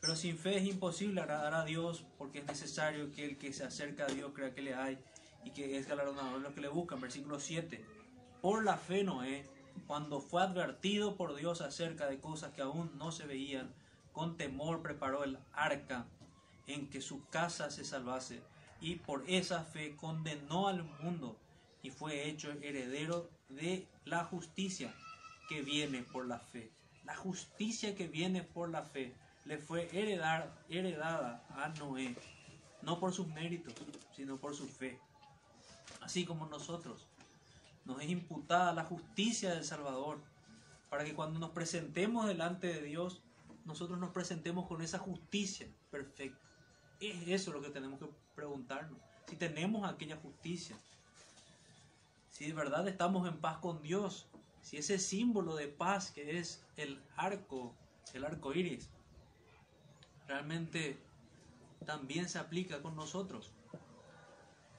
pero 0.00 0.16
sin 0.16 0.36
fe 0.36 0.56
es 0.56 0.64
imposible 0.64 1.20
agradar 1.20 1.54
a 1.54 1.64
Dios 1.64 2.04
porque 2.18 2.40
es 2.40 2.46
necesario 2.46 3.12
que 3.12 3.24
el 3.24 3.38
que 3.38 3.52
se 3.52 3.62
acerca 3.62 4.06
a 4.06 4.08
Dios 4.08 4.32
crea 4.34 4.52
que 4.52 4.62
le 4.62 4.74
hay 4.74 4.98
y 5.44 5.52
que 5.52 5.78
es 5.78 5.86
galardonador 5.86 6.40
los 6.40 6.52
que 6.52 6.62
le 6.62 6.68
buscan. 6.68 7.00
Versículo 7.00 7.38
7. 7.38 7.84
Por 8.42 8.64
la 8.64 8.76
fe 8.76 9.04
Noé, 9.04 9.48
cuando 9.86 10.18
fue 10.18 10.42
advertido 10.42 11.16
por 11.16 11.36
Dios 11.36 11.60
acerca 11.60 12.08
de 12.08 12.18
cosas 12.18 12.52
que 12.54 12.62
aún 12.62 12.90
no 12.98 13.12
se 13.12 13.24
veían, 13.24 13.72
con 14.10 14.36
temor 14.36 14.82
preparó 14.82 15.22
el 15.22 15.38
arca 15.52 16.06
en 16.66 16.88
que 16.88 17.00
su 17.00 17.26
casa 17.28 17.70
se 17.70 17.84
salvase 17.84 18.42
y 18.80 18.96
por 18.96 19.24
esa 19.28 19.62
fe 19.64 19.96
condenó 19.96 20.68
al 20.68 20.84
mundo 20.84 21.36
y 21.82 21.90
fue 21.90 22.28
hecho 22.28 22.50
heredero 22.50 23.30
de 23.48 23.86
la 24.04 24.24
justicia 24.24 24.92
que 25.48 25.62
viene 25.62 26.02
por 26.02 26.26
la 26.26 26.38
fe. 26.38 26.72
La 27.04 27.16
justicia 27.16 27.94
que 27.94 28.08
viene 28.08 28.42
por 28.42 28.68
la 28.68 28.82
fe 28.82 29.14
le 29.44 29.58
fue 29.58 29.88
heredar, 29.92 30.52
heredada 30.68 31.44
a 31.50 31.68
Noé, 31.78 32.16
no 32.82 32.98
por 32.98 33.12
sus 33.12 33.28
méritos, 33.28 33.74
sino 34.14 34.36
por 34.38 34.54
su 34.56 34.66
fe. 34.66 34.98
Así 36.00 36.24
como 36.24 36.46
nosotros, 36.46 37.06
nos 37.84 38.02
es 38.02 38.10
imputada 38.10 38.74
la 38.74 38.84
justicia 38.84 39.54
del 39.54 39.64
Salvador, 39.64 40.20
para 40.90 41.04
que 41.04 41.14
cuando 41.14 41.38
nos 41.38 41.50
presentemos 41.50 42.26
delante 42.26 42.66
de 42.66 42.82
Dios, 42.82 43.22
nosotros 43.64 43.98
nos 43.98 44.10
presentemos 44.10 44.66
con 44.66 44.82
esa 44.82 44.98
justicia 44.98 45.68
perfecta. 45.90 46.45
Es 47.00 47.28
eso 47.28 47.52
lo 47.52 47.62
que 47.62 47.70
tenemos 47.70 47.98
que 47.98 48.08
preguntarnos. 48.34 48.98
Si 49.28 49.36
tenemos 49.36 49.88
aquella 49.88 50.16
justicia. 50.16 50.76
Si 52.30 52.46
de 52.46 52.52
verdad 52.52 52.86
estamos 52.88 53.28
en 53.28 53.38
paz 53.38 53.58
con 53.58 53.82
Dios. 53.82 54.26
Si 54.62 54.76
ese 54.76 54.98
símbolo 54.98 55.54
de 55.54 55.68
paz 55.68 56.10
que 56.10 56.38
es 56.38 56.64
el 56.76 57.00
arco, 57.16 57.74
el 58.14 58.24
arco 58.24 58.52
iris, 58.52 58.90
realmente 60.26 60.98
también 61.84 62.28
se 62.28 62.38
aplica 62.38 62.82
con 62.82 62.96
nosotros. 62.96 63.52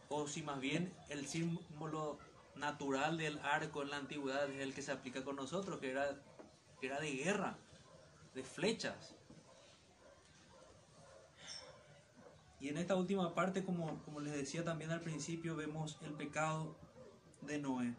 O 0.09 0.27
si 0.27 0.41
más 0.41 0.59
bien 0.59 0.93
el 1.09 1.27
símbolo 1.27 2.19
natural 2.55 3.17
del 3.17 3.39
arco 3.39 3.81
en 3.81 3.89
la 3.89 3.97
antigüedad 3.97 4.49
es 4.49 4.59
el 4.59 4.73
que 4.73 4.81
se 4.81 4.91
aplica 4.91 5.23
con 5.23 5.35
nosotros, 5.35 5.79
que 5.79 5.91
era, 5.91 6.15
que 6.79 6.87
era 6.87 6.99
de 6.99 7.11
guerra, 7.11 7.57
de 8.33 8.43
flechas. 8.43 9.15
Y 12.59 12.69
en 12.69 12.77
esta 12.77 12.95
última 12.95 13.35
parte, 13.35 13.63
como, 13.63 14.01
como 14.03 14.19
les 14.19 14.33
decía 14.33 14.63
también 14.63 14.91
al 14.91 15.01
principio, 15.01 15.55
vemos 15.55 15.97
el 16.01 16.13
pecado 16.13 16.75
de 17.41 17.59
Noé. 17.59 17.93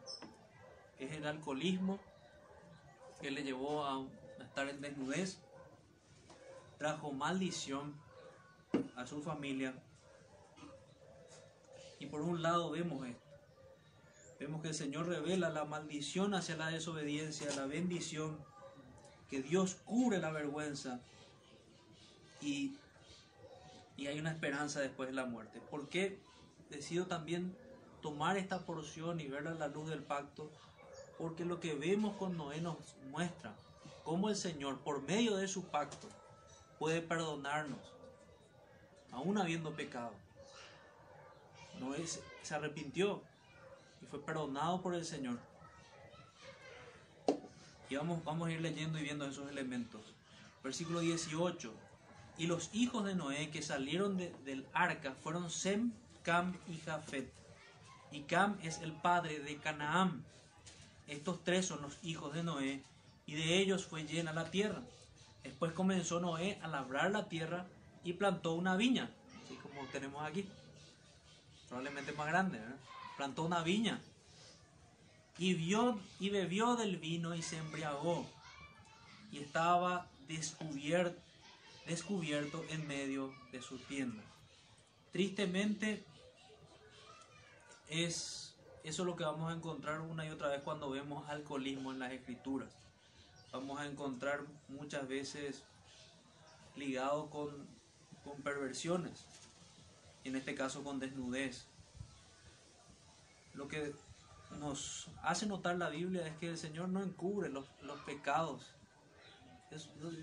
Es 0.98 1.12
el 1.12 1.26
alcoholismo 1.26 2.00
que 3.20 3.30
le 3.30 3.44
llevó 3.44 3.84
a 3.86 4.04
estar 4.40 4.68
en 4.68 4.80
desnudez. 4.80 5.38
Trajo 6.78 7.12
maldición 7.12 7.94
a 8.96 9.06
su 9.06 9.22
familia. 9.22 9.74
Y 12.00 12.06
por 12.06 12.20
un 12.20 12.42
lado 12.42 12.70
vemos 12.70 13.06
esto. 13.06 13.26
vemos 14.38 14.62
que 14.62 14.68
el 14.68 14.74
Señor 14.74 15.08
revela 15.08 15.50
la 15.50 15.64
maldición 15.64 16.34
hacia 16.34 16.56
la 16.56 16.68
desobediencia, 16.68 17.54
la 17.56 17.66
bendición, 17.66 18.38
que 19.28 19.42
Dios 19.42 19.74
cubre 19.84 20.18
la 20.18 20.30
vergüenza 20.30 21.00
y, 22.40 22.76
y 23.98 24.06
hay 24.06 24.20
una 24.20 24.30
esperanza 24.30 24.80
después 24.80 25.08
de 25.08 25.14
la 25.14 25.26
muerte. 25.26 25.60
¿Por 25.60 25.88
qué 25.88 26.20
decido 26.70 27.06
también 27.06 27.54
tomar 28.00 28.38
esta 28.38 28.60
porción 28.60 29.20
y 29.20 29.26
verla 29.26 29.50
a 29.50 29.54
la 29.54 29.66
luz 29.66 29.90
del 29.90 30.04
pacto? 30.04 30.50
Porque 31.18 31.44
lo 31.44 31.58
que 31.58 31.74
vemos 31.74 32.16
con 32.16 32.36
Noé 32.36 32.60
nos 32.60 32.76
muestra 33.10 33.56
cómo 34.04 34.28
el 34.28 34.36
Señor, 34.36 34.78
por 34.78 35.02
medio 35.02 35.34
de 35.34 35.48
su 35.48 35.64
pacto, 35.64 36.08
puede 36.78 37.02
perdonarnos, 37.02 37.80
aún 39.10 39.36
habiendo 39.36 39.74
pecado. 39.74 40.12
Noé 41.80 42.06
se 42.06 42.54
arrepintió 42.54 43.20
y 44.00 44.06
fue 44.06 44.24
perdonado 44.24 44.80
por 44.80 44.94
el 44.94 45.04
Señor. 45.04 45.40
Y 47.90 47.96
vamos, 47.96 48.22
vamos 48.22 48.48
a 48.48 48.52
ir 48.52 48.60
leyendo 48.60 49.00
y 49.00 49.02
viendo 49.02 49.26
esos 49.26 49.50
elementos. 49.50 50.02
Versículo 50.62 51.00
18. 51.00 51.87
Y 52.38 52.46
los 52.46 52.70
hijos 52.72 53.04
de 53.04 53.14
Noé 53.14 53.50
que 53.50 53.62
salieron 53.62 54.16
del 54.16 54.66
arca 54.72 55.14
fueron 55.22 55.50
Sem, 55.50 55.92
Cam 56.22 56.56
y 56.68 56.78
Jafet. 56.78 57.32
Y 58.12 58.22
Cam 58.22 58.56
es 58.62 58.78
el 58.78 58.92
padre 58.92 59.40
de 59.40 59.58
Canaán. 59.58 60.24
Estos 61.08 61.42
tres 61.42 61.66
son 61.66 61.82
los 61.82 61.98
hijos 62.02 62.32
de 62.34 62.44
Noé, 62.44 62.82
y 63.26 63.34
de 63.34 63.58
ellos 63.58 63.84
fue 63.86 64.04
llena 64.04 64.32
la 64.32 64.50
tierra. 64.50 64.82
Después 65.42 65.72
comenzó 65.72 66.20
Noé 66.20 66.58
a 66.62 66.68
labrar 66.68 67.10
la 67.10 67.28
tierra 67.28 67.66
y 68.04 68.12
plantó 68.12 68.54
una 68.54 68.76
viña, 68.76 69.10
así 69.44 69.56
como 69.56 69.84
tenemos 69.86 70.22
aquí. 70.22 70.48
Probablemente 71.68 72.12
más 72.12 72.28
grande, 72.28 72.60
Plantó 73.16 73.42
una 73.42 73.62
viña 73.62 74.00
y 75.38 75.54
vio 75.54 75.98
y 76.20 76.30
bebió 76.30 76.76
del 76.76 76.98
vino 76.98 77.34
y 77.34 77.42
se 77.42 77.56
embriagó 77.56 78.24
y 79.32 79.38
estaba 79.38 80.06
descubierto, 80.28 81.20
descubierto 81.88 82.64
en 82.68 82.86
medio 82.86 83.34
de 83.50 83.62
su 83.62 83.78
tienda. 83.78 84.22
Tristemente 85.10 86.04
es 87.88 88.54
eso 88.84 89.04
lo 89.04 89.16
que 89.16 89.24
vamos 89.24 89.50
a 89.50 89.56
encontrar 89.56 90.00
una 90.02 90.26
y 90.26 90.30
otra 90.30 90.48
vez 90.48 90.62
cuando 90.62 90.90
vemos 90.90 91.28
alcoholismo 91.28 91.90
en 91.90 91.98
las 91.98 92.12
escrituras. 92.12 92.70
Vamos 93.52 93.80
a 93.80 93.86
encontrar 93.86 94.42
muchas 94.68 95.08
veces 95.08 95.64
ligado 96.76 97.30
con, 97.30 97.66
con 98.22 98.40
perversiones, 98.42 99.24
en 100.24 100.36
este 100.36 100.54
caso 100.54 100.84
con 100.84 101.00
desnudez. 101.00 101.66
Lo 103.54 103.66
que 103.66 103.94
nos 104.58 105.08
hace 105.22 105.46
notar 105.46 105.76
la 105.76 105.88
Biblia 105.88 106.26
es 106.26 106.36
que 106.36 106.48
el 106.48 106.58
Señor 106.58 106.90
no 106.90 107.02
encubre 107.02 107.48
los, 107.48 107.66
pecados, 108.04 108.74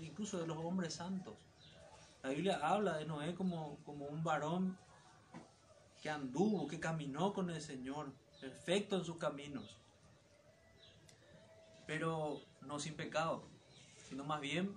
incluso 0.00 0.38
de 0.38 0.46
los 0.46 0.58
hombres 0.58 0.94
santos. 0.94 1.34
La 2.26 2.32
Biblia 2.32 2.58
habla 2.60 2.96
de 2.96 3.04
Noé 3.04 3.36
como, 3.36 3.78
como 3.84 4.06
un 4.06 4.24
varón 4.24 4.76
que 6.02 6.10
anduvo, 6.10 6.66
que 6.66 6.80
caminó 6.80 7.32
con 7.32 7.50
el 7.50 7.62
Señor, 7.62 8.12
perfecto 8.40 8.96
en 8.96 9.04
sus 9.04 9.16
caminos, 9.18 9.76
pero 11.86 12.40
no 12.62 12.80
sin 12.80 12.96
pecado, 12.96 13.44
sino 14.08 14.24
más 14.24 14.40
bien 14.40 14.74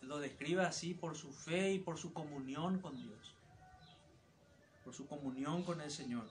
lo 0.00 0.18
describe 0.20 0.64
así 0.64 0.94
por 0.94 1.18
su 1.18 1.34
fe 1.34 1.72
y 1.72 1.78
por 1.78 1.98
su 1.98 2.14
comunión 2.14 2.80
con 2.80 2.96
Dios, 2.96 3.34
por 4.84 4.94
su 4.94 5.06
comunión 5.06 5.64
con 5.64 5.82
el 5.82 5.90
Señor. 5.90 6.30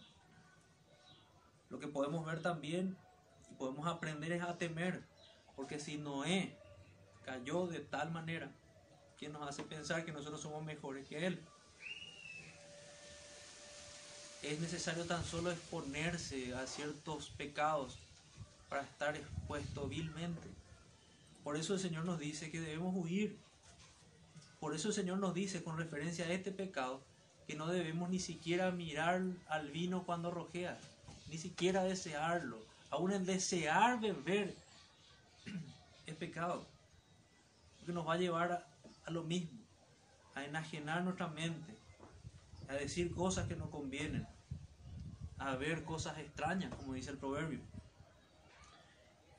Lo 1.70 1.78
que 1.78 1.88
podemos 1.88 2.26
ver 2.26 2.42
también 2.42 2.98
y 3.52 3.54
podemos 3.54 3.86
aprender 3.86 4.32
es 4.32 4.42
a 4.42 4.58
temer, 4.58 5.04
porque 5.56 5.78
si 5.78 6.00
Noé 6.00 6.58
cayó 7.24 7.68
de 7.68 7.82
tal 7.82 8.10
manera 8.10 8.52
que 9.20 9.30
nos 9.30 9.48
hace 9.48 9.64
pensar 9.64 10.06
que 10.06 10.12
nosotros 10.12 10.42
somos 10.42 10.64
mejores 10.64 11.08
que 11.08 11.28
él, 11.28 11.40
es 14.42 14.60
necesario 14.60 15.04
tan 15.06 15.24
solo 15.26 15.52
exponerse 15.52 16.56
a 16.56 16.66
ciertos 16.66 17.30
pecados 17.32 17.98
para 18.70 18.84
estar 18.84 19.18
expuesto 19.18 19.88
vilmente. 19.88 20.48
Por 21.44 21.58
eso 21.58 21.74
el 21.74 21.80
Señor 21.80 22.06
nos 22.06 22.20
dice 22.20 22.50
que 22.50 22.62
debemos 22.62 22.96
huir. 22.96 23.38
Por 24.60 24.76
eso 24.76 24.90
el 24.90 24.94
Señor 24.94 25.18
nos 25.18 25.34
dice 25.34 25.64
con 25.64 25.78
referencia 25.78 26.26
a 26.26 26.32
este 26.32 26.52
pecado 26.52 27.02
que 27.48 27.56
no 27.56 27.68
debemos 27.68 28.10
ni 28.10 28.20
siquiera 28.20 28.72
mirar 28.72 29.22
al 29.48 29.72
vino 29.72 30.04
cuando 30.06 30.32
rojea 30.32 30.78
ni 31.30 31.38
siquiera 31.38 31.84
desearlo. 31.84 32.60
Aún 32.92 33.12
el 33.12 33.26
desear 33.26 34.00
beber 34.00 34.56
es 36.06 36.16
pecado, 36.16 36.66
porque 37.78 37.94
nos 37.94 38.08
va 38.08 38.14
a 38.14 38.18
llevar 38.18 38.69
a, 39.10 39.12
lo 39.12 39.24
mismo, 39.24 39.60
a 40.36 40.46
enajenar 40.46 41.04
nuestra 41.04 41.28
mente, 41.28 41.76
a 42.68 42.74
decir 42.74 43.14
cosas 43.14 43.48
que 43.48 43.56
no 43.56 43.70
convienen, 43.72 44.28
a 45.38 45.56
ver 45.56 45.84
cosas 45.84 46.18
extrañas, 46.20 46.74
como 46.76 46.94
dice 46.94 47.10
el 47.10 47.18
proverbio. 47.18 47.60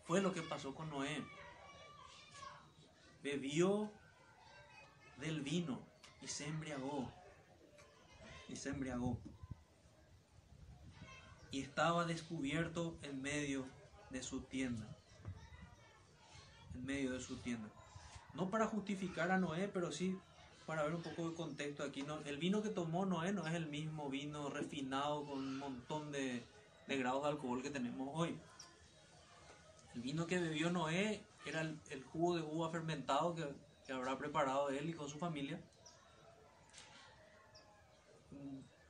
Fue 0.05 0.21
lo 0.21 0.33
que 0.33 0.43
pasó 0.43 0.75
con 0.75 0.91
Noé. 0.91 1.25
Bebió 3.23 3.93
del 5.19 5.41
vino 5.41 5.81
y 6.21 6.27
se 6.27 6.49
embriagó. 6.49 7.13
Y 8.49 8.57
se 8.57 8.71
embriagó 8.71 9.17
y 11.53 11.61
estaba 11.61 12.05
descubierto 12.05 12.99
en 13.03 13.23
medio 13.23 13.67
de 14.11 14.23
su 14.23 14.43
tienda. 14.43 14.87
En 16.75 16.85
medio 16.85 17.13
de 17.13 17.21
su 17.21 17.37
tienda. 17.37 17.69
No 18.35 18.51
para 18.51 18.67
justificar 18.67 19.31
a 19.31 19.39
Noé, 19.39 19.69
pero 19.69 19.93
sí 19.93 20.19
para 20.71 20.85
ver 20.85 20.95
un 20.95 21.03
poco 21.03 21.29
de 21.29 21.35
contexto 21.35 21.83
aquí. 21.83 22.03
No, 22.03 22.21
el 22.21 22.39
vino 22.39 22.63
que 22.63 22.69
tomó 22.69 23.05
Noé 23.05 23.33
no 23.33 23.45
es 23.45 23.55
el 23.55 23.67
mismo 23.67 24.09
vino 24.09 24.51
refinado 24.51 25.25
con 25.25 25.39
un 25.39 25.59
montón 25.59 26.13
de, 26.13 26.47
grados 26.87 27.25
de 27.25 27.29
alcohol 27.31 27.61
que 27.61 27.71
tenemos 27.71 28.09
hoy. 28.13 28.39
El 29.97 30.03
vino 30.03 30.29
que 30.29 30.39
bebió 30.39 30.71
Noé 30.71 31.25
era 31.45 31.63
el, 31.63 32.05
jugo 32.13 32.37
de 32.37 32.43
uva 32.43 32.71
fermentado 32.71 33.35
que, 33.35 33.49
que 33.85 33.93
habrá 33.93 34.17
preparado 34.17 34.69
él 34.69 34.89
y 34.89 34.93
con 34.93 35.09
su 35.09 35.19
familia. 35.19 35.61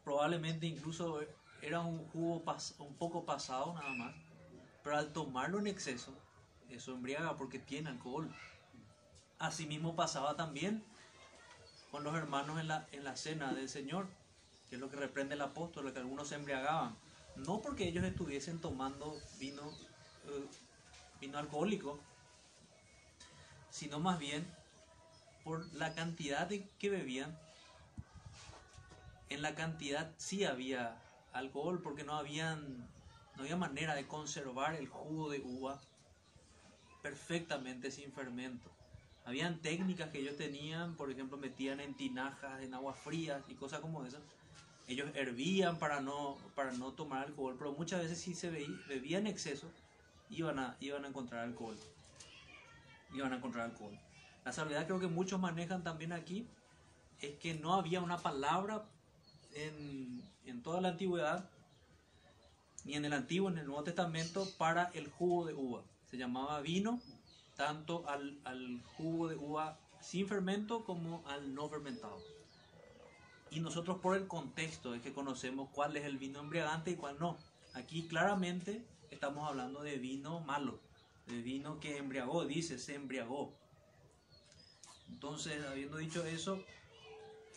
Probablemente 0.05 0.67
incluso 0.67 1.21
era 1.63 1.81
un 1.81 2.07
jugo 2.09 2.43
un 2.79 2.95
poco 2.97 3.25
pasado 3.25 3.73
nada 3.73 3.95
más, 3.95 4.15
pero 4.83 4.99
al 4.99 5.15
tomarlo 5.15 5.59
en 5.59 5.67
exceso, 5.67 6.13
eso 6.69 6.93
embriaga 6.93 7.39
porque 7.39 7.59
tiene 7.59 7.89
alcohol. 7.89 8.31
Asimismo 9.41 9.97
pasaba 9.97 10.37
también 10.37 10.85
con 11.91 12.05
los 12.05 12.15
hermanos 12.15 12.61
en 12.61 12.69
la, 12.69 12.87
en 12.93 13.05
la 13.05 13.17
cena 13.17 13.53
del 13.53 13.69
Señor, 13.69 14.07
que 14.69 14.77
es 14.77 14.81
lo 14.81 14.91
que 14.91 14.97
reprende 14.97 15.35
el 15.35 15.41
apóstol, 15.41 15.93
que 15.93 15.99
algunos 15.99 16.29
se 16.29 16.37
embriagaban, 16.37 16.95
no 17.37 17.61
porque 17.61 17.89
ellos 17.89 18.05
estuviesen 18.05 18.61
tomando 18.61 19.19
vino, 19.39 19.63
eh, 20.27 20.47
vino 21.21 21.39
alcohólico, 21.39 21.99
sino 23.71 23.99
más 23.99 24.19
bien 24.19 24.47
por 25.43 25.67
la 25.73 25.95
cantidad 25.95 26.47
de 26.47 26.69
que 26.79 26.91
bebían, 26.91 27.37
en 29.31 29.41
la 29.41 29.55
cantidad 29.55 30.13
sí 30.19 30.45
había 30.45 31.01
alcohol 31.33 31.81
porque 31.83 32.05
no 32.05 32.15
habían 32.15 32.89
no 33.37 33.45
había 33.45 33.57
manera 33.57 33.95
de 33.95 34.07
conservar 34.07 34.75
el 34.75 34.87
jugo 34.87 35.31
de 35.31 35.41
uva 35.41 35.81
perfectamente 37.01 37.91
sin 37.91 38.13
fermento. 38.13 38.71
Habían 39.25 39.61
técnicas 39.61 40.11
que 40.11 40.19
ellos 40.19 40.37
tenían, 40.37 40.97
por 40.97 41.11
ejemplo, 41.11 41.37
metían 41.37 41.81
en 41.81 41.95
tinajas, 41.95 42.63
en 42.63 42.75
aguas 42.75 42.99
frías 42.99 43.43
y 43.49 43.55
cosas 43.55 43.81
como 43.81 44.05
esas. 44.05 44.21
Ellos 44.89 45.09
hervían 45.15 45.79
para 45.79 46.01
no, 46.01 46.37
para 46.55 46.73
no 46.73 46.93
tomar 46.93 47.27
alcohol, 47.27 47.55
pero 47.59 47.73
muchas 47.73 48.03
veces 48.03 48.19
si 48.19 48.35
se 48.35 48.51
bebía 48.51 49.19
exceso, 49.21 49.71
iban 50.31 50.59
a, 50.59 50.77
iban 50.81 51.05
a 51.05 51.09
encontrar 51.09 51.43
alcohol. 51.45 51.77
Iban 53.15 53.33
a 53.33 53.37
encontrar 53.37 53.67
alcohol. 53.67 53.97
La 54.45 54.53
salvedad 54.53 54.87
creo 54.87 54.99
que 54.99 55.07
muchos 55.07 55.39
manejan 55.39 55.85
también 55.85 56.13
aquí 56.13 56.47
es 57.21 57.37
que 57.37 57.55
no 57.55 57.75
había 57.75 58.01
una 58.01 58.19
palabra 58.19 58.85
en, 59.55 60.23
en 60.47 60.63
toda 60.63 60.81
la 60.81 60.89
antigüedad, 60.89 61.49
ni 62.85 62.95
en 62.95 63.05
el 63.05 63.13
Antiguo 63.13 63.51
ni 63.51 63.57
en 63.57 63.61
el 63.61 63.67
Nuevo 63.67 63.85
Testamento, 63.85 64.49
para 64.57 64.91
el 64.95 65.09
jugo 65.09 65.45
de 65.45 65.55
uva. 65.55 65.83
Se 66.11 66.17
llamaba 66.17 66.61
vino 66.61 67.01
tanto 67.61 68.09
al, 68.09 68.41
al 68.45 68.81
jugo 68.97 69.29
de 69.29 69.37
uva 69.37 69.79
sin 70.01 70.27
fermento 70.27 70.83
como 70.83 71.23
al 71.29 71.55
no 71.55 71.69
fermentado. 71.69 72.17
Y 73.51 73.61
nosotros 73.61 73.99
por 73.99 74.17
el 74.17 74.27
contexto 74.27 74.95
es 74.95 75.03
que 75.03 75.13
conocemos 75.13 75.69
cuál 75.69 75.95
es 75.99 76.07
el 76.07 76.17
vino 76.17 76.41
embriagante 76.41 76.93
y 76.93 76.97
cuál 76.97 77.19
no. 77.19 77.37
Aquí 77.75 78.09
claramente 78.09 78.83
estamos 79.11 79.47
hablando 79.47 79.83
de 79.83 79.99
vino 79.99 80.41
malo, 80.41 80.81
de 81.27 81.43
vino 81.43 81.81
que 81.81 81.99
embriagó, 81.99 82.47
dice, 82.47 82.79
se 82.79 82.95
embriagó. 82.95 83.53
Entonces, 85.11 85.63
habiendo 85.67 85.99
dicho 85.99 86.25
eso, 86.25 86.65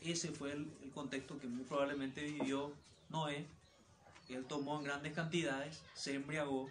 ese 0.01 0.33
fue 0.33 0.51
el, 0.51 0.91
contexto 0.93 1.39
que 1.39 1.47
muy 1.47 1.63
probablemente 1.63 2.21
vivió 2.23 2.73
Noé 3.09 3.47
Él 4.27 4.45
tomó 4.47 4.79
en 4.79 4.83
grandes 4.83 5.13
cantidades, 5.13 5.81
se 5.93 6.15
embriagó 6.15 6.69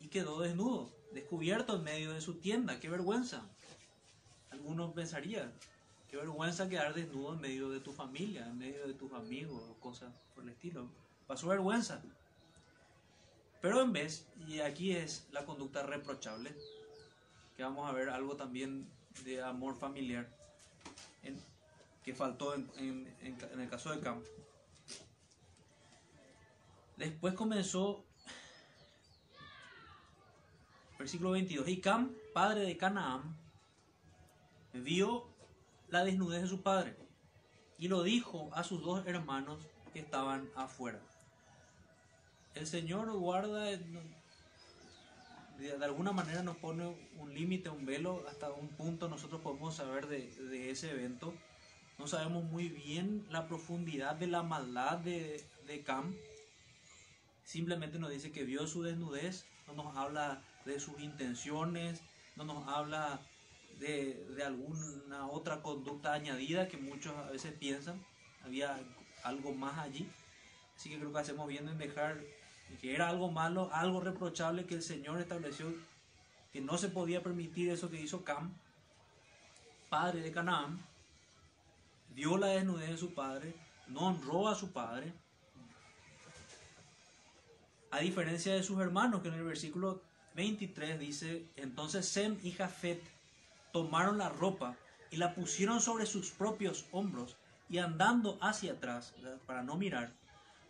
y 0.00 0.08
quedó 0.08 0.40
desnudo, 0.40 0.90
descubierto 1.12 1.76
en 1.76 1.84
medio 1.84 2.12
de 2.12 2.20
su 2.20 2.34
tienda. 2.34 2.80
¡Qué 2.80 2.88
vergüenza! 2.88 3.42
Algunos 4.50 4.92
pensarían, 4.92 5.52
qué 6.08 6.16
vergüenza 6.16 6.68
quedar 6.68 6.94
desnudo 6.94 7.34
en 7.34 7.40
medio 7.40 7.68
de 7.68 7.80
tu 7.80 7.92
familia, 7.92 8.46
en 8.46 8.58
medio 8.58 8.86
de 8.86 8.94
tus 8.94 9.12
amigos 9.12 9.62
cosas 9.80 10.12
por 10.34 10.44
el 10.44 10.50
estilo. 10.50 10.88
Pasó 11.26 11.46
vergüenza. 11.48 12.02
Pero 13.60 13.80
en 13.82 13.92
vez, 13.92 14.26
y 14.48 14.60
aquí 14.60 14.92
es 14.92 15.28
la 15.32 15.44
conducta 15.44 15.82
reprochable, 15.82 16.54
que 17.56 17.62
vamos 17.62 17.88
a 17.88 17.92
ver 17.92 18.08
algo 18.08 18.36
también 18.36 18.88
de 19.24 19.42
amor 19.42 19.76
familiar, 19.76 20.28
que 22.02 22.14
faltó 22.14 22.54
en, 22.54 22.70
en 23.20 23.60
el 23.60 23.68
caso 23.68 23.90
de 23.90 24.00
Cam. 24.00 24.22
Después 26.96 27.34
comenzó, 27.34 28.04
versículo 31.00 31.30
22, 31.30 31.66
y 31.66 31.80
Cam, 31.80 32.14
padre 32.34 32.60
de 32.60 32.76
Canaán, 32.76 33.34
vio 34.74 35.26
la 35.88 36.04
desnudez 36.04 36.42
de 36.42 36.48
su 36.48 36.60
padre 36.60 36.94
y 37.78 37.88
lo 37.88 38.02
dijo 38.02 38.50
a 38.52 38.62
sus 38.64 38.82
dos 38.82 39.06
hermanos 39.06 39.66
que 39.94 40.00
estaban 40.00 40.50
afuera. 40.56 41.00
El 42.54 42.66
Señor 42.66 43.10
guarda, 43.12 43.64
de, 43.64 43.78
alguna 45.82 46.12
manera 46.12 46.42
nos 46.42 46.58
pone 46.58 46.94
un 47.16 47.32
límite, 47.32 47.70
un 47.70 47.86
velo, 47.86 48.22
hasta 48.28 48.52
un 48.52 48.68
punto 48.68 49.08
nosotros 49.08 49.40
podemos 49.40 49.76
saber 49.76 50.06
de, 50.06 50.30
de, 50.50 50.70
ese 50.70 50.90
evento. 50.90 51.32
No 51.98 52.08
sabemos 52.08 52.44
muy 52.44 52.68
bien 52.68 53.26
la 53.30 53.48
profundidad 53.48 54.16
de 54.16 54.26
la 54.26 54.42
maldad 54.42 54.98
de, 54.98 55.42
de 55.66 55.82
Cam. 55.82 56.14
Simplemente 57.42 57.98
nos 57.98 58.10
dice 58.10 58.32
que 58.32 58.44
vio 58.44 58.66
su 58.66 58.82
desnudez, 58.82 59.46
no 59.66 59.72
nos 59.72 59.96
habla 59.96 60.42
de 60.64 60.80
sus 60.80 61.00
intenciones, 61.00 62.02
no 62.36 62.44
nos 62.44 62.66
habla 62.68 63.20
de, 63.78 64.26
de, 64.36 64.44
alguna 64.44 65.26
otra 65.28 65.62
conducta 65.62 66.12
añadida 66.12 66.68
que 66.68 66.76
muchos 66.76 67.16
a 67.16 67.30
veces 67.30 67.52
piensan. 67.52 68.04
Había 68.44 68.78
algo 69.24 69.52
más 69.52 69.78
allí. 69.78 70.08
Así 70.76 70.90
que 70.90 70.98
creo 70.98 71.12
que 71.12 71.18
hacemos 71.18 71.48
bien 71.48 71.68
en 71.68 71.78
dejar 71.78 72.18
que 72.80 72.94
era 72.94 73.08
algo 73.08 73.30
malo, 73.30 73.70
algo 73.72 74.00
reprochable 74.00 74.66
que 74.66 74.74
el 74.74 74.82
Señor 74.82 75.20
estableció 75.20 75.72
que 76.52 76.60
no 76.60 76.78
se 76.78 76.88
podía 76.88 77.22
permitir 77.22 77.70
eso 77.70 77.90
que 77.90 78.00
hizo 78.00 78.24
Cam, 78.24 78.52
padre 79.88 80.20
de 80.20 80.32
Canaán, 80.32 80.80
vio 82.14 82.36
la 82.36 82.48
desnudez 82.48 82.90
de 82.90 82.96
su 82.96 83.14
padre, 83.14 83.54
no 83.88 84.00
honró 84.00 84.48
a 84.48 84.54
su 84.54 84.72
padre, 84.72 85.12
a 87.90 88.00
diferencia 88.00 88.54
de 88.54 88.62
sus 88.62 88.80
hermanos, 88.80 89.22
que 89.22 89.28
en 89.28 89.34
el 89.34 89.44
versículo 89.44 90.00
23 90.34 90.98
dice, 90.98 91.46
entonces 91.56 92.06
Sem 92.06 92.38
y 92.42 92.52
Jafet 92.52 93.02
tomaron 93.72 94.18
la 94.18 94.28
ropa 94.28 94.76
y 95.10 95.16
la 95.16 95.34
pusieron 95.34 95.80
sobre 95.80 96.06
sus 96.06 96.30
propios 96.30 96.86
hombros 96.92 97.36
y 97.68 97.78
andando 97.78 98.38
hacia 98.40 98.72
atrás, 98.72 99.14
para 99.46 99.62
no 99.62 99.76
mirar, 99.76 100.12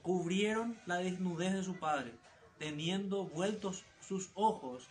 cubrieron 0.02 0.78
la 0.86 0.96
desnudez 0.96 1.52
de 1.54 1.62
su 1.62 1.78
padre, 1.78 2.12
teniendo 2.58 3.24
vueltos 3.24 3.84
sus 4.00 4.30
ojos, 4.34 4.86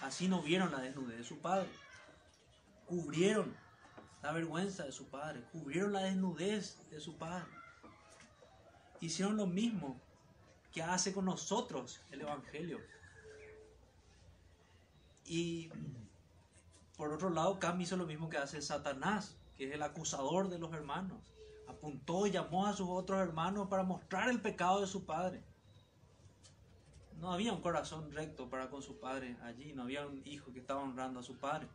así 0.00 0.28
no 0.28 0.42
vieron 0.42 0.72
la 0.72 0.80
desnudez 0.80 1.18
de 1.18 1.24
su 1.24 1.38
padre. 1.38 1.68
Cubrieron 2.86 3.56
la 4.22 4.32
vergüenza 4.32 4.84
de 4.84 4.92
su 4.92 5.06
padre, 5.06 5.42
cubrieron 5.52 5.92
la 5.92 6.00
desnudez 6.00 6.78
de 6.90 7.00
su 7.00 7.16
padre. 7.16 7.46
Hicieron 9.00 9.36
lo 9.36 9.46
mismo 9.46 10.00
que 10.72 10.82
hace 10.82 11.12
con 11.12 11.24
nosotros 11.24 12.00
el 12.10 12.22
Evangelio. 12.22 12.80
Y 15.26 15.70
por 16.96 17.12
otro 17.12 17.30
lado, 17.30 17.58
Cam 17.58 17.80
hizo 17.80 17.96
lo 17.96 18.06
mismo 18.06 18.28
que 18.28 18.38
hace 18.38 18.62
Satanás, 18.62 19.36
que 19.56 19.68
es 19.68 19.74
el 19.74 19.82
acusador 19.82 20.48
de 20.48 20.58
los 20.58 20.72
hermanos. 20.72 21.18
Apuntó 21.68 22.26
y 22.26 22.30
llamó 22.30 22.66
a 22.66 22.72
sus 22.72 22.88
otros 22.88 23.20
hermanos 23.20 23.68
para 23.68 23.82
mostrar 23.82 24.28
el 24.28 24.40
pecado 24.40 24.80
de 24.80 24.86
su 24.86 25.04
padre. 25.04 25.42
No 27.20 27.32
había 27.32 27.52
un 27.52 27.60
corazón 27.60 28.12
recto 28.12 28.48
para 28.48 28.70
con 28.70 28.82
su 28.82 28.98
padre 28.98 29.36
allí, 29.42 29.72
no 29.72 29.82
había 29.82 30.06
un 30.06 30.22
hijo 30.26 30.52
que 30.52 30.60
estaba 30.60 30.82
honrando 30.82 31.20
a 31.20 31.22
su 31.22 31.36
padre. 31.36 31.66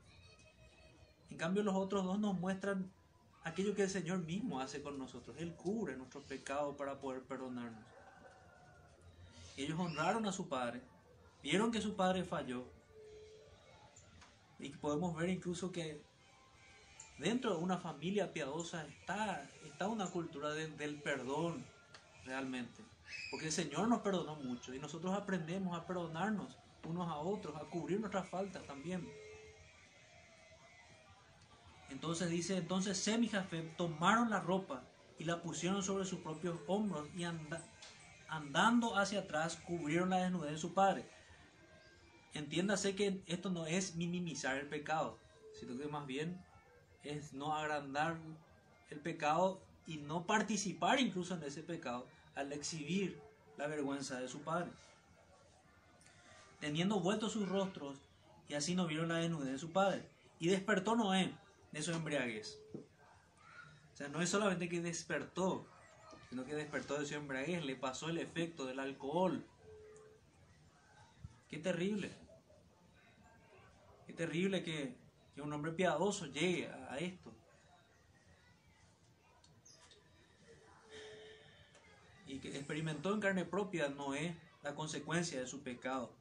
En 1.30 1.38
cambio, 1.38 1.64
los 1.64 1.76
otros 1.76 2.06
dos 2.06 2.20
nos 2.20 2.40
muestran 2.40 2.92
aquello 3.44 3.74
que 3.74 3.84
el 3.84 3.90
Señor 3.90 4.20
mismo 4.20 4.60
hace 4.60 4.82
con 4.82 4.98
nosotros. 4.98 5.36
Él 5.40 5.56
cubre 5.56 5.98
nuestros 5.98 6.24
pecados 6.26 6.76
para 6.76 7.00
poder 7.00 7.24
perdonarnos. 7.24 7.84
Ellos 9.58 9.80
honraron 9.80 10.26
a 10.26 10.32
su 10.32 10.48
padre, 10.48 10.82
vieron 11.42 11.72
que 11.72 11.82
su 11.82 11.96
padre 11.96 12.24
falló. 12.24 12.66
Y 14.62 14.70
podemos 14.70 15.16
ver 15.16 15.30
incluso 15.30 15.72
que 15.72 16.02
dentro 17.18 17.56
de 17.56 17.64
una 17.64 17.78
familia 17.78 18.32
piadosa 18.32 18.86
está, 18.88 19.50
está 19.66 19.88
una 19.88 20.08
cultura 20.08 20.54
del 20.54 21.02
perdón 21.02 21.66
realmente. 22.26 22.84
Porque 23.30 23.48
el 23.48 23.52
Señor 23.52 23.88
nos 23.88 24.02
perdonó 24.02 24.36
mucho 24.36 24.74
y 24.74 24.80
nosotros 24.80 25.14
aprendemos 25.14 25.78
a 25.78 25.86
perdonarnos 25.86 26.58
unos 26.84 27.08
a 27.10 27.18
otros, 27.18 27.56
a 27.56 27.66
cubrir 27.66 28.00
nuestras 28.00 28.30
faltas 28.30 28.64
también. 28.66 29.08
Entonces 31.90 32.30
dice, 32.30 32.58
entonces 32.58 32.98
Sem 32.98 33.28
tomaron 33.76 34.30
la 34.30 34.40
ropa 34.40 34.84
y 35.20 35.26
la 35.26 35.42
pusieron 35.42 35.84
sobre 35.84 36.06
sus 36.06 36.20
propios 36.20 36.60
hombros 36.68 37.10
y 37.16 37.26
andando 38.30 38.98
hacia 38.98 39.20
atrás, 39.20 39.58
cubrieron 39.68 40.10
la 40.10 40.18
desnudez 40.18 40.52
de 40.52 40.58
su 40.58 40.74
padre. 40.74 41.06
Entiéndase 42.34 42.96
que 42.96 43.22
esto 43.28 43.50
no 43.50 43.66
es 43.66 43.96
minimizar 43.96 44.58
el 44.58 44.68
pecado, 44.68 45.20
sino 45.60 45.78
que 45.78 45.88
más 45.88 46.06
bien 46.08 46.42
es 47.04 47.34
no 47.34 47.56
agrandar 47.56 48.18
el 48.90 49.00
pecado 49.00 49.62
y 49.86 49.98
no 49.98 50.26
participar 50.26 51.00
incluso 51.00 51.36
en 51.36 51.44
ese 51.44 51.64
pecado 51.64 52.08
al 52.36 52.54
exhibir 52.54 53.20
la 53.58 53.68
vergüenza 53.68 54.20
de 54.20 54.28
su 54.28 54.42
padre. 54.42 54.72
Teniendo 56.60 57.00
vueltos 57.00 57.34
sus 57.34 57.50
rostros, 57.50 57.98
y 58.48 58.54
así 58.54 58.76
no 58.76 58.88
vieron 58.88 59.10
la 59.10 59.16
desnudez 59.16 59.52
de 59.52 59.58
su 59.58 59.72
padre. 59.72 60.08
Y 60.40 60.50
despertó 60.50 60.96
Noé 60.96 61.34
de 61.72 61.82
su 61.82 61.92
embriaguez. 61.92 62.60
O 63.94 63.98
sea, 63.98 64.08
no 64.10 64.22
es 64.22 64.30
solamente 64.30 64.68
que 64.68 64.82
despertó, 64.82 65.66
sino 66.30 66.46
que 66.46 66.56
despertó 66.56 67.00
de 67.00 67.06
su 67.06 67.16
embriaguez, 67.16 67.64
le 67.64 67.76
pasó 67.76 68.10
el 68.10 68.18
efecto 68.18 68.66
del 68.66 68.80
alcohol. 68.80 69.46
Qué 71.50 71.58
terrible. 71.58 72.21
Terrible 74.22 74.62
que, 74.62 74.96
un 75.42 75.52
hombre 75.52 75.72
piadoso 75.72 76.28
llegue 76.28 76.68
a, 76.68 77.00
esto. 77.00 77.34
Y 82.28 82.38
que 82.38 82.56
experimentó 82.56 83.16
en 83.16 83.20
carne 83.20 83.46
propia 83.46 83.90
Noé 83.90 84.38
la 84.62 84.76
consecuencia 84.76 85.40
de 85.40 85.48
su 85.48 85.64
pecado. 85.64 86.14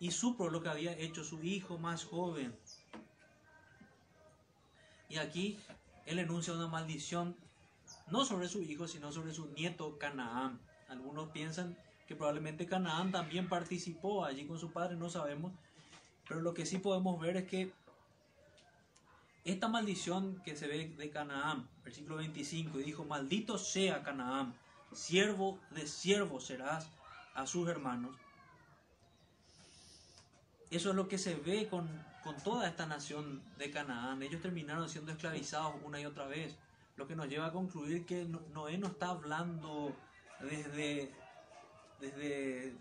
Y 0.00 0.12
supo 0.12 0.48
lo 0.48 0.62
que 0.62 0.70
había 0.70 0.96
hecho 0.96 1.22
su 1.22 1.42
hijo 1.42 1.76
más 1.76 2.06
joven. 2.06 2.58
Y 5.10 5.18
aquí 5.18 5.58
él 6.06 6.18
enuncia 6.20 6.54
una 6.54 6.68
maldición 6.68 7.36
no 8.10 8.24
sobre 8.24 8.48
su 8.48 8.62
hijo, 8.62 8.88
sino 8.88 9.12
sobre 9.12 9.34
su 9.34 9.48
nieto 9.48 9.98
Canaán. 9.98 10.58
Algunos 10.88 11.28
piensan 11.28 11.76
que 12.08 12.16
probablemente 12.16 12.64
Canaán 12.64 13.12
también 13.12 13.50
participó 13.50 14.24
allí 14.24 14.46
con 14.46 14.58
su 14.58 14.72
padre, 14.72 14.96
no 14.96 15.10
sabemos, 15.10 15.52
pero 16.28 16.40
lo 16.40 16.54
que 16.54 16.66
sí 16.66 16.78
podemos 16.78 17.20
ver 17.20 17.36
es 17.36 17.44
que 17.48 17.72
esta 19.44 19.68
maldición 19.68 20.40
que 20.44 20.56
se 20.56 20.66
ve 20.66 20.88
de 20.96 21.10
Canaán, 21.10 21.68
versículo 21.84 22.16
25, 22.16 22.80
y 22.80 22.84
dijo, 22.84 23.04
maldito 23.04 23.58
sea 23.58 24.02
Canaán, 24.02 24.54
siervo 24.92 25.58
de 25.70 25.86
siervo 25.86 26.40
serás 26.40 26.88
a 27.34 27.46
sus 27.46 27.68
hermanos. 27.68 28.16
Eso 30.70 30.90
es 30.90 30.96
lo 30.96 31.08
que 31.08 31.18
se 31.18 31.34
ve 31.34 31.68
con, 31.68 31.88
con 32.22 32.36
toda 32.42 32.66
esta 32.66 32.86
nación 32.86 33.42
de 33.58 33.70
Canaán. 33.70 34.22
Ellos 34.22 34.40
terminaron 34.40 34.88
siendo 34.88 35.12
esclavizados 35.12 35.74
una 35.84 36.00
y 36.00 36.06
otra 36.06 36.26
vez 36.26 36.56
lo 36.96 37.06
que 37.06 37.16
nos 37.16 37.28
lleva 37.28 37.46
a 37.46 37.52
concluir 37.52 38.06
que 38.06 38.24
Noé 38.52 38.78
no 38.78 38.86
está 38.86 39.08
hablando 39.08 39.94
desde, 40.40 41.12
desde 42.00 42.74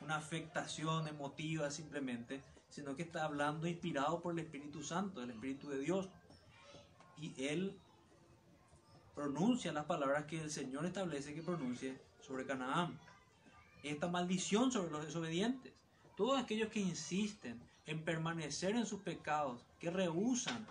una 0.00 0.16
afectación 0.16 1.08
emotiva 1.08 1.70
simplemente, 1.70 2.42
sino 2.68 2.96
que 2.96 3.02
está 3.02 3.24
hablando 3.24 3.66
inspirado 3.66 4.20
por 4.20 4.32
el 4.32 4.40
Espíritu 4.40 4.82
Santo, 4.82 5.22
el 5.22 5.30
Espíritu 5.30 5.68
de 5.68 5.78
Dios. 5.78 6.08
Y 7.18 7.32
él 7.46 7.78
pronuncia 9.14 9.72
las 9.72 9.84
palabras 9.84 10.24
que 10.24 10.40
el 10.40 10.50
Señor 10.50 10.84
establece 10.86 11.34
que 11.34 11.42
pronuncie 11.42 12.00
sobre 12.20 12.44
Canaán. 12.44 12.98
Esta 13.82 14.08
maldición 14.08 14.72
sobre 14.72 14.90
los 14.90 15.06
desobedientes. 15.06 15.72
Todos 16.16 16.40
aquellos 16.40 16.70
que 16.70 16.80
insisten 16.80 17.60
en 17.86 18.02
permanecer 18.02 18.74
en 18.76 18.86
sus 18.86 19.00
pecados, 19.00 19.62
que 19.78 19.90
rehusan 19.90 20.66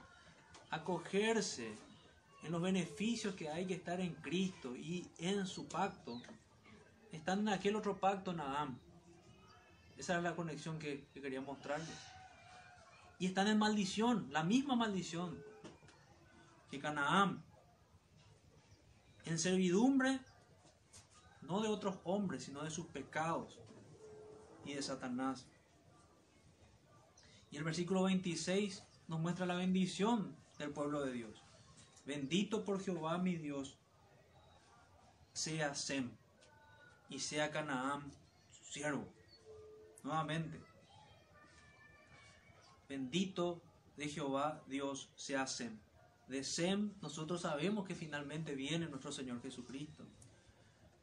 acogerse 0.71 1.77
en 2.43 2.51
los 2.51 2.61
beneficios 2.61 3.35
que 3.35 3.49
hay 3.49 3.65
que 3.65 3.75
estar 3.75 4.01
en 4.01 4.15
Cristo 4.15 4.75
y 4.75 5.07
en 5.19 5.45
su 5.45 5.67
pacto, 5.67 6.21
están 7.11 7.39
en 7.39 7.49
aquel 7.49 7.75
otro 7.75 7.95
pacto, 7.97 8.33
Naam. 8.33 8.77
Esa 9.97 10.17
es 10.17 10.23
la 10.23 10.35
conexión 10.35 10.79
que, 10.79 11.07
que 11.13 11.21
quería 11.21 11.41
mostrarles. 11.41 11.97
Y 13.19 13.27
están 13.27 13.47
en 13.47 13.59
maldición, 13.59 14.27
la 14.31 14.43
misma 14.43 14.75
maldición 14.75 15.37
que 16.69 16.79
Canaán. 16.79 17.43
En 19.25 19.39
servidumbre, 19.39 20.19
no 21.41 21.61
de 21.61 21.69
otros 21.69 21.97
hombres, 22.03 22.43
sino 22.43 22.63
de 22.63 22.71
sus 22.71 22.87
pecados 22.87 23.59
y 24.65 24.73
de 24.73 24.81
Satanás. 24.81 25.45
Y 27.51 27.57
el 27.57 27.63
versículo 27.63 28.03
26 28.03 28.83
nos 29.07 29.19
muestra 29.19 29.45
la 29.45 29.55
bendición 29.55 30.35
del 30.57 30.71
pueblo 30.71 31.01
de 31.01 31.13
Dios. 31.13 31.43
Bendito 32.05 32.65
por 32.65 32.83
Jehová 32.83 33.19
mi 33.19 33.35
Dios, 33.35 33.77
sea 35.33 35.75
Sem 35.75 36.11
y 37.09 37.19
sea 37.19 37.51
Canaán 37.51 38.11
su 38.49 38.73
siervo. 38.73 39.12
Nuevamente, 40.03 40.59
bendito 42.89 43.61
de 43.95 44.09
Jehová 44.09 44.61
Dios 44.67 45.09
sea 45.15 45.47
Sem. 45.47 45.79
De 46.27 46.43
Sem 46.43 46.93
nosotros 47.01 47.41
sabemos 47.41 47.87
que 47.87 47.95
finalmente 47.95 48.53
viene 48.53 48.87
nuestro 48.87 49.11
Señor 49.11 49.41
Jesucristo. 49.41 50.05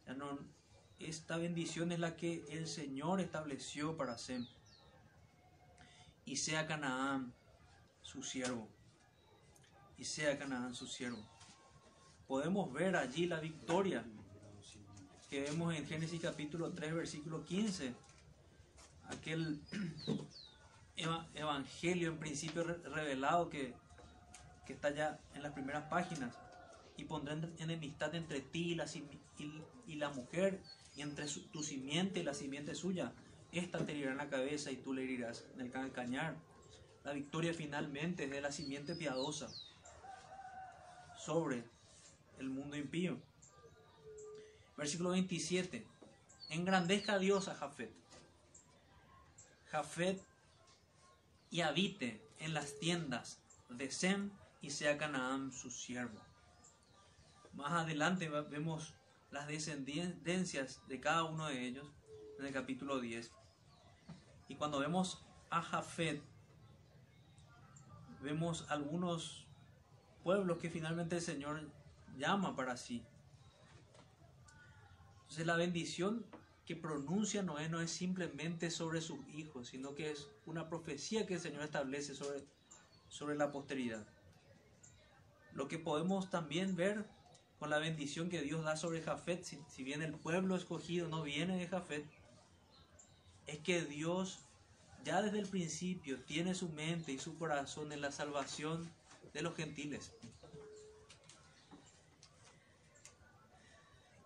Ya 0.07 0.15
no, 0.15 0.39
esta 0.99 1.39
bendición 1.39 1.93
es 1.93 1.99
la 1.99 2.15
que 2.17 2.45
el 2.51 2.67
Señor 2.67 3.21
estableció 3.21 3.97
para 3.97 4.19
Sem. 4.19 4.47
Y 6.27 6.37
sea 6.37 6.67
Canaán 6.67 7.33
su 8.03 8.23
siervo. 8.23 8.69
Y 9.97 10.05
sea 10.05 10.39
Canaán 10.39 10.75
su 10.75 10.87
siervo. 10.87 11.27
Podemos 12.27 12.73
ver 12.73 12.97
allí 12.97 13.27
la 13.27 13.41
victoria 13.41 14.05
que 15.31 15.43
vemos 15.43 15.75
en 15.75 15.87
Génesis 15.87 16.21
capítulo 16.21 16.73
3, 16.73 16.95
versículo 16.95 17.45
15. 17.45 17.95
Aquel 19.11 19.61
evangelio 21.35 22.09
en 22.09 22.19
principio 22.19 22.65
revelado 22.65 23.49
que, 23.51 23.75
que 24.67 24.73
está 24.73 24.91
ya 24.91 25.19
en 25.35 25.43
las 25.43 25.53
primeras 25.53 25.89
páginas. 25.89 26.37
Y 26.97 27.05
pondré 27.05 27.35
enemistad 27.59 28.15
entre 28.15 28.41
ti 28.41 28.73
y 28.73 28.75
la, 28.75 28.87
y, 29.87 29.95
la 29.95 30.11
mujer, 30.11 30.61
y 30.97 31.01
entre 31.01 31.27
tu 31.53 31.63
simiente 31.63 32.21
y 32.21 32.23
la 32.23 32.35
simiente 32.35 32.75
suya. 32.75 33.13
Esta 33.53 33.85
te 33.85 33.93
herirá 33.93 34.13
en 34.13 34.19
la 34.19 34.29
cabeza 34.29 34.71
y 34.71 34.77
tú 34.77 34.93
le 34.93 35.03
herirás 35.03 35.45
en 35.55 35.61
el 35.63 35.93
cañar. 35.93 36.37
La 37.05 37.13
victoria 37.13 37.55
finalmente 37.55 38.25
es 38.25 38.31
de 38.31 38.41
la 38.41 38.53
simiente 38.53 38.95
piadosa 38.95 39.49
sobre 41.17 41.65
el 42.39 42.51
mundo 42.51 42.77
impío. 42.77 43.19
Versículo 44.77 45.11
27. 45.11 45.87
Engrandezca 46.51 47.15
a 47.15 47.19
Dios 47.19 47.49
a 47.49 47.55
Jafet. 47.55 47.93
Jafet 49.71 50.21
y 51.51 51.61
habite 51.61 52.29
en 52.39 52.55
las 52.55 52.79
tiendas 52.79 53.41
de 53.69 53.91
Sem 53.91 54.31
y 54.61 54.71
sea 54.71 54.99
Canaán 54.99 55.53
su 55.53 55.71
siervo. 55.71 56.21
Más 57.53 57.73
adelante 57.73 58.29
vemos 58.29 58.95
las 59.31 59.47
descendencias 59.47 60.87
de 60.89 61.01
cada 61.01 61.25
uno 61.25 61.47
de 61.47 61.67
ellos 61.67 61.87
en 62.39 62.47
el 62.47 62.53
capítulo 62.53 63.01
10. 63.01 63.31
Y 64.49 64.57
cuando 64.57 64.81
vemos 64.81 65.25
a 65.51 65.63
Jafet, 65.63 66.23
vemos 68.21 68.69
algunos 68.71 69.47
pueblos 70.25 70.59
que 70.59 70.71
finalmente 70.71 71.17
el 71.17 71.23
Señor 71.23 71.71
llama 72.17 72.57
para 72.57 72.77
sí. 72.77 73.05
Entonces 75.23 75.47
la 75.47 75.57
bendición 75.57 76.27
que 76.71 76.77
pronuncia 76.77 77.43
Noé 77.43 77.69
no 77.69 77.81
es 77.81 77.91
simplemente 77.91 78.71
sobre 78.71 79.01
sus 79.01 79.19
hijos, 79.35 79.67
sino 79.67 79.97
que 79.97 80.13
es 80.13 80.29
una 80.47 80.69
profecía 80.69 81.27
que 81.27 81.35
el 81.35 81.41
Señor 81.41 81.65
establece 81.65 82.15
sobre, 82.15 82.45
sobre 83.09 83.35
la 83.35 83.51
posteridad. 83.51 84.07
Lo 85.53 85.67
que 85.67 85.81
podemos 85.81 86.31
también 86.31 86.77
ver 86.77 87.09
con 87.59 87.71
la 87.71 87.81
bendición 87.81 88.29
que 88.29 88.43
Dios 88.43 88.63
da 88.63 88.77
sobre 88.77 89.03
Jafet, 89.03 89.43
si, 89.43 89.59
si 89.69 89.83
bien 89.83 90.01
el 90.01 90.13
pueblo 90.13 90.55
escogido 90.55 91.09
no 91.09 91.25
viene 91.25 91.57
de 91.57 91.67
Jafet, 91.67 92.07
es 93.49 93.59
que 93.59 93.83
Dios 93.83 94.39
ya 95.05 95.23
desde 95.23 95.41
el 95.41 95.49
principio 95.49 96.23
tiene 96.23 96.55
su 96.55 96.69
mente 96.69 97.11
y 97.11 97.19
su 97.19 97.37
corazón 97.37 97.91
en 97.91 98.01
la 98.01 98.13
salvación 98.13 98.89
de 99.33 99.43
los 99.43 99.57
gentiles. 99.57 100.13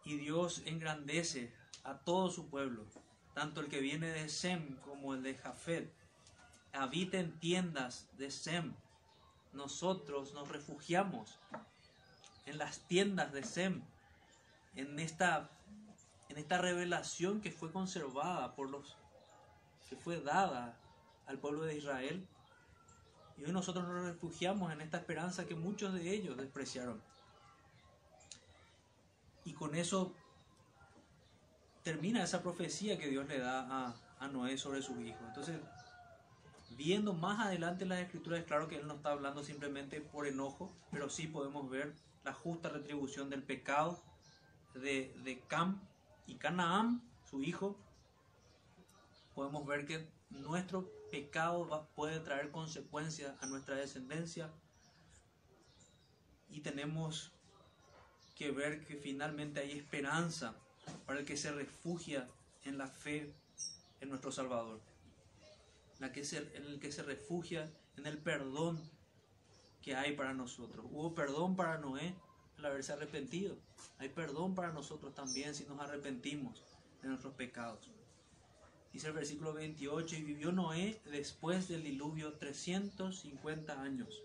Y 0.05 0.18
Dios 0.18 0.61
engrandece 0.66 1.63
a 1.85 1.99
todo 1.99 2.30
su 2.30 2.49
pueblo, 2.49 2.87
tanto 3.35 3.61
el 3.61 3.68
que 3.68 3.80
viene 3.80 4.09
de 4.09 4.28
Sem 4.28 4.76
como 4.78 5.14
el 5.14 5.22
de 5.22 5.35
Jafet. 5.35 5.93
Habita 6.72 7.18
en 7.18 7.39
tiendas 7.39 8.09
de 8.18 8.30
Sem. 8.30 8.74
Nosotros 9.53 10.32
nos 10.32 10.49
refugiamos 10.49 11.39
en 12.47 12.59
las 12.59 12.80
tiendas 12.89 13.32
de 13.32 13.45
Sem, 13.45 13.82
en 14.74 14.99
esta, 14.99 15.51
en 16.28 16.39
esta 16.39 16.59
revelación 16.59 17.41
que 17.41 17.53
fue 17.53 17.70
conservada 17.70 18.55
por 18.57 18.70
los, 18.70 18.97
que 19.89 19.97
fue 19.97 20.20
dada 20.20 20.76
al 21.26 21.39
pueblo 21.39 21.62
de 21.64 21.76
Israel. 21.76 22.26
Y 23.37 23.45
hoy 23.45 23.53
nosotros 23.53 23.87
nos 23.87 24.05
refugiamos 24.05 24.72
en 24.72 24.80
esta 24.80 24.99
esperanza 24.99 25.47
que 25.47 25.55
muchos 25.55 25.93
de 25.93 26.11
ellos 26.11 26.37
despreciaron. 26.37 27.01
Y 29.45 29.53
con 29.53 29.74
eso 29.74 30.14
termina 31.85 32.24
esa 32.24 32.43
profecía 32.43 32.99
que 32.99 33.09
Dios 33.09 33.28
le 33.28 33.39
da 33.39 33.61
a, 33.70 33.95
a 34.18 34.28
Noé 34.28 34.59
sobre 34.59 34.82
sus 34.82 34.99
hijos. 35.01 35.20
Entonces, 35.28 35.61
viendo 36.70 37.12
más 37.12 37.47
adelante 37.47 37.85
las 37.85 38.01
escrituras, 38.01 38.41
es 38.41 38.47
claro 38.47 38.66
que 38.66 38.76
Él 38.76 38.87
no 38.89 38.95
está 38.95 39.11
hablando 39.11 39.45
simplemente 39.45 40.01
por 40.01 40.26
enojo, 40.26 40.74
pero 40.91 41.11
sí 41.11 41.26
podemos 41.26 41.70
ver 41.70 41.95
la 42.24 42.32
justa 42.32 42.70
retribución 42.70 43.28
del 43.28 43.43
pecado 43.43 44.03
de, 44.74 45.14
de 45.22 45.41
Cam 45.47 45.78
y 46.26 46.37
Canaán, 46.37 47.03
su 47.30 47.43
hijo. 47.43 47.78
Podemos 49.35 49.66
ver 49.66 49.85
que 49.85 50.09
nuestro 50.30 50.91
pecado 51.11 51.87
puede 51.95 52.18
traer 52.20 52.51
consecuencias 52.51 53.35
a 53.43 53.47
nuestra 53.47 53.76
descendencia 53.76 54.51
y 56.49 56.61
tenemos 56.61 57.30
que 58.37 58.51
ver 58.53 58.85
que 58.87 58.97
finalmente 58.97 59.61
hay 59.61 59.72
esperanza 59.72 60.57
para 61.07 61.20
el 61.20 61.26
que 61.26 61.37
se 61.37 61.53
refugia 61.53 62.28
en 62.64 62.78
la 62.78 62.87
fe 62.87 63.32
en 64.01 64.09
nuestro 64.09 64.32
Salvador, 64.32 64.80
en 65.99 66.05
el 66.05 66.78
que 66.80 66.93
se 66.93 67.03
refugia 67.03 67.70
en 67.97 68.07
el 68.07 68.18
perdón 68.18 68.80
que 69.82 69.95
hay 69.95 70.16
para 70.16 70.35
nosotros. 70.35 70.87
Hubo 70.91 71.14
perdón 71.14 71.57
para 71.57 71.78
Noé 71.78 72.14
al 72.59 72.66
haberse 72.66 72.93
arrepentido. 72.93 73.57
Hay 73.99 74.09
perdón 74.09 74.55
para 74.55 74.72
nosotros 74.72 75.14
también 75.14 75.55
si 75.55 75.64
nos 75.64 75.80
arrepentimos 75.80 76.62
de 77.03 77.09
nuestros 77.09 77.35
pecados. 77.35 77.91
Dice 78.93 79.09
el 79.09 79.12
versículo 79.12 79.53
28, 79.53 80.16
y 80.16 80.22
vivió 80.22 80.53
Noé 80.53 81.01
después 81.07 81.68
del 81.68 81.82
diluvio 81.82 82.35
350 82.35 83.82
años. 83.82 84.22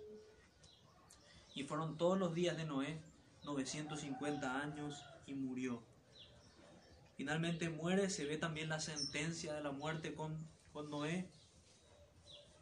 Y 1.56 1.64
fueron 1.64 1.98
todos 1.98 2.20
los 2.20 2.34
días 2.36 2.56
de 2.56 2.66
Noé 2.66 3.02
950 3.44 4.62
años 4.62 5.04
y 5.26 5.34
murió. 5.34 5.82
Finalmente 7.20 7.70
muere, 7.70 8.10
se 8.10 8.24
ve 8.24 8.38
también 8.38 8.70
la 8.70 8.80
sentencia 8.80 9.54
de 9.54 9.62
la 9.62 9.74
muerte 9.74 10.16
con, 10.16 10.48
con 10.72 10.90
Noé. 10.90 11.30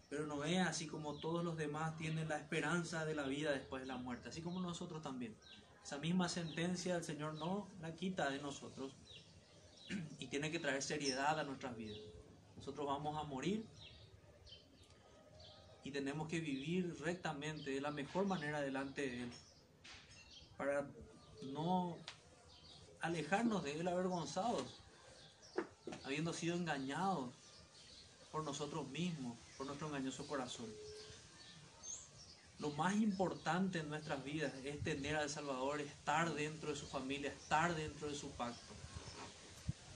Pero 0.10 0.26
Noé, 0.26 0.62
así 0.62 0.88
como 0.88 1.20
todos 1.20 1.46
los 1.46 1.58
demás, 1.58 1.96
tiene 1.96 2.26
la 2.26 2.40
esperanza 2.40 3.06
de 3.06 3.14
la 3.14 3.28
vida 3.28 3.52
después 3.52 3.84
de 3.84 3.88
la 3.88 3.98
muerte, 3.98 4.30
así 4.30 4.42
como 4.42 4.60
nosotros 4.60 5.04
también. 5.04 5.36
Esa 5.84 6.00
misma 6.00 6.28
sentencia 6.28 6.96
el 6.96 7.04
Señor 7.04 7.36
no 7.36 7.70
la 7.82 7.94
quita 7.96 8.32
de 8.32 8.40
nosotros 8.40 8.96
y 10.18 10.26
tiene 10.26 10.50
que 10.50 10.58
traer 10.58 10.82
seriedad 10.82 11.40
a 11.40 11.44
nuestras 11.44 11.78
vidas. 11.78 12.00
Nosotros 12.56 12.88
vamos 12.88 13.16
a 13.16 13.28
morir 13.28 13.64
y 15.84 15.92
tenemos 15.92 16.28
que 16.28 16.40
vivir 16.40 16.98
rectamente 17.02 17.70
de 17.70 17.82
la 17.82 17.92
mejor 17.92 18.26
manera 18.26 18.60
delante 18.60 19.04
de 19.04 19.22
Él 19.22 19.30
para 20.58 20.88
no 21.44 22.00
alejarnos 23.08 23.64
de 23.64 23.80
Él 23.80 23.88
avergonzados, 23.88 24.82
habiendo 26.06 26.34
sido 26.34 26.56
engañados 26.56 27.34
por 28.32 28.44
nosotros 28.44 28.88
mismos, 28.90 29.38
por 29.58 29.66
nuestro 29.66 29.88
engañoso 29.88 30.28
corazón. 30.28 30.68
Lo 32.60 32.72
más 32.72 32.96
importante 32.96 33.80
en 33.80 33.90
nuestras 33.90 34.24
vidas 34.24 34.54
es 34.64 34.84
tener 34.84 35.16
al 35.16 35.30
Salvador, 35.30 35.80
estar 35.80 36.34
dentro 36.34 36.70
de 36.70 36.76
su 36.76 36.88
familia, 36.88 37.32
estar 37.32 37.76
dentro 37.76 38.08
de 38.08 38.16
su 38.16 38.32
pacto. 38.32 38.74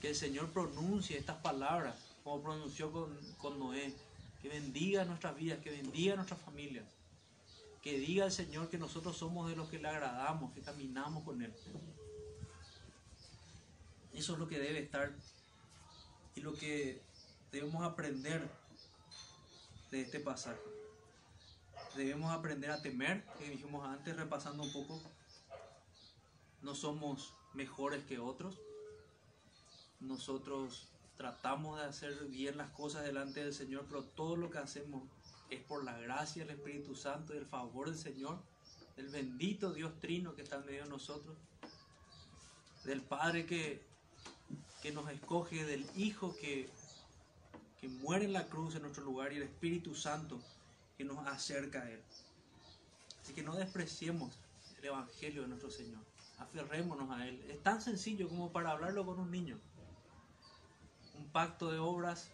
Que 0.00 0.10
el 0.10 0.16
Señor 0.16 0.50
pronuncie 0.50 1.18
estas 1.18 1.36
palabras 1.38 1.94
como 2.24 2.42
pronunció 2.42 2.90
con, 2.92 3.16
con 3.38 3.58
Noé. 3.58 3.92
Que 4.40 4.48
bendiga 4.48 5.04
nuestras 5.04 5.36
vidas, 5.36 5.58
que 5.60 5.70
bendiga 5.70 6.16
nuestras 6.16 6.40
familias. 6.40 6.84
Que 7.82 7.98
diga 7.98 8.24
el 8.24 8.32
Señor 8.32 8.68
que 8.68 8.78
nosotros 8.78 9.16
somos 9.16 9.48
de 9.48 9.56
los 9.56 9.68
que 9.68 9.78
le 9.78 9.88
agradamos, 9.88 10.52
que 10.52 10.62
caminamos 10.62 11.24
con 11.24 11.42
Él. 11.42 11.52
Eso 14.12 14.34
es 14.34 14.38
lo 14.38 14.48
que 14.48 14.58
debe 14.58 14.80
estar 14.80 15.12
y 16.34 16.40
lo 16.40 16.54
que 16.54 17.02
debemos 17.50 17.84
aprender 17.84 18.48
de 19.90 20.02
este 20.02 20.20
pasaje. 20.20 20.60
Debemos 21.96 22.32
aprender 22.32 22.70
a 22.70 22.80
temer, 22.80 23.24
que 23.38 23.50
dijimos 23.50 23.86
antes, 23.86 24.16
repasando 24.16 24.62
un 24.62 24.72
poco. 24.72 25.02
No 26.62 26.74
somos 26.74 27.34
mejores 27.52 28.04
que 28.04 28.18
otros. 28.18 28.58
Nosotros 30.00 30.88
tratamos 31.16 31.78
de 31.78 31.86
hacer 31.86 32.14
bien 32.26 32.56
las 32.56 32.70
cosas 32.70 33.04
delante 33.04 33.44
del 33.44 33.52
Señor, 33.52 33.84
pero 33.88 34.04
todo 34.04 34.36
lo 34.36 34.50
que 34.50 34.58
hacemos 34.58 35.02
es 35.50 35.60
por 35.62 35.84
la 35.84 35.98
gracia 35.98 36.44
del 36.44 36.56
Espíritu 36.56 36.94
Santo 36.94 37.34
y 37.34 37.38
el 37.38 37.46
favor 37.46 37.90
del 37.90 37.98
Señor, 37.98 38.42
del 38.96 39.08
bendito 39.08 39.72
Dios 39.72 40.00
Trino 40.00 40.34
que 40.34 40.42
está 40.42 40.56
en 40.56 40.66
medio 40.66 40.84
de 40.84 40.88
nosotros, 40.88 41.36
del 42.84 43.02
Padre 43.02 43.44
que, 43.46 43.84
que 44.82 44.92
nos 44.92 45.10
escoge, 45.10 45.64
del 45.64 45.86
Hijo 45.96 46.36
que, 46.36 46.68
que 47.80 47.88
muere 47.88 48.24
en 48.24 48.32
la 48.32 48.48
cruz 48.48 48.74
en 48.74 48.82
nuestro 48.82 49.04
lugar 49.04 49.32
y 49.32 49.36
el 49.36 49.44
Espíritu 49.44 49.94
Santo 49.94 50.40
que 50.96 51.04
nos 51.04 51.26
acerca 51.26 51.82
a 51.82 51.90
Él. 51.90 52.00
Así 53.22 53.32
que 53.32 53.42
no 53.42 53.54
despreciemos 53.54 54.34
el 54.78 54.86
Evangelio 54.86 55.42
de 55.42 55.48
nuestro 55.48 55.70
Señor, 55.70 56.00
aferrémonos 56.38 57.10
a 57.10 57.26
Él. 57.26 57.44
Es 57.48 57.62
tan 57.62 57.80
sencillo 57.80 58.28
como 58.28 58.50
para 58.50 58.72
hablarlo 58.72 59.06
con 59.06 59.20
un 59.20 59.30
niño. 59.30 59.58
Un 61.16 61.26
pacto 61.28 61.70
de 61.70 61.78
obras 61.78 62.30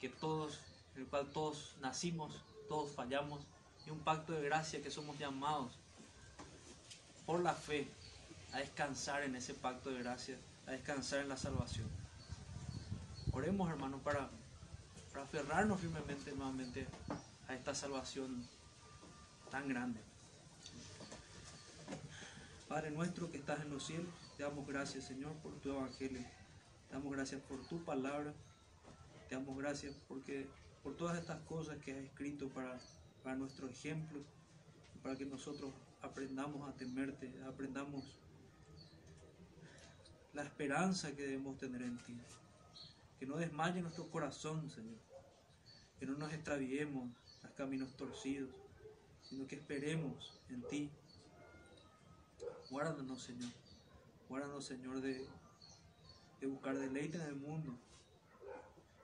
que 0.00 0.08
todos 0.08 0.60
en 0.94 1.02
el 1.02 1.08
cual 1.08 1.30
todos 1.30 1.76
nacimos, 1.80 2.42
todos 2.68 2.90
fallamos, 2.92 3.40
y 3.86 3.90
un 3.90 4.00
pacto 4.00 4.32
de 4.32 4.42
gracia 4.42 4.82
que 4.82 4.90
somos 4.90 5.18
llamados 5.18 5.72
por 7.26 7.40
la 7.42 7.54
fe 7.54 7.90
a 8.52 8.58
descansar 8.58 9.22
en 9.22 9.36
ese 9.36 9.54
pacto 9.54 9.90
de 9.90 10.02
gracia, 10.02 10.36
a 10.66 10.72
descansar 10.72 11.20
en 11.20 11.28
la 11.28 11.36
salvación. 11.36 11.88
Oremos, 13.32 13.70
hermanos, 13.70 14.00
para, 14.02 14.28
aferrarnos 15.14 15.80
firmemente 15.80 16.32
nuevamente 16.32 16.86
a 17.48 17.54
esta 17.54 17.74
salvación 17.74 18.46
tan 19.50 19.68
grande. 19.68 20.00
Padre 22.68 22.90
nuestro 22.90 23.30
que 23.30 23.38
estás 23.38 23.60
en 23.60 23.70
los 23.70 23.84
cielos, 23.84 24.06
te 24.36 24.44
damos 24.44 24.66
gracias, 24.66 25.04
Señor, 25.04 25.32
por 25.42 25.52
tu 25.60 25.70
evangelio. 25.70 26.22
Te 26.88 26.94
damos 26.94 27.12
gracias 27.12 27.40
por 27.42 27.64
tu 27.66 27.84
palabra. 27.84 28.32
Te 29.28 29.34
damos 29.34 29.56
gracias 29.58 29.94
porque 30.08 30.48
por 30.82 30.96
todas 30.96 31.18
estas 31.18 31.40
cosas 31.42 31.76
que 31.78 31.92
has 31.92 31.98
escrito 31.98 32.48
para, 32.48 32.78
para 33.22 33.36
nuestro 33.36 33.68
ejemplo, 33.68 34.20
para 35.02 35.16
que 35.16 35.24
nosotros 35.24 35.72
aprendamos 36.02 36.68
a 36.68 36.72
temerte, 36.72 37.32
aprendamos 37.46 38.04
la 40.32 40.42
esperanza 40.42 41.14
que 41.14 41.22
debemos 41.22 41.58
tener 41.58 41.82
en 41.82 41.98
ti. 42.04 42.16
Que 43.18 43.26
no 43.26 43.36
desmaye 43.36 43.80
nuestro 43.82 44.08
corazón, 44.10 44.70
Señor. 44.70 44.98
Que 45.98 46.06
no 46.06 46.16
nos 46.16 46.32
extraviemos 46.32 47.10
a 47.42 47.48
caminos 47.48 47.96
torcidos, 47.96 48.50
sino 49.22 49.46
que 49.46 49.56
esperemos 49.56 50.40
en 50.48 50.62
ti. 50.68 50.90
Guárdanos, 52.70 53.22
Señor. 53.22 53.50
Guárdanos, 54.28 54.64
Señor, 54.64 55.00
de, 55.00 55.26
de 56.40 56.46
buscar 56.46 56.78
deleite 56.78 57.16
en 57.16 57.24
el 57.24 57.36
mundo, 57.36 57.76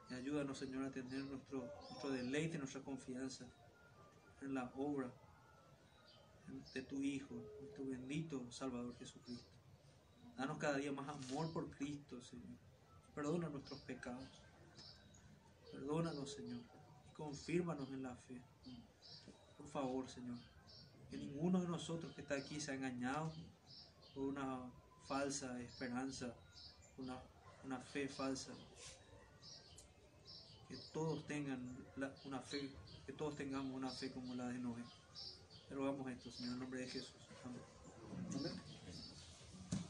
y 0.09 0.15
ayúdanos, 0.15 0.59
Señor, 0.59 0.85
a 0.85 0.93
tener 0.93 1.25
nuestro, 1.25 1.69
nuestro 1.91 2.11
deleite, 2.11 2.59
nuestra 2.59 2.81
confianza 2.83 3.45
en 4.41 4.55
la 4.55 4.71
obra 4.77 5.11
de 6.73 6.83
tu 6.83 7.03
Hijo, 7.03 7.35
nuestro 7.61 7.87
bendito 7.87 8.51
Salvador 8.53 8.97
Jesucristo. 8.99 9.56
Danos 10.37 10.59
cada 10.59 10.77
día 10.77 10.93
más 10.93 11.09
amor 11.09 11.53
por 11.53 11.71
Cristo, 11.71 12.23
Señor. 12.23 12.59
Perdona 13.15 13.49
nuestros 13.49 13.81
pecados. 13.81 14.29
Perdónanos, 15.73 16.33
Señor. 16.33 16.61
Y 17.11 17.15
confírmanos 17.15 17.89
en 17.91 18.03
la 18.03 18.15
fe. 18.15 18.41
Por 19.57 19.67
favor, 19.69 20.09
Señor. 20.09 20.37
Que 21.11 21.17
ninguno 21.17 21.61
de 21.61 21.69
nosotros 21.69 22.15
que 22.15 22.21
está 22.21 22.35
aquí 22.35 22.61
se 22.61 22.73
ha 22.73 22.75
engañado 22.75 23.33
por 24.15 24.25
una 24.25 24.71
falsa 25.07 25.61
esperanza, 25.63 26.35
una, 26.99 27.19
una 27.65 27.79
fe 27.79 28.09
falsa 28.09 28.53
que 30.69 30.77
todos 30.93 31.27
tengan 31.27 31.61
una 32.25 32.41
fe, 32.41 32.71
que 33.07 33.13
todos 33.13 33.37
tengamos 33.37 33.73
una 33.73 33.91
fe 33.91 34.11
como 34.11 34.35
la 34.35 34.49
de 34.49 34.59
Noé. 34.59 34.83
Te 35.69 35.75
rogamos 35.75 36.09
esto, 36.11 36.31
Señor, 36.31 36.55
en 36.55 36.59
nombre 36.61 36.81
de 36.81 36.89
Jesús. 36.89 37.15
Amén. 38.35 38.76